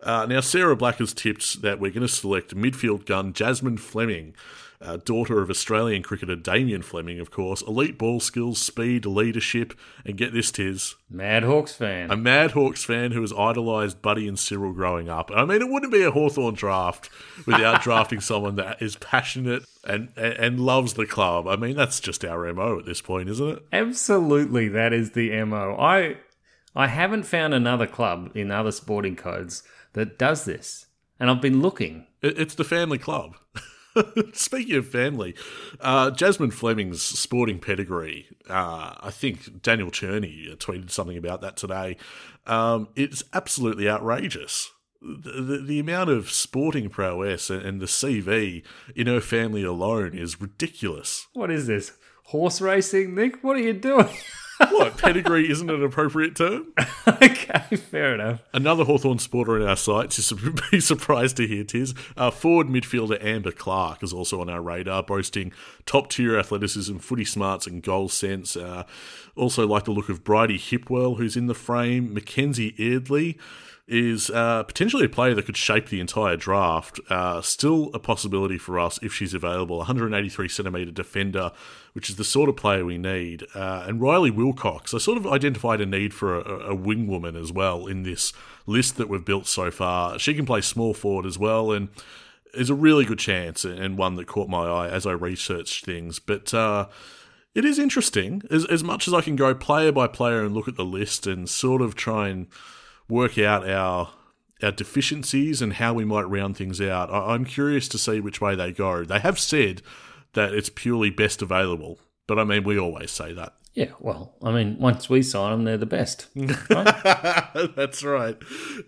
Uh, 0.00 0.26
now, 0.26 0.40
Sarah 0.40 0.76
Black 0.76 0.98
has 0.98 1.12
tipped 1.12 1.60
that 1.62 1.80
we're 1.80 1.90
going 1.90 2.06
to 2.06 2.08
select 2.08 2.54
midfield 2.54 3.04
gun 3.04 3.32
Jasmine 3.32 3.78
Fleming 3.78 4.34
uh, 4.80 4.96
daughter 4.96 5.40
of 5.40 5.50
Australian 5.50 6.02
cricketer 6.02 6.36
Damien 6.36 6.82
Fleming, 6.82 7.18
of 7.18 7.30
course, 7.30 7.62
elite 7.62 7.98
ball 7.98 8.20
skills, 8.20 8.60
speed, 8.60 9.04
leadership, 9.04 9.74
and 10.04 10.16
get 10.16 10.32
this, 10.32 10.52
Tiz. 10.52 10.94
Mad 11.10 11.42
Hawks 11.42 11.74
fan. 11.74 12.10
A 12.10 12.16
Mad 12.16 12.52
Hawks 12.52 12.84
fan 12.84 13.12
who 13.12 13.20
has 13.20 13.32
idolised 13.32 14.00
Buddy 14.00 14.28
and 14.28 14.38
Cyril 14.38 14.72
growing 14.72 15.08
up. 15.08 15.30
I 15.34 15.44
mean, 15.44 15.62
it 15.62 15.68
wouldn't 15.68 15.92
be 15.92 16.02
a 16.02 16.10
Hawthorn 16.10 16.54
draft 16.54 17.10
without 17.46 17.82
drafting 17.82 18.20
someone 18.20 18.56
that 18.56 18.80
is 18.80 18.96
passionate 18.96 19.64
and, 19.84 20.10
and, 20.16 20.34
and 20.34 20.60
loves 20.60 20.94
the 20.94 21.06
club. 21.06 21.48
I 21.48 21.56
mean, 21.56 21.76
that's 21.76 21.98
just 21.98 22.24
our 22.24 22.52
MO 22.52 22.78
at 22.78 22.86
this 22.86 23.00
point, 23.00 23.28
isn't 23.28 23.48
it? 23.48 23.62
Absolutely, 23.72 24.68
that 24.68 24.92
is 24.92 25.12
the 25.12 25.44
MO. 25.44 25.76
I, 25.78 26.18
I 26.76 26.86
haven't 26.86 27.24
found 27.24 27.52
another 27.52 27.86
club 27.86 28.30
in 28.34 28.50
other 28.50 28.72
sporting 28.72 29.16
codes 29.16 29.64
that 29.94 30.18
does 30.18 30.44
this. 30.44 30.86
And 31.18 31.28
I've 31.28 31.42
been 31.42 31.60
looking. 31.60 32.06
It's 32.22 32.54
the 32.54 32.62
family 32.62 32.98
club. 32.98 33.36
Speaking 34.32 34.76
of 34.76 34.88
family, 34.88 35.34
uh, 35.80 36.10
Jasmine 36.10 36.50
Fleming's 36.50 37.02
sporting 37.02 37.58
pedigree, 37.58 38.28
uh, 38.48 38.94
I 39.00 39.10
think 39.10 39.62
Daniel 39.62 39.90
Cherny 39.90 40.56
tweeted 40.56 40.90
something 40.90 41.16
about 41.16 41.40
that 41.40 41.56
today. 41.56 41.96
Um, 42.46 42.88
it's 42.96 43.22
absolutely 43.32 43.88
outrageous. 43.88 44.70
The, 45.00 45.40
the, 45.40 45.58
the, 45.58 45.78
amount 45.78 46.10
of 46.10 46.28
sporting 46.28 46.88
prowess 46.88 47.50
and, 47.50 47.62
and 47.62 47.80
the 47.80 47.86
CV 47.86 48.64
in 48.96 49.06
her 49.06 49.20
family 49.20 49.62
alone 49.62 50.12
is 50.12 50.40
ridiculous. 50.40 51.28
What 51.34 51.52
is 51.52 51.68
this? 51.68 51.92
Horse 52.24 52.60
racing, 52.60 53.14
Nick? 53.14 53.44
What 53.44 53.56
are 53.56 53.60
you 53.60 53.74
doing? 53.74 54.08
what, 54.70 54.96
pedigree 54.98 55.50
isn't 55.50 55.70
an 55.70 55.82
appropriate 55.82 56.36
term? 56.36 56.72
okay, 57.06 57.76
fair 57.76 58.14
enough. 58.14 58.42
Another 58.52 58.84
Hawthorn 58.84 59.18
supporter 59.18 59.56
in 59.56 59.66
our 59.66 59.76
sights, 59.76 60.30
you'd 60.30 60.60
be 60.70 60.80
surprised 60.80 61.36
to 61.36 61.46
hear, 61.46 61.64
Tiz. 61.64 61.94
Uh, 62.16 62.30
forward 62.30 62.68
midfielder 62.68 63.22
Amber 63.24 63.52
Clark 63.52 64.02
is 64.02 64.12
also 64.12 64.40
on 64.40 64.48
our 64.48 64.60
radar, 64.60 65.02
boasting 65.02 65.52
top 65.86 66.10
tier 66.10 66.38
athleticism, 66.38 66.98
footy 66.98 67.24
smarts, 67.24 67.66
and 67.66 67.82
goal 67.82 68.08
sense. 68.08 68.56
Uh, 68.56 68.84
also, 69.36 69.66
like 69.66 69.84
the 69.84 69.92
look 69.92 70.08
of 70.08 70.24
Bridie 70.24 70.58
Hipwell, 70.58 71.16
who's 71.16 71.36
in 71.36 71.46
the 71.46 71.54
frame, 71.54 72.12
Mackenzie 72.12 72.74
Eardley 72.78 73.38
is 73.88 74.28
uh, 74.30 74.62
potentially 74.64 75.06
a 75.06 75.08
player 75.08 75.34
that 75.34 75.46
could 75.46 75.56
shape 75.56 75.88
the 75.88 76.00
entire 76.00 76.36
draft. 76.36 77.00
Uh, 77.08 77.40
still 77.40 77.90
a 77.94 77.98
possibility 77.98 78.58
for 78.58 78.78
us 78.78 78.98
if 79.02 79.14
she's 79.14 79.32
available. 79.32 79.78
183 79.78 80.48
centimetre 80.48 80.90
defender, 80.90 81.52
which 81.94 82.10
is 82.10 82.16
the 82.16 82.24
sort 82.24 82.50
of 82.50 82.56
player 82.56 82.84
we 82.84 82.98
need. 82.98 83.44
Uh, 83.54 83.84
and 83.86 84.00
Riley 84.00 84.30
Wilcox, 84.30 84.92
I 84.92 84.98
sort 84.98 85.16
of 85.16 85.26
identified 85.26 85.80
a 85.80 85.86
need 85.86 86.12
for 86.12 86.38
a, 86.38 86.70
a 86.70 86.74
wing 86.74 87.06
woman 87.06 87.34
as 87.34 87.50
well 87.50 87.86
in 87.86 88.02
this 88.02 88.34
list 88.66 88.98
that 88.98 89.08
we've 89.08 89.24
built 89.24 89.46
so 89.46 89.70
far. 89.70 90.18
She 90.18 90.34
can 90.34 90.44
play 90.44 90.60
small 90.60 90.92
forward 90.92 91.24
as 91.24 91.38
well, 91.38 91.72
and 91.72 91.88
is 92.54 92.70
a 92.70 92.74
really 92.74 93.04
good 93.04 93.18
chance 93.18 93.64
and 93.64 93.98
one 93.98 94.16
that 94.16 94.26
caught 94.26 94.48
my 94.48 94.66
eye 94.66 94.88
as 94.88 95.06
I 95.06 95.12
researched 95.12 95.84
things. 95.84 96.18
But 96.18 96.52
uh, 96.52 96.88
it 97.54 97.64
is 97.64 97.78
interesting. 97.78 98.42
As, 98.50 98.64
as 98.66 98.84
much 98.84 99.08
as 99.08 99.14
I 99.14 99.20
can 99.20 99.36
go 99.36 99.54
player 99.54 99.92
by 99.92 100.06
player 100.06 100.42
and 100.42 100.54
look 100.54 100.68
at 100.68 100.76
the 100.76 100.84
list 100.84 101.26
and 101.26 101.48
sort 101.48 101.82
of 101.82 101.94
try 101.94 102.28
and 102.28 102.48
work 103.08 103.38
out 103.38 103.68
our 103.68 104.12
our 104.62 104.72
deficiencies 104.72 105.62
and 105.62 105.74
how 105.74 105.94
we 105.94 106.04
might 106.04 106.28
round 106.28 106.56
things 106.56 106.80
out, 106.80 107.10
I, 107.10 107.34
I'm 107.34 107.44
curious 107.44 107.86
to 107.88 107.98
see 107.98 108.20
which 108.20 108.40
way 108.40 108.56
they 108.56 108.72
go. 108.72 109.04
They 109.04 109.20
have 109.20 109.38
said 109.38 109.82
that 110.32 110.52
it's 110.52 110.68
purely 110.68 111.10
best 111.10 111.42
available, 111.42 112.00
but 112.26 112.38
I 112.38 112.44
mean, 112.44 112.64
we 112.64 112.78
always 112.78 113.10
say 113.10 113.32
that. 113.34 113.54
Yeah, 113.74 113.92
well, 114.00 114.34
I 114.42 114.50
mean, 114.50 114.76
once 114.80 115.08
we 115.08 115.22
sign 115.22 115.52
them, 115.52 115.64
they're 115.64 115.76
the 115.76 115.86
best. 115.86 116.26
Right? 116.34 117.74
That's 117.76 118.02
right. 118.02 118.36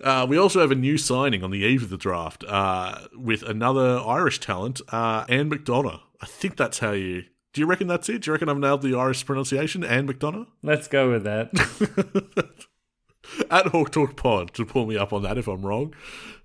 Uh, 0.02 0.26
we 0.28 0.36
also 0.36 0.60
have 0.60 0.72
a 0.72 0.74
new 0.74 0.98
signing 0.98 1.44
on 1.44 1.52
the 1.52 1.58
eve 1.58 1.84
of 1.84 1.90
the 1.90 1.96
draft 1.96 2.44
uh, 2.48 3.06
with 3.16 3.44
another 3.44 4.00
Irish 4.00 4.40
talent, 4.40 4.80
uh, 4.88 5.24
Anne 5.28 5.48
McDonagh. 5.48 6.00
I 6.20 6.26
think 6.26 6.56
that's 6.56 6.80
how 6.80 6.90
you. 6.90 7.24
Do 7.52 7.60
you 7.60 7.66
reckon 7.66 7.86
that's 7.86 8.08
it? 8.08 8.22
Do 8.22 8.30
you 8.30 8.32
reckon 8.32 8.48
I've 8.48 8.58
nailed 8.58 8.82
the 8.82 8.96
Irish 8.96 9.24
pronunciation, 9.24 9.84
Anne 9.84 10.08
McDonagh? 10.08 10.46
Let's 10.62 10.88
go 10.88 11.10
with 11.10 11.22
that. 11.24 11.50
At 13.50 13.68
Hawk 13.68 13.92
Talk 13.92 14.16
Pod 14.16 14.54
to 14.54 14.64
pull 14.64 14.86
me 14.86 14.96
up 14.96 15.12
on 15.12 15.22
that 15.22 15.38
if 15.38 15.48
I'm 15.48 15.62
wrong. 15.62 15.94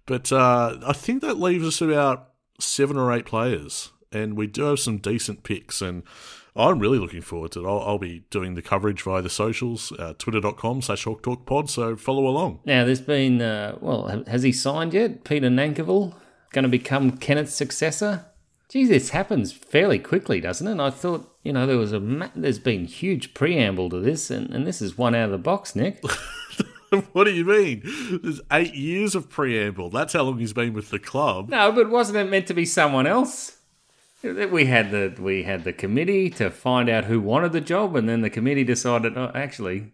But 0.06 0.32
uh, 0.32 0.78
I 0.86 0.94
think 0.94 1.22
that 1.22 1.40
leaves 1.40 1.66
us 1.66 1.82
about 1.82 2.30
seven 2.60 2.98
or 2.98 3.12
eight 3.12 3.26
players, 3.26 3.92
and 4.12 4.38
we 4.38 4.48
do 4.48 4.64
have 4.64 4.80
some 4.80 4.98
decent 4.98 5.44
picks. 5.44 5.82
And 5.82 6.04
I'm 6.56 6.80
really 6.80 7.00
looking 7.00 7.22
forward 7.22 7.52
to 7.54 7.66
it. 7.66 7.68
I'll, 7.68 7.82
I'll 7.82 7.98
be 7.98 8.26
doing 8.30 8.56
the 8.56 8.62
coverage 8.62 9.02
via 9.02 9.22
the 9.22 9.30
socials, 9.30 9.92
uh, 9.94 10.14
twitter.com 10.18 10.82
slash 10.82 11.04
Hawk 11.04 11.24
Talk 11.24 11.46
Pod, 11.46 11.70
so 11.70 11.96
follow 11.96 12.28
along. 12.28 12.60
Now, 12.66 12.86
there's 12.86 13.02
been, 13.02 13.42
uh, 13.42 13.78
well, 13.82 14.24
has 14.28 14.44
he 14.44 14.52
signed 14.52 14.94
yet? 14.94 15.24
Peter 15.24 15.50
Nankervis 15.50 16.14
going 16.52 16.64
to 16.64 16.70
become 16.70 17.18
Kennett's 17.18 17.54
successor? 17.54 18.26
Geez, 18.70 18.90
this 18.90 19.10
happens 19.10 19.52
fairly 19.52 20.00
quickly, 20.00 20.40
doesn't 20.40 20.68
it? 20.68 20.72
And 20.72 20.82
I 20.82 20.90
thought, 20.90 21.32
you 21.44 21.54
know, 21.54 21.68
there 21.68 21.78
was 21.78 21.94
a 21.94 22.00
ma- 22.00 22.30
there's 22.36 22.58
been 22.58 22.86
huge 22.86 23.34
preamble 23.34 23.90
to 23.90 24.00
this, 24.00 24.32
and, 24.32 24.50
and 24.52 24.66
this 24.66 24.82
is 24.82 24.98
one 24.98 25.14
out 25.14 25.26
of 25.26 25.32
the 25.32 25.38
box, 25.38 25.76
Nick. 25.76 26.04
what 27.12 27.26
do 27.26 27.32
you 27.32 27.46
mean? 27.46 27.82
There's 28.22 28.42
eight 28.52 28.76
years 28.76 29.16
of 29.16 29.30
preamble. 29.30 29.90
That's 29.90 30.14
how 30.14 30.24
long 30.24 30.40
he's 30.40 30.54
been 30.54 30.74
with 30.74 30.90
the 30.90 31.00
club. 31.00 31.50
no, 31.50 31.72
but 31.72 31.90
wasn't 31.90 32.18
it 32.18 32.30
meant 32.30 32.48
to 32.48 32.54
be 32.54 32.66
someone 32.66 33.08
else? 33.08 33.58
We 34.24 34.66
had 34.66 34.90
the 34.90 35.16
we 35.20 35.44
had 35.44 35.64
the 35.64 35.74
committee 35.74 36.32
to 36.32 36.50
find 36.50 36.90
out 36.90 37.06
who 37.06 37.20
wanted 37.20 37.52
the 37.52 37.62
job, 37.62 37.96
and 37.96 38.10
then 38.10 38.22
the 38.22 38.30
committee 38.30 38.64
decided, 38.64 39.16
oh, 39.18 39.32
actually, 39.36 39.94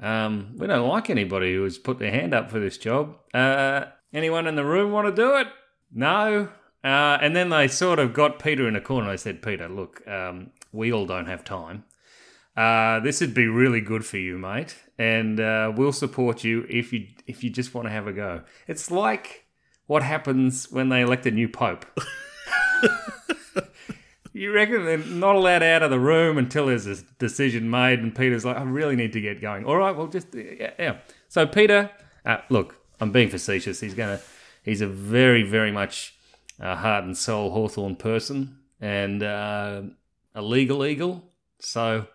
um, 0.00 0.54
we 0.56 0.66
don't 0.66 0.88
like 0.88 1.10
anybody 1.10 1.54
who 1.54 1.64
has 1.64 1.78
put 1.78 1.98
their 1.98 2.12
hand 2.12 2.32
up 2.34 2.50
for 2.50 2.60
this 2.60 2.78
job. 2.78 3.16
Uh, 3.34 3.86
anyone 4.12 4.46
in 4.46 4.54
the 4.54 4.64
room 4.64 4.92
want 4.92 5.08
to 5.08 5.22
do 5.22 5.36
it? 5.36 5.48
No. 5.92 6.48
Uh, 6.84 7.18
and 7.20 7.34
then 7.34 7.48
they 7.48 7.66
sort 7.66 7.98
of 7.98 8.14
got 8.14 8.38
Peter 8.38 8.68
in 8.68 8.76
a 8.76 8.80
corner. 8.80 9.10
They 9.10 9.16
said, 9.16 9.42
Peter, 9.42 9.68
look, 9.68 10.06
um, 10.06 10.50
we 10.72 10.92
all 10.92 11.06
don't 11.06 11.26
have 11.26 11.42
time. 11.42 11.84
Uh, 12.56 13.00
this 13.00 13.20
would 13.20 13.34
be 13.34 13.46
really 13.46 13.82
good 13.82 14.04
for 14.04 14.16
you, 14.16 14.38
mate, 14.38 14.76
and 14.98 15.38
uh, 15.38 15.70
we'll 15.76 15.92
support 15.92 16.42
you 16.42 16.64
if 16.70 16.92
you 16.92 17.06
if 17.26 17.44
you 17.44 17.50
just 17.50 17.74
want 17.74 17.86
to 17.86 17.90
have 17.90 18.06
a 18.06 18.12
go. 18.12 18.42
It's 18.66 18.90
like 18.90 19.44
what 19.86 20.02
happens 20.02 20.70
when 20.70 20.88
they 20.88 21.02
elect 21.02 21.26
a 21.26 21.30
new 21.30 21.48
pope. 21.48 21.84
you 24.32 24.52
reckon 24.52 24.86
they're 24.86 24.96
not 24.98 25.36
allowed 25.36 25.62
out 25.62 25.82
of 25.82 25.90
the 25.90 26.00
room 26.00 26.38
until 26.38 26.66
there's 26.66 26.86
a 26.86 26.96
decision 27.18 27.68
made, 27.68 27.98
and 27.98 28.14
Peter's 28.14 28.46
like, 28.46 28.56
I 28.56 28.62
really 28.62 28.96
need 28.96 29.12
to 29.12 29.20
get 29.20 29.42
going. 29.42 29.66
All 29.66 29.76
right, 29.76 29.94
well, 29.94 30.06
just 30.06 30.28
yeah. 30.34 30.72
yeah. 30.78 30.96
So 31.28 31.46
Peter, 31.46 31.90
uh, 32.24 32.38
look, 32.48 32.80
I'm 33.00 33.12
being 33.12 33.28
facetious. 33.28 33.80
He's 33.80 33.94
gonna, 33.94 34.20
he's 34.62 34.80
a 34.80 34.86
very 34.86 35.42
very 35.42 35.72
much 35.72 36.14
uh, 36.58 36.74
heart 36.76 37.04
and 37.04 37.14
soul 37.14 37.50
Hawthorn 37.50 37.96
person, 37.96 38.60
and 38.80 39.22
uh, 39.22 39.82
a 40.34 40.40
legal 40.40 40.86
eagle. 40.86 41.22
So 41.58 42.06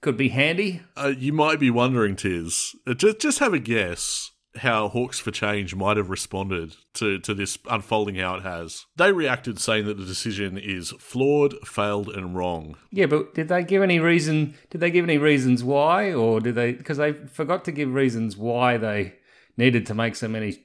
could 0.00 0.16
be 0.16 0.28
handy. 0.28 0.82
Uh, 0.96 1.12
you 1.16 1.32
might 1.32 1.58
be 1.58 1.70
wondering, 1.70 2.16
Tiz, 2.16 2.74
uh, 2.86 2.94
just, 2.94 3.18
just 3.20 3.38
have 3.38 3.52
a 3.52 3.58
guess 3.58 4.30
how 4.58 4.88
Hawks 4.88 5.20
for 5.20 5.30
Change 5.30 5.74
might 5.74 5.96
have 5.96 6.10
responded 6.10 6.76
to, 6.94 7.18
to 7.20 7.34
this 7.34 7.58
unfolding 7.70 8.16
how 8.16 8.36
it 8.36 8.42
has. 8.42 8.86
They 8.96 9.12
reacted 9.12 9.60
saying 9.60 9.86
that 9.86 9.98
the 9.98 10.04
decision 10.04 10.58
is 10.58 10.90
flawed, 10.98 11.54
failed, 11.66 12.08
and 12.08 12.34
wrong. 12.34 12.76
Yeah, 12.90 13.06
but 13.06 13.34
did 13.34 13.48
they 13.48 13.62
give 13.62 13.82
any 13.82 14.00
reason? 14.00 14.54
Did 14.70 14.80
they 14.80 14.90
give 14.90 15.04
any 15.04 15.18
reasons 15.18 15.62
why, 15.62 16.12
or 16.12 16.40
did 16.40 16.54
they? 16.54 16.72
Because 16.72 16.98
they 16.98 17.12
forgot 17.12 17.64
to 17.66 17.72
give 17.72 17.92
reasons 17.92 18.36
why 18.36 18.76
they 18.76 19.14
needed 19.56 19.86
to 19.86 19.94
make 19.94 20.16
so 20.16 20.28
many 20.28 20.64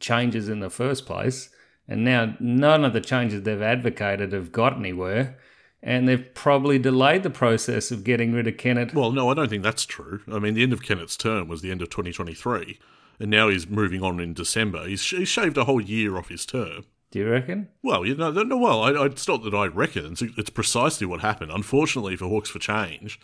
changes 0.00 0.48
in 0.48 0.60
the 0.60 0.70
first 0.70 1.06
place, 1.06 1.50
and 1.86 2.04
now 2.04 2.34
none 2.40 2.84
of 2.84 2.92
the 2.92 3.00
changes 3.00 3.42
they've 3.42 3.60
advocated 3.60 4.32
have 4.32 4.52
got 4.52 4.76
anywhere, 4.76 5.38
and 5.84 6.08
they've 6.08 6.32
probably 6.32 6.78
delayed 6.78 7.22
the 7.22 7.30
process 7.30 7.90
of 7.90 8.04
getting 8.04 8.32
rid 8.32 8.48
of 8.48 8.56
Kennett. 8.56 8.94
Well, 8.94 9.12
no, 9.12 9.30
I 9.30 9.34
don't 9.34 9.50
think 9.50 9.62
that's 9.62 9.84
true. 9.84 10.22
I 10.32 10.38
mean, 10.38 10.54
the 10.54 10.62
end 10.62 10.72
of 10.72 10.82
Kennett's 10.82 11.16
term 11.16 11.46
was 11.46 11.60
the 11.60 11.70
end 11.70 11.82
of 11.82 11.90
2023, 11.90 12.78
and 13.20 13.30
now 13.30 13.50
he's 13.50 13.68
moving 13.68 14.02
on 14.02 14.18
in 14.18 14.32
December. 14.32 14.88
He's, 14.88 15.06
he's 15.06 15.28
shaved 15.28 15.58
a 15.58 15.64
whole 15.64 15.82
year 15.82 16.16
off 16.16 16.30
his 16.30 16.46
term. 16.46 16.86
Do 17.10 17.18
you 17.18 17.30
reckon? 17.30 17.68
Well, 17.82 18.06
you 18.06 18.16
know, 18.16 18.32
no, 18.32 18.56
well, 18.56 18.82
I, 18.82 19.04
it's 19.04 19.28
not 19.28 19.44
that 19.44 19.54
I 19.54 19.66
reckon. 19.66 20.12
It's, 20.12 20.22
it's 20.22 20.50
precisely 20.50 21.06
what 21.06 21.20
happened. 21.20 21.52
Unfortunately 21.52 22.16
for 22.16 22.28
Hawks 22.28 22.48
for 22.48 22.58
Change, 22.58 23.20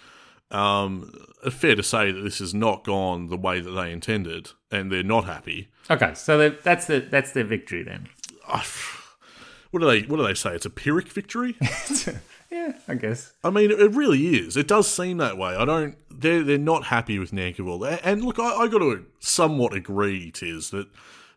um, 0.51 1.11
fair 1.51 1.75
to 1.75 1.83
say 1.83 2.13
that 2.13 2.21
this 2.21 2.41
has 2.41 2.53
not 2.53 2.85
gone 2.85 3.29
the 3.29 3.39
way 3.39 3.61
that 3.61 3.71
they 3.71 3.91
intended, 3.91 4.51
and 4.71 4.93
they're 4.93 5.03
not 5.03 5.25
happy. 5.25 5.71
Okay, 5.89 6.13
so 6.15 6.51
that's 6.51 6.87
the 6.87 7.01
that's 7.01 7.33
their 7.33 7.45
victory 7.45 7.83
then. 7.83 8.09
What 9.71 9.79
do 9.79 9.87
they? 9.87 10.03
What 10.03 10.17
do 10.17 10.27
they 10.27 10.35
say? 10.35 10.57
It's 10.57 10.67
a 10.67 10.71
Pyrrhic 10.71 11.07
victory. 11.07 11.57
Yeah, 12.51 12.73
I 12.89 12.95
guess. 12.95 13.33
I 13.45 13.51
mean, 13.51 13.71
it 13.71 13.95
really 13.95 14.39
is. 14.39 14.57
It 14.57 14.67
does 14.67 14.89
seem 14.89 15.19
that 15.19 15.39
way. 15.39 15.55
I 15.55 15.65
don't. 15.65 15.97
They're 16.11 16.43
they're 16.43 16.59
not 16.59 16.87
happy 16.87 17.19
with 17.19 17.31
Nankervis. 17.31 18.01
And 18.03 18.25
look, 18.25 18.39
I, 18.39 18.63
I 18.63 18.69
got 18.69 18.79
to 18.79 19.07
somewhat 19.21 19.73
agree, 19.73 20.33
Tiz, 20.33 20.71
that 20.71 20.89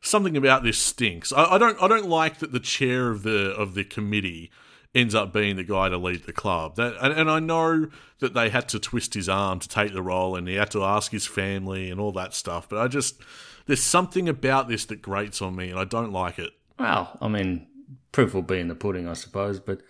something 0.02 0.36
about 0.36 0.63
this 0.63 0.80
stinks. 0.80 1.32
I, 1.32 1.56
I 1.56 1.58
don't. 1.60 1.80
I 1.82 1.88
don't 1.88 2.10
like 2.10 2.39
that 2.39 2.52
the 2.52 2.60
chair 2.60 3.12
of 3.12 3.21
the 3.21 3.54
of 3.54 3.76
the 3.76 3.84
committee 3.84 4.52
ends 4.95 5.15
up 5.15 5.34
being 5.34 5.56
the 5.56 5.63
guy 5.63 5.89
to 5.89 5.97
lead 5.97 6.23
the 6.23 6.34
club. 6.34 6.78
That 6.78 6.95
and, 6.99 7.13
and 7.13 7.30
I 7.30 7.39
know 7.39 7.89
that 8.19 8.34
they 8.34 8.49
had 8.49 8.67
to 8.69 8.80
twist 8.80 9.13
his 9.13 9.30
arm 9.30 9.60
to 9.60 9.69
take 9.69 9.93
the 9.93 10.02
role, 10.02 10.36
and 10.36 10.47
he 10.47 10.56
had 10.56 10.71
to 10.71 10.84
ask 10.84 11.12
his 11.12 11.28
family 11.28 11.91
and 11.91 11.99
all 11.99 12.12
that 12.13 12.34
stuff. 12.34 12.67
But 12.67 12.80
I 12.80 12.88
just 12.88 13.21
there's 13.67 13.84
something 13.84 14.28
about 14.28 14.67
this 14.67 14.86
that 14.86 15.02
grates 15.02 15.41
on 15.43 15.56
me, 15.56 15.69
and 15.69 15.80
I 15.80 15.86
don't 15.86 16.12
like 16.12 16.39
it. 16.39 16.52
Well, 16.80 17.17
I 17.21 17.28
mean, 17.28 17.67
proof 18.12 18.34
will 18.34 18.41
be 18.41 18.60
in 18.60 18.67
the 18.67 18.76
pudding, 18.76 19.08
I 19.08 19.13
suppose. 19.13 19.60
But 19.60 19.82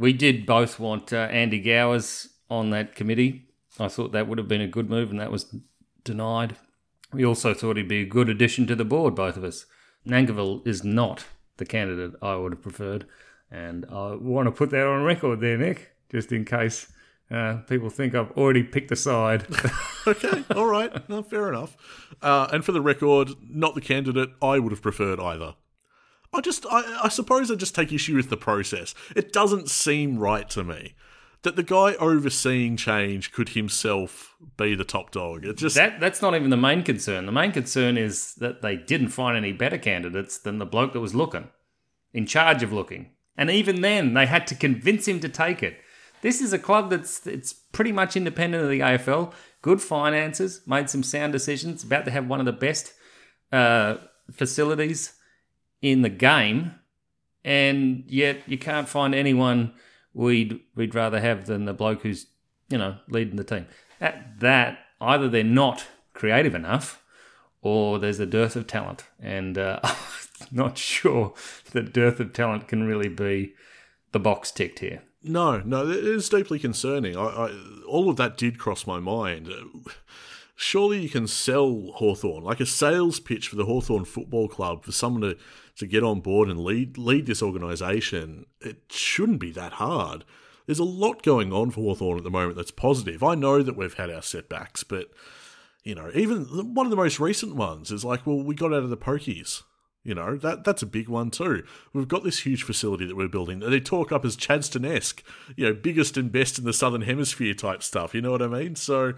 we 0.00 0.14
did 0.14 0.46
both 0.46 0.80
want 0.80 1.12
uh, 1.12 1.28
Andy 1.30 1.60
Gowers 1.60 2.28
on 2.48 2.70
that 2.70 2.94
committee. 2.94 3.44
I 3.78 3.88
thought 3.88 4.12
that 4.12 4.26
would 4.26 4.38
have 4.38 4.48
been 4.48 4.62
a 4.62 4.66
good 4.66 4.88
move, 4.88 5.10
and 5.10 5.20
that 5.20 5.30
was 5.30 5.54
denied. 6.04 6.56
We 7.12 7.24
also 7.24 7.52
thought 7.52 7.76
he'd 7.76 7.86
be 7.86 8.00
a 8.00 8.06
good 8.06 8.30
addition 8.30 8.66
to 8.68 8.74
the 8.74 8.84
board, 8.84 9.14
both 9.14 9.36
of 9.36 9.44
us. 9.44 9.66
Nankervis 10.06 10.66
is 10.66 10.82
not 10.82 11.26
the 11.58 11.66
candidate 11.66 12.18
I 12.22 12.36
would 12.36 12.52
have 12.52 12.62
preferred, 12.62 13.06
and 13.50 13.84
I 13.92 14.14
want 14.14 14.46
to 14.46 14.52
put 14.52 14.70
that 14.70 14.86
on 14.86 15.02
record 15.02 15.40
there, 15.40 15.58
Nick, 15.58 15.90
just 16.10 16.32
in 16.32 16.46
case 16.46 16.90
uh, 17.30 17.58
people 17.68 17.90
think 17.90 18.14
I've 18.14 18.30
already 18.32 18.62
picked 18.62 18.90
a 18.90 18.96
side. 18.96 19.46
Okay, 20.06 20.44
all 20.56 20.64
right, 20.64 21.06
no, 21.10 21.22
fair 21.22 21.50
enough. 21.50 21.76
Uh, 22.22 22.48
and 22.50 22.64
for 22.64 22.72
the 22.72 22.80
record, 22.80 23.32
not 23.46 23.74
the 23.74 23.82
candidate 23.82 24.30
I 24.40 24.58
would 24.58 24.72
have 24.72 24.80
preferred 24.80 25.20
either. 25.20 25.56
I 26.32 26.40
just, 26.40 26.66
I, 26.70 27.00
I 27.04 27.08
suppose, 27.08 27.50
I 27.50 27.56
just 27.56 27.74
take 27.74 27.92
issue 27.92 28.16
with 28.16 28.30
the 28.30 28.36
process. 28.36 28.94
It 29.16 29.32
doesn't 29.32 29.68
seem 29.68 30.18
right 30.18 30.48
to 30.50 30.62
me 30.62 30.94
that 31.42 31.56
the 31.56 31.62
guy 31.62 31.94
overseeing 31.94 32.76
change 32.76 33.32
could 33.32 33.50
himself 33.50 34.36
be 34.56 34.74
the 34.74 34.84
top 34.84 35.10
dog. 35.10 35.44
It 35.44 35.56
just, 35.56 35.74
That 35.76 35.98
that's 35.98 36.20
not 36.20 36.34
even 36.34 36.50
the 36.50 36.56
main 36.56 36.82
concern. 36.82 37.26
The 37.26 37.32
main 37.32 37.52
concern 37.52 37.96
is 37.96 38.34
that 38.36 38.62
they 38.62 38.76
didn't 38.76 39.08
find 39.08 39.36
any 39.36 39.52
better 39.52 39.78
candidates 39.78 40.38
than 40.38 40.58
the 40.58 40.66
bloke 40.66 40.92
that 40.92 41.00
was 41.00 41.14
looking, 41.14 41.48
in 42.12 42.26
charge 42.26 42.62
of 42.62 42.72
looking. 42.72 43.10
And 43.36 43.50
even 43.50 43.80
then, 43.80 44.12
they 44.14 44.26
had 44.26 44.46
to 44.48 44.54
convince 44.54 45.08
him 45.08 45.20
to 45.20 45.28
take 45.28 45.62
it. 45.62 45.78
This 46.20 46.42
is 46.42 46.52
a 46.52 46.58
club 46.58 46.90
that's 46.90 47.26
it's 47.26 47.54
pretty 47.54 47.92
much 47.92 48.16
independent 48.16 48.62
of 48.62 48.68
the 48.68 48.80
AFL. 48.80 49.32
Good 49.62 49.80
finances, 49.80 50.60
made 50.66 50.90
some 50.90 51.02
sound 51.02 51.32
decisions. 51.32 51.82
About 51.82 52.04
to 52.04 52.10
have 52.10 52.26
one 52.28 52.40
of 52.40 52.46
the 52.46 52.52
best 52.52 52.92
uh, 53.50 53.96
facilities 54.30 55.14
in 55.82 56.02
the 56.02 56.08
game, 56.08 56.74
and 57.44 58.04
yet 58.06 58.42
you 58.46 58.58
can't 58.58 58.88
find 58.88 59.14
anyone 59.14 59.72
we'd 60.12 60.60
we'd 60.74 60.94
rather 60.94 61.20
have 61.20 61.46
than 61.46 61.64
the 61.64 61.72
bloke 61.72 62.02
who's 62.02 62.26
you 62.68 62.78
know 62.78 62.96
leading 63.08 63.36
the 63.36 63.44
team. 63.44 63.66
That 63.98 64.40
that 64.40 64.78
either 65.00 65.28
they're 65.28 65.44
not 65.44 65.86
creative 66.12 66.54
enough, 66.54 67.02
or 67.62 67.98
there's 67.98 68.20
a 68.20 68.26
dearth 68.26 68.56
of 68.56 68.66
talent, 68.66 69.04
and 69.20 69.56
uh, 69.58 69.80
I'm 69.82 69.96
not 70.50 70.78
sure 70.78 71.34
that 71.72 71.92
dearth 71.92 72.20
of 72.20 72.32
talent 72.32 72.68
can 72.68 72.84
really 72.84 73.08
be 73.08 73.54
the 74.12 74.20
box 74.20 74.50
ticked 74.50 74.80
here. 74.80 75.02
no, 75.22 75.60
no, 75.60 75.88
it 75.88 76.04
is 76.04 76.28
deeply 76.28 76.58
concerning. 76.58 77.16
I, 77.16 77.24
I, 77.24 77.58
all 77.86 78.08
of 78.08 78.16
that 78.16 78.36
did 78.36 78.58
cross 78.58 78.86
my 78.86 78.98
mind. 78.98 79.48
Surely 80.56 81.00
you 81.00 81.08
can 81.08 81.26
sell 81.26 81.92
Hawthorn 81.94 82.44
like 82.44 82.60
a 82.60 82.66
sales 82.66 83.18
pitch 83.18 83.48
for 83.48 83.56
the 83.56 83.64
Hawthorn 83.64 84.04
Football 84.04 84.48
Club 84.48 84.84
for 84.84 84.92
someone 84.92 85.22
to 85.22 85.38
to 85.80 85.86
get 85.86 86.04
on 86.04 86.20
board 86.20 86.50
and 86.50 86.60
lead 86.60 86.98
lead 86.98 87.24
this 87.24 87.42
organisation, 87.42 88.44
it 88.60 88.82
shouldn't 88.90 89.40
be 89.40 89.50
that 89.52 89.72
hard. 89.72 90.24
There's 90.66 90.78
a 90.78 90.84
lot 90.84 91.22
going 91.22 91.54
on 91.54 91.70
for 91.70 91.80
Hawthorn 91.80 92.18
at 92.18 92.22
the 92.22 92.30
moment 92.30 92.56
that's 92.56 92.70
positive. 92.70 93.22
I 93.22 93.34
know 93.34 93.62
that 93.62 93.76
we've 93.76 93.94
had 93.94 94.10
our 94.10 94.22
setbacks, 94.22 94.84
but 94.84 95.10
you 95.82 95.94
know, 95.94 96.10
even 96.14 96.44
one 96.74 96.84
of 96.84 96.90
the 96.90 96.96
most 96.96 97.18
recent 97.18 97.56
ones 97.56 97.90
is 97.90 98.04
like, 98.04 98.26
well, 98.26 98.42
we 98.42 98.54
got 98.54 98.74
out 98.74 98.82
of 98.82 98.90
the 98.90 98.96
pokies. 98.96 99.62
You 100.04 100.14
know, 100.14 100.36
that 100.36 100.64
that's 100.64 100.82
a 100.82 100.86
big 100.86 101.08
one 101.08 101.30
too. 101.30 101.64
We've 101.94 102.08
got 102.08 102.24
this 102.24 102.40
huge 102.40 102.62
facility 102.62 103.06
that 103.06 103.16
we're 103.16 103.28
building. 103.28 103.60
That 103.60 103.70
they 103.70 103.80
talk 103.80 104.12
up 104.12 104.24
as 104.26 104.36
Chadstone 104.36 104.86
esque, 104.86 105.22
you 105.56 105.64
know, 105.64 105.72
biggest 105.72 106.18
and 106.18 106.30
best 106.30 106.58
in 106.58 106.64
the 106.64 106.74
Southern 106.74 107.02
Hemisphere 107.02 107.54
type 107.54 107.82
stuff. 107.82 108.14
You 108.14 108.20
know 108.20 108.30
what 108.30 108.42
I 108.42 108.48
mean? 108.48 108.76
So, 108.76 109.14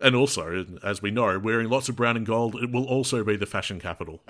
and 0.00 0.14
also, 0.14 0.64
as 0.82 1.02
we 1.02 1.10
know, 1.10 1.38
wearing 1.38 1.68
lots 1.68 1.88
of 1.88 1.96
brown 1.96 2.16
and 2.16 2.26
gold, 2.26 2.54
it 2.56 2.70
will 2.70 2.84
also 2.84 3.24
be 3.24 3.36
the 3.36 3.46
fashion 3.46 3.80
capital. 3.80 4.22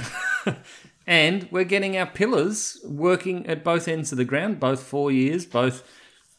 and 1.06 1.48
we're 1.50 1.64
getting 1.64 1.96
our 1.96 2.06
pillars 2.06 2.78
working 2.84 3.46
at 3.46 3.64
both 3.64 3.86
ends 3.86 4.10
of 4.12 4.18
the 4.18 4.24
ground, 4.24 4.60
both 4.60 4.82
four 4.82 5.10
years, 5.10 5.44
both, 5.44 5.82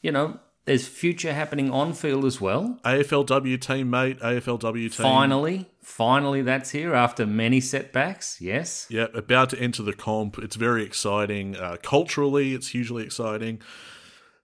you 0.01 0.11
know, 0.11 0.39
there's 0.65 0.88
future 0.88 1.34
happening 1.34 1.71
on 1.71 1.93
field 1.93 2.25
as 2.25 2.39
well. 2.39 2.80
AFLW 2.86 3.59
team, 3.59 3.89
mate. 3.89 4.19
AFLW 4.19 4.73
team. 4.73 4.89
Finally, 4.91 5.65
finally, 5.82 6.43
that's 6.43 6.69
here 6.69 6.93
after 6.93 7.25
many 7.25 7.59
setbacks. 7.59 8.39
Yes. 8.39 8.86
Yeah, 8.89 9.07
about 9.15 9.49
to 9.49 9.59
enter 9.59 9.82
the 9.82 9.93
comp. 9.93 10.38
It's 10.38 10.55
very 10.55 10.84
exciting. 10.84 11.55
Uh, 11.55 11.77
culturally, 11.82 12.53
it's 12.53 12.67
hugely 12.67 13.03
exciting. 13.03 13.61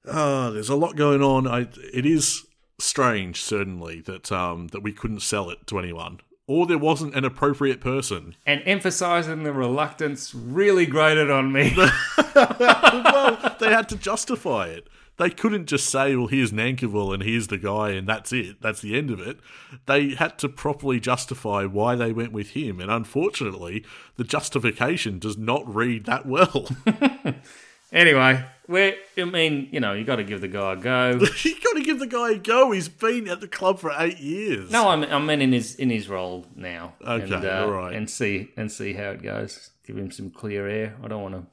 Uh, 0.08 0.50
there's 0.50 0.70
a 0.70 0.76
lot 0.76 0.96
going 0.96 1.22
on. 1.22 1.46
I, 1.48 1.68
it 1.94 2.08
is 2.08 2.46
strange, 2.80 3.42
certainly, 3.42 4.02
that 4.02 4.32
um, 4.32 4.68
that 4.68 4.82
we 4.82 4.92
couldn't 4.92 5.22
sell 5.22 5.50
it 5.50 5.66
to 5.68 5.80
anyone, 5.80 6.20
or 6.48 6.66
there 6.66 6.78
wasn't 6.78 7.16
an 7.16 7.26
appropriate 7.26 7.82
person. 7.82 8.36
And 8.46 8.62
emphasising 8.66 9.44
the 9.44 9.54
reluctance 9.54 10.34
really 10.36 10.86
grated 10.86 11.32
on 11.32 11.52
me. 11.52 11.76
well, 12.36 13.56
they 13.60 13.70
had 13.70 13.90
to 13.90 13.96
justify 13.96 14.68
it. 14.68 14.88
They 15.18 15.30
couldn't 15.30 15.68
just 15.68 15.90
say, 15.90 16.14
well, 16.14 16.28
here's 16.28 16.52
Nankervis 16.52 17.14
and 17.14 17.24
here's 17.24 17.48
the 17.48 17.58
guy 17.58 17.92
and 17.92 18.06
that's 18.06 18.34
it. 18.34 18.62
That's 18.62 18.82
the 18.82 18.98
end 18.98 19.10
of 19.10 19.22
it. 19.22 19.40
They 19.86 20.10
had 20.10 20.38
to 20.40 20.50
properly 20.50 21.00
justify 21.00 21.64
why 21.64 21.96
they 21.96 22.12
went 22.12 22.34
with 22.34 22.50
him. 22.50 22.82
And 22.82 22.92
unfortunately, 22.92 23.86
the 24.18 24.26
justification 24.26 25.18
does 25.20 25.38
not 25.38 25.74
read 25.74 26.04
that 26.06 26.26
well. 26.26 26.68
Anyway, 27.96 28.44
we 28.68 28.96
I 29.18 29.24
mean, 29.26 29.70
you 29.72 29.80
know, 29.80 29.94
you 29.94 30.04
got 30.04 30.18
to 30.18 30.24
give 30.24 30.42
the 30.42 30.48
guy 30.48 30.74
a 30.74 30.76
go. 30.76 31.10
you 31.44 31.56
got 31.62 31.74
to 31.74 31.84
give 31.84 32.00
the 32.00 32.08
guy 32.08 32.32
a 32.32 32.38
go. 32.38 32.72
He's 32.72 32.90
been 32.90 33.28
at 33.28 33.42
the 33.42 33.48
club 33.48 33.80
for 33.80 33.92
eight 33.98 34.20
years. 34.20 34.72
No, 34.72 34.90
I 34.90 34.96
mean, 34.96 35.12
I 35.12 35.20
mean 35.20 35.42
in 35.42 35.54
his 35.54 35.76
in 35.76 35.90
his 35.90 36.08
role 36.08 36.46
now. 36.56 36.94
Okay, 37.02 37.34
and, 37.34 37.46
uh, 37.46 37.64
all 37.64 37.72
right. 37.72 37.94
And 37.96 38.10
see 38.10 38.52
and 38.58 38.72
see 38.72 38.94
how 38.94 39.12
it 39.12 39.22
goes. 39.22 39.72
Give 39.86 39.98
him 39.98 40.12
some 40.12 40.30
clear 40.30 40.68
air. 40.68 40.96
I 41.04 41.08
don't 41.08 41.22
want 41.22 41.36
to 41.36 41.44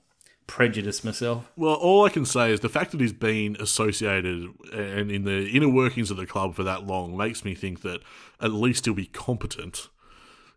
prejudice 0.47 1.03
myself. 1.03 1.51
Well, 1.57 1.75
all 1.75 2.05
I 2.05 2.09
can 2.11 2.27
say 2.27 2.53
is 2.53 2.61
the 2.61 2.69
fact 2.69 2.91
that 2.93 3.01
he's 3.01 3.13
been 3.13 3.57
associated 3.59 4.51
and 4.73 5.11
in 5.11 5.25
the 5.25 5.49
inner 5.49 5.69
workings 5.69 6.11
of 6.11 6.17
the 6.17 6.27
club 6.27 6.55
for 6.55 6.63
that 6.63 6.87
long 6.87 7.17
makes 7.17 7.45
me 7.45 7.55
think 7.55 7.83
that 7.83 8.01
at 8.41 8.53
least 8.53 8.85
he'll 8.85 8.95
be 8.95 9.07
competent. 9.07 9.89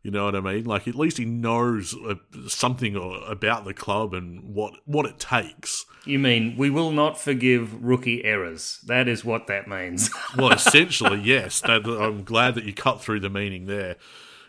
You 0.06 0.12
know 0.12 0.26
what 0.26 0.36
I 0.36 0.40
mean? 0.40 0.66
Like 0.66 0.88
at 0.88 0.94
least 0.94 1.18
he 1.18 1.26
knows 1.26 1.96
uh, 1.96 2.14
something 2.48 2.96
about 3.28 3.66
the 3.66 3.74
club 3.74 4.14
and 4.14 4.54
what 4.54 4.76
what 4.86 5.08
it 5.08 5.18
takes. 5.18 5.84
You 6.06 6.20
mean 6.20 6.56
we 6.56 6.70
will 6.70 6.92
not 6.92 7.20
forgive 7.20 7.84
rookie 7.84 8.24
errors? 8.24 8.82
That 8.86 9.08
is 9.08 9.26
what 9.26 9.48
that 9.48 9.68
means. 9.68 10.12
well, 10.38 10.52
essentially, 10.52 11.22
yes. 11.22 11.60
That, 11.62 11.88
I'm 11.88 12.24
glad 12.24 12.54
that 12.54 12.66
you 12.66 12.74
cut 12.74 13.02
through 13.02 13.22
the 13.22 13.32
meaning 13.32 13.66
there. 13.66 13.96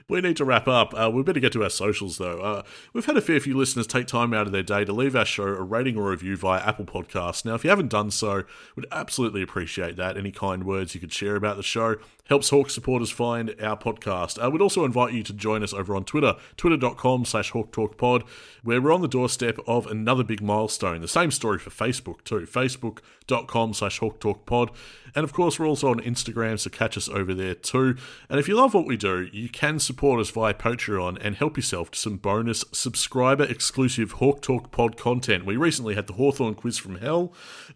We 0.08 0.20
need 0.20 0.36
to 0.36 0.44
wrap 0.44 0.68
up. 0.68 0.92
Uh, 0.94 1.10
we 1.10 1.22
better 1.22 1.40
get 1.40 1.52
to 1.54 1.64
our 1.64 1.70
socials, 1.70 2.18
though. 2.18 2.40
Uh, 2.40 2.62
we've 2.92 3.06
had 3.06 3.16
a 3.16 3.22
fair 3.22 3.40
few 3.40 3.56
listeners 3.56 3.86
take 3.86 4.06
time 4.06 4.34
out 4.34 4.46
of 4.46 4.52
their 4.52 4.62
day 4.62 4.84
to 4.84 4.92
leave 4.92 5.16
our 5.16 5.24
show 5.24 5.44
a 5.44 5.62
rating 5.62 5.96
or 5.96 6.10
review 6.10 6.36
via 6.36 6.60
Apple 6.60 6.84
Podcasts. 6.84 7.44
Now, 7.44 7.54
if 7.54 7.64
you 7.64 7.70
haven't 7.70 7.88
done 7.88 8.12
so, 8.12 8.44
we'd 8.76 8.86
absolutely 8.92 9.42
appreciate 9.42 9.96
that. 9.96 10.16
Any 10.16 10.30
kind 10.30 10.64
words 10.64 10.94
you 10.94 11.00
could 11.00 11.12
share 11.12 11.34
about 11.34 11.56
the 11.56 11.64
show 11.64 11.96
helps 12.28 12.50
Hawk 12.50 12.70
supporters 12.70 13.10
find 13.10 13.54
our 13.60 13.76
podcast. 13.76 14.38
I 14.38 14.48
would 14.48 14.62
also 14.62 14.84
invite 14.84 15.14
you 15.14 15.22
to 15.22 15.32
join 15.32 15.62
us 15.62 15.72
over 15.72 15.94
on 15.94 16.04
Twitter, 16.04 16.36
twitter.com 16.56 17.24
slash 17.24 17.52
hawktalkpod, 17.52 18.26
where 18.62 18.80
we're 18.80 18.92
on 18.92 19.02
the 19.02 19.08
doorstep 19.08 19.58
of 19.66 19.86
another 19.86 20.24
big 20.24 20.42
milestone. 20.42 21.00
The 21.00 21.08
same 21.08 21.30
story 21.30 21.58
for 21.58 21.70
Facebook 21.70 22.24
too, 22.24 22.40
facebook.com 22.40 23.74
slash 23.74 24.00
hawktalkpod. 24.00 24.74
And 25.14 25.24
of 25.24 25.32
course, 25.32 25.58
we're 25.58 25.66
also 25.66 25.88
on 25.88 26.00
Instagram, 26.00 26.58
so 26.58 26.68
catch 26.68 26.98
us 26.98 27.08
over 27.08 27.32
there 27.32 27.54
too. 27.54 27.96
And 28.28 28.38
if 28.38 28.48
you 28.48 28.54
love 28.54 28.74
what 28.74 28.86
we 28.86 28.98
do, 28.98 29.28
you 29.32 29.48
can 29.48 29.78
support 29.78 30.20
us 30.20 30.28
via 30.28 30.52
Patreon 30.52 31.16
and 31.22 31.36
help 31.36 31.56
yourself 31.56 31.90
to 31.92 31.98
some 31.98 32.18
bonus 32.18 32.66
subscriber 32.70 33.44
exclusive 33.44 34.12
Hawk 34.12 34.42
Talk 34.42 34.70
pod 34.70 34.98
content. 34.98 35.46
We 35.46 35.56
recently 35.56 35.94
had 35.94 36.06
the 36.06 36.12
Hawthorn 36.14 36.54
quiz 36.54 36.76
from 36.76 36.96
hell. 36.96 37.32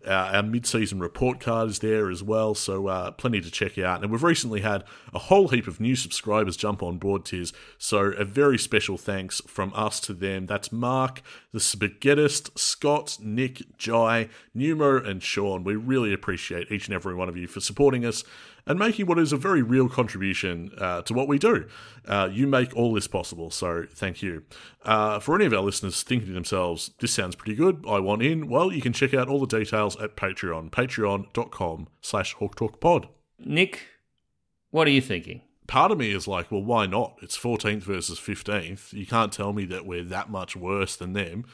Uh, 0.06 0.10
our 0.10 0.42
mid 0.42 0.66
season 0.66 1.00
report 1.00 1.40
card 1.40 1.70
is 1.70 1.78
there 1.78 2.10
as 2.10 2.22
well, 2.22 2.54
so 2.54 2.88
uh, 2.88 3.10
plenty 3.12 3.40
to 3.40 3.50
check 3.50 3.78
out. 3.78 4.02
And 4.02 4.12
we've 4.12 4.22
had 4.48 4.84
a 5.12 5.18
whole 5.18 5.48
heap 5.48 5.66
of 5.66 5.80
new 5.80 5.94
subscribers 5.94 6.56
jump 6.56 6.82
on 6.82 6.98
board, 6.98 7.24
Tiz. 7.24 7.52
So 7.78 8.12
a 8.12 8.24
very 8.24 8.58
special 8.58 8.96
thanks 8.96 9.40
from 9.46 9.72
us 9.74 10.00
to 10.00 10.14
them. 10.14 10.46
That's 10.46 10.72
Mark, 10.72 11.22
the 11.52 11.58
Spaghettist, 11.58 12.58
Scott, 12.58 13.18
Nick, 13.20 13.76
Jai, 13.76 14.28
Numo, 14.56 15.06
and 15.06 15.22
Sean. 15.22 15.64
We 15.64 15.76
really 15.76 16.12
appreciate 16.12 16.72
each 16.72 16.86
and 16.86 16.94
every 16.94 17.14
one 17.14 17.28
of 17.28 17.36
you 17.36 17.46
for 17.46 17.60
supporting 17.60 18.04
us 18.04 18.24
and 18.66 18.78
making 18.78 19.06
what 19.06 19.18
is 19.18 19.32
a 19.32 19.36
very 19.36 19.62
real 19.62 19.88
contribution 19.88 20.70
uh, 20.78 21.02
to 21.02 21.14
what 21.14 21.28
we 21.28 21.38
do. 21.38 21.66
Uh, 22.06 22.28
you 22.30 22.46
make 22.46 22.74
all 22.76 22.92
this 22.94 23.08
possible, 23.08 23.50
so 23.50 23.86
thank 23.90 24.22
you. 24.22 24.42
Uh, 24.84 25.18
for 25.18 25.34
any 25.34 25.44
of 25.44 25.52
our 25.52 25.60
listeners 25.60 26.02
thinking 26.02 26.28
to 26.28 26.34
themselves, 26.34 26.90
this 27.00 27.12
sounds 27.12 27.36
pretty 27.36 27.54
good, 27.54 27.84
I 27.88 27.98
want 28.00 28.22
in, 28.22 28.48
well, 28.48 28.72
you 28.72 28.80
can 28.80 28.92
check 28.92 29.14
out 29.14 29.28
all 29.28 29.40
the 29.40 29.58
details 29.58 30.00
at 30.00 30.16
Patreon, 30.16 30.70
patreon.com 30.70 31.88
slash 32.00 32.36
hawktalkpod. 32.36 33.08
Nick, 33.38 33.88
what 34.70 34.86
are 34.86 34.90
you 34.90 35.00
thinking? 35.00 35.42
Part 35.66 35.92
of 35.92 35.98
me 35.98 36.12
is 36.12 36.26
like, 36.26 36.50
well, 36.50 36.62
why 36.62 36.86
not? 36.86 37.16
It's 37.22 37.38
14th 37.38 37.82
versus 37.82 38.18
15th. 38.18 38.92
You 38.92 39.06
can't 39.06 39.32
tell 39.32 39.52
me 39.52 39.64
that 39.66 39.86
we're 39.86 40.04
that 40.04 40.30
much 40.30 40.56
worse 40.56 40.96
than 40.96 41.12
them. 41.12 41.44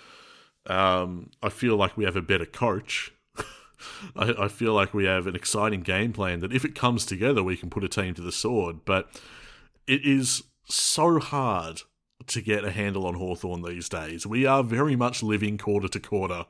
Um, 0.66 1.30
I 1.42 1.48
feel 1.48 1.76
like 1.76 1.96
we 1.96 2.04
have 2.04 2.16
a 2.16 2.22
better 2.22 2.46
coach. 2.46 3.12
I, 4.16 4.34
I, 4.38 4.48
feel 4.48 4.72
like 4.72 4.94
we 4.94 5.04
have 5.04 5.26
an 5.26 5.36
exciting 5.36 5.82
game 5.82 6.12
plan 6.12 6.40
that 6.40 6.52
if 6.52 6.64
it 6.64 6.74
comes 6.74 7.06
together, 7.06 7.42
we 7.42 7.56
can 7.56 7.70
put 7.70 7.84
a 7.84 7.88
team 7.88 8.14
to 8.14 8.22
the 8.22 8.32
sword. 8.32 8.84
But 8.84 9.08
it 9.86 10.04
is 10.04 10.42
so 10.64 11.20
hard 11.20 11.82
to 12.26 12.40
get 12.40 12.64
a 12.64 12.70
handle 12.70 13.06
on 13.06 13.14
Hawthorn 13.14 13.62
these 13.62 13.88
days. 13.88 14.26
We 14.26 14.46
are 14.46 14.64
very 14.64 14.96
much 14.96 15.22
living 15.22 15.58
quarter 15.58 15.88
to 15.88 16.00
quarter, 16.00 16.46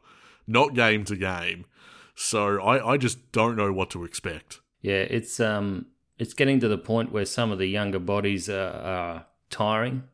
not 0.46 0.74
game 0.74 1.04
to 1.06 1.16
game. 1.16 1.66
So 2.14 2.60
I, 2.60 2.92
I 2.92 2.96
just 2.96 3.32
don't 3.32 3.56
know 3.56 3.72
what 3.72 3.90
to 3.90 4.04
expect. 4.04 4.60
Yeah, 4.80 5.02
it's 5.02 5.40
um 5.40 5.86
it's 6.18 6.34
getting 6.34 6.60
to 6.60 6.68
the 6.68 6.78
point 6.78 7.12
where 7.12 7.24
some 7.24 7.52
of 7.52 7.58
the 7.58 7.66
younger 7.66 7.98
bodies 7.98 8.48
are, 8.48 8.70
are 8.70 9.26
tiring 9.50 10.04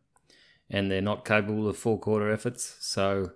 and 0.69 0.91
they're 0.91 1.03
not 1.03 1.25
capable 1.25 1.69
of 1.69 1.77
four 1.77 1.99
quarter 1.99 2.31
efforts. 2.31 2.77
So 2.81 3.33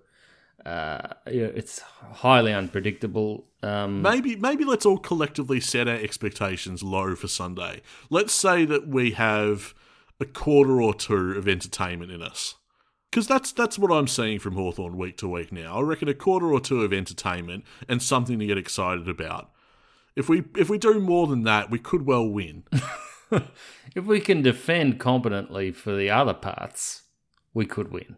uh, 0.65 1.15
it's 1.27 1.81
highly 1.81 2.53
unpredictable. 2.53 3.47
Um, 3.63 4.03
maybe 4.03 4.37
maybe 4.37 4.65
let's 4.65 4.87
all 4.87 4.99
collectively 4.99 5.61
set 5.61 5.87
our 5.87 5.97
expectations 5.97 6.83
low 6.83 7.15
for 7.15 7.29
Sunday. 7.29 7.83
Let's 8.11 8.33
say 8.33 8.65
that 8.65 8.89
we 8.89 9.13
have 9.13 9.75
a 10.19 10.25
quarter 10.25 10.81
or 10.81 10.95
two 10.95 11.33
of 11.33 11.47
entertainment 11.47 12.11
in 12.11 12.23
us. 12.23 12.57
Because 13.11 13.29
that's 13.29 13.53
that's 13.53 13.79
what 13.79 13.93
I'm 13.93 14.09
seeing 14.09 14.39
from 14.39 14.57
Hawthorn 14.57 14.97
week 14.97 15.17
to 15.19 15.29
week 15.29 15.53
now. 15.53 15.79
I 15.79 15.83
reckon 15.83 16.09
a 16.09 16.15
quarter 16.15 16.53
or 16.53 16.61
two 16.61 16.83
of 16.83 16.93
entertainment 16.93 17.65
and 17.89 18.03
something 18.03 18.39
to 18.39 18.47
get 18.47 18.59
excited 18.59 19.09
about. 19.09 19.51
If 20.17 20.29
we 20.31 20.45
if 20.57 20.71
we 20.71 20.79
do 20.79 20.99
more 20.99 21.27
than 21.27 21.43
that, 21.45 21.71
we 21.71 21.79
could 21.79 22.07
well 22.07 22.27
win. 22.27 22.65
if 23.95 24.05
we 24.05 24.19
can 24.19 24.43
defend 24.43 24.99
competently 24.99 25.71
for 25.71 25.95
the 25.95 26.11
other 26.11 26.35
parts, 26.35 27.03
we 27.53 27.67
could 27.67 27.93
win. 27.93 28.17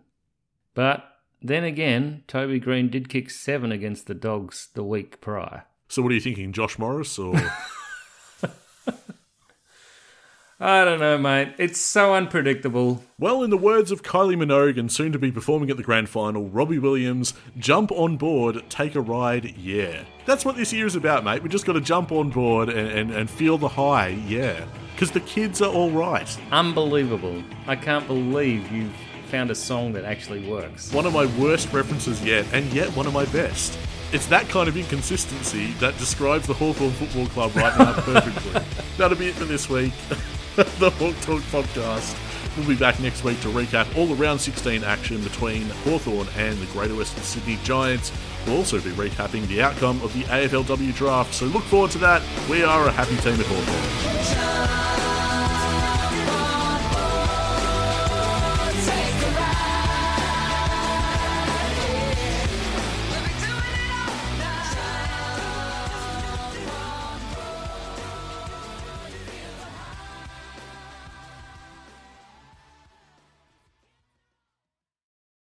But 0.74 1.04
then 1.42 1.64
again, 1.64 2.22
Toby 2.28 2.60
Greene 2.60 2.88
did 2.88 3.08
kick 3.08 3.30
seven 3.30 3.72
against 3.72 4.06
the 4.06 4.14
Dogs 4.14 4.68
the 4.74 4.84
week 4.84 5.20
prior. 5.20 5.64
So 5.88 6.02
what 6.02 6.12
are 6.12 6.14
you 6.14 6.20
thinking, 6.20 6.52
Josh 6.52 6.78
Morris 6.78 7.18
or? 7.18 7.34
I 10.60 10.84
don't 10.84 10.98
know, 10.98 11.16
mate. 11.16 11.54
It's 11.56 11.80
so 11.80 12.14
unpredictable. 12.14 13.04
Well, 13.16 13.44
in 13.44 13.50
the 13.50 13.56
words 13.56 13.92
of 13.92 14.02
Kylie 14.02 14.34
Minogue 14.34 14.76
and 14.76 14.90
soon 14.90 15.12
to 15.12 15.18
be 15.18 15.30
performing 15.30 15.70
at 15.70 15.76
the 15.76 15.84
grand 15.84 16.08
final, 16.08 16.48
Robbie 16.48 16.80
Williams, 16.80 17.32
jump 17.58 17.92
on 17.92 18.16
board, 18.16 18.64
take 18.68 18.96
a 18.96 19.00
ride, 19.00 19.56
yeah. 19.56 20.02
That's 20.26 20.44
what 20.44 20.56
this 20.56 20.72
year 20.72 20.84
is 20.84 20.96
about, 20.96 21.22
mate. 21.22 21.44
We 21.44 21.48
just 21.48 21.64
got 21.64 21.74
to 21.74 21.80
jump 21.80 22.10
on 22.10 22.30
board 22.30 22.70
and, 22.70 22.88
and, 22.88 23.10
and 23.12 23.30
feel 23.30 23.56
the 23.56 23.68
high, 23.68 24.08
yeah. 24.26 24.64
Because 24.94 25.12
the 25.12 25.20
kids 25.20 25.62
are 25.62 25.72
all 25.72 25.92
right. 25.92 26.36
Unbelievable. 26.50 27.40
I 27.68 27.76
can't 27.76 28.08
believe 28.08 28.72
you've 28.72 28.92
found 29.28 29.52
a 29.52 29.54
song 29.54 29.92
that 29.92 30.04
actually 30.04 30.50
works. 30.50 30.92
One 30.92 31.06
of 31.06 31.12
my 31.12 31.26
worst 31.40 31.72
references 31.72 32.20
yet, 32.24 32.46
and 32.52 32.66
yet 32.72 32.88
one 32.96 33.06
of 33.06 33.12
my 33.12 33.26
best. 33.26 33.78
It's 34.10 34.26
that 34.26 34.48
kind 34.48 34.68
of 34.68 34.76
inconsistency 34.76 35.70
that 35.74 35.96
describes 35.98 36.48
the 36.48 36.54
Hawthorn 36.54 36.90
Football 36.92 37.26
Club 37.26 37.54
right 37.54 37.78
now 37.78 37.92
perfectly. 38.00 38.60
That'll 38.96 39.16
be 39.16 39.28
it 39.28 39.36
for 39.36 39.44
this 39.44 39.68
week. 39.68 39.92
the 40.80 40.90
Hawk 40.90 41.14
Talk 41.20 41.40
podcast. 41.52 42.18
We'll 42.56 42.66
be 42.66 42.74
back 42.74 42.98
next 42.98 43.22
week 43.22 43.40
to 43.42 43.48
recap 43.48 43.96
all 43.96 44.06
the 44.06 44.16
round 44.16 44.40
16 44.40 44.82
action 44.82 45.22
between 45.22 45.62
Hawthorn 45.84 46.26
and 46.36 46.58
the 46.58 46.66
Greater 46.72 46.96
Western 46.96 47.22
Sydney 47.22 47.60
Giants. 47.62 48.10
We'll 48.44 48.56
also 48.56 48.80
be 48.80 48.90
recapping 48.90 49.46
the 49.46 49.62
outcome 49.62 50.02
of 50.02 50.12
the 50.14 50.22
AFLW 50.24 50.96
draft, 50.96 51.32
so 51.32 51.46
look 51.46 51.62
forward 51.62 51.92
to 51.92 51.98
that. 51.98 52.22
We 52.50 52.64
are 52.64 52.88
a 52.88 52.90
happy 52.90 53.14
team 53.18 53.38
at 53.38 53.46
Hawthorn. 53.46 55.27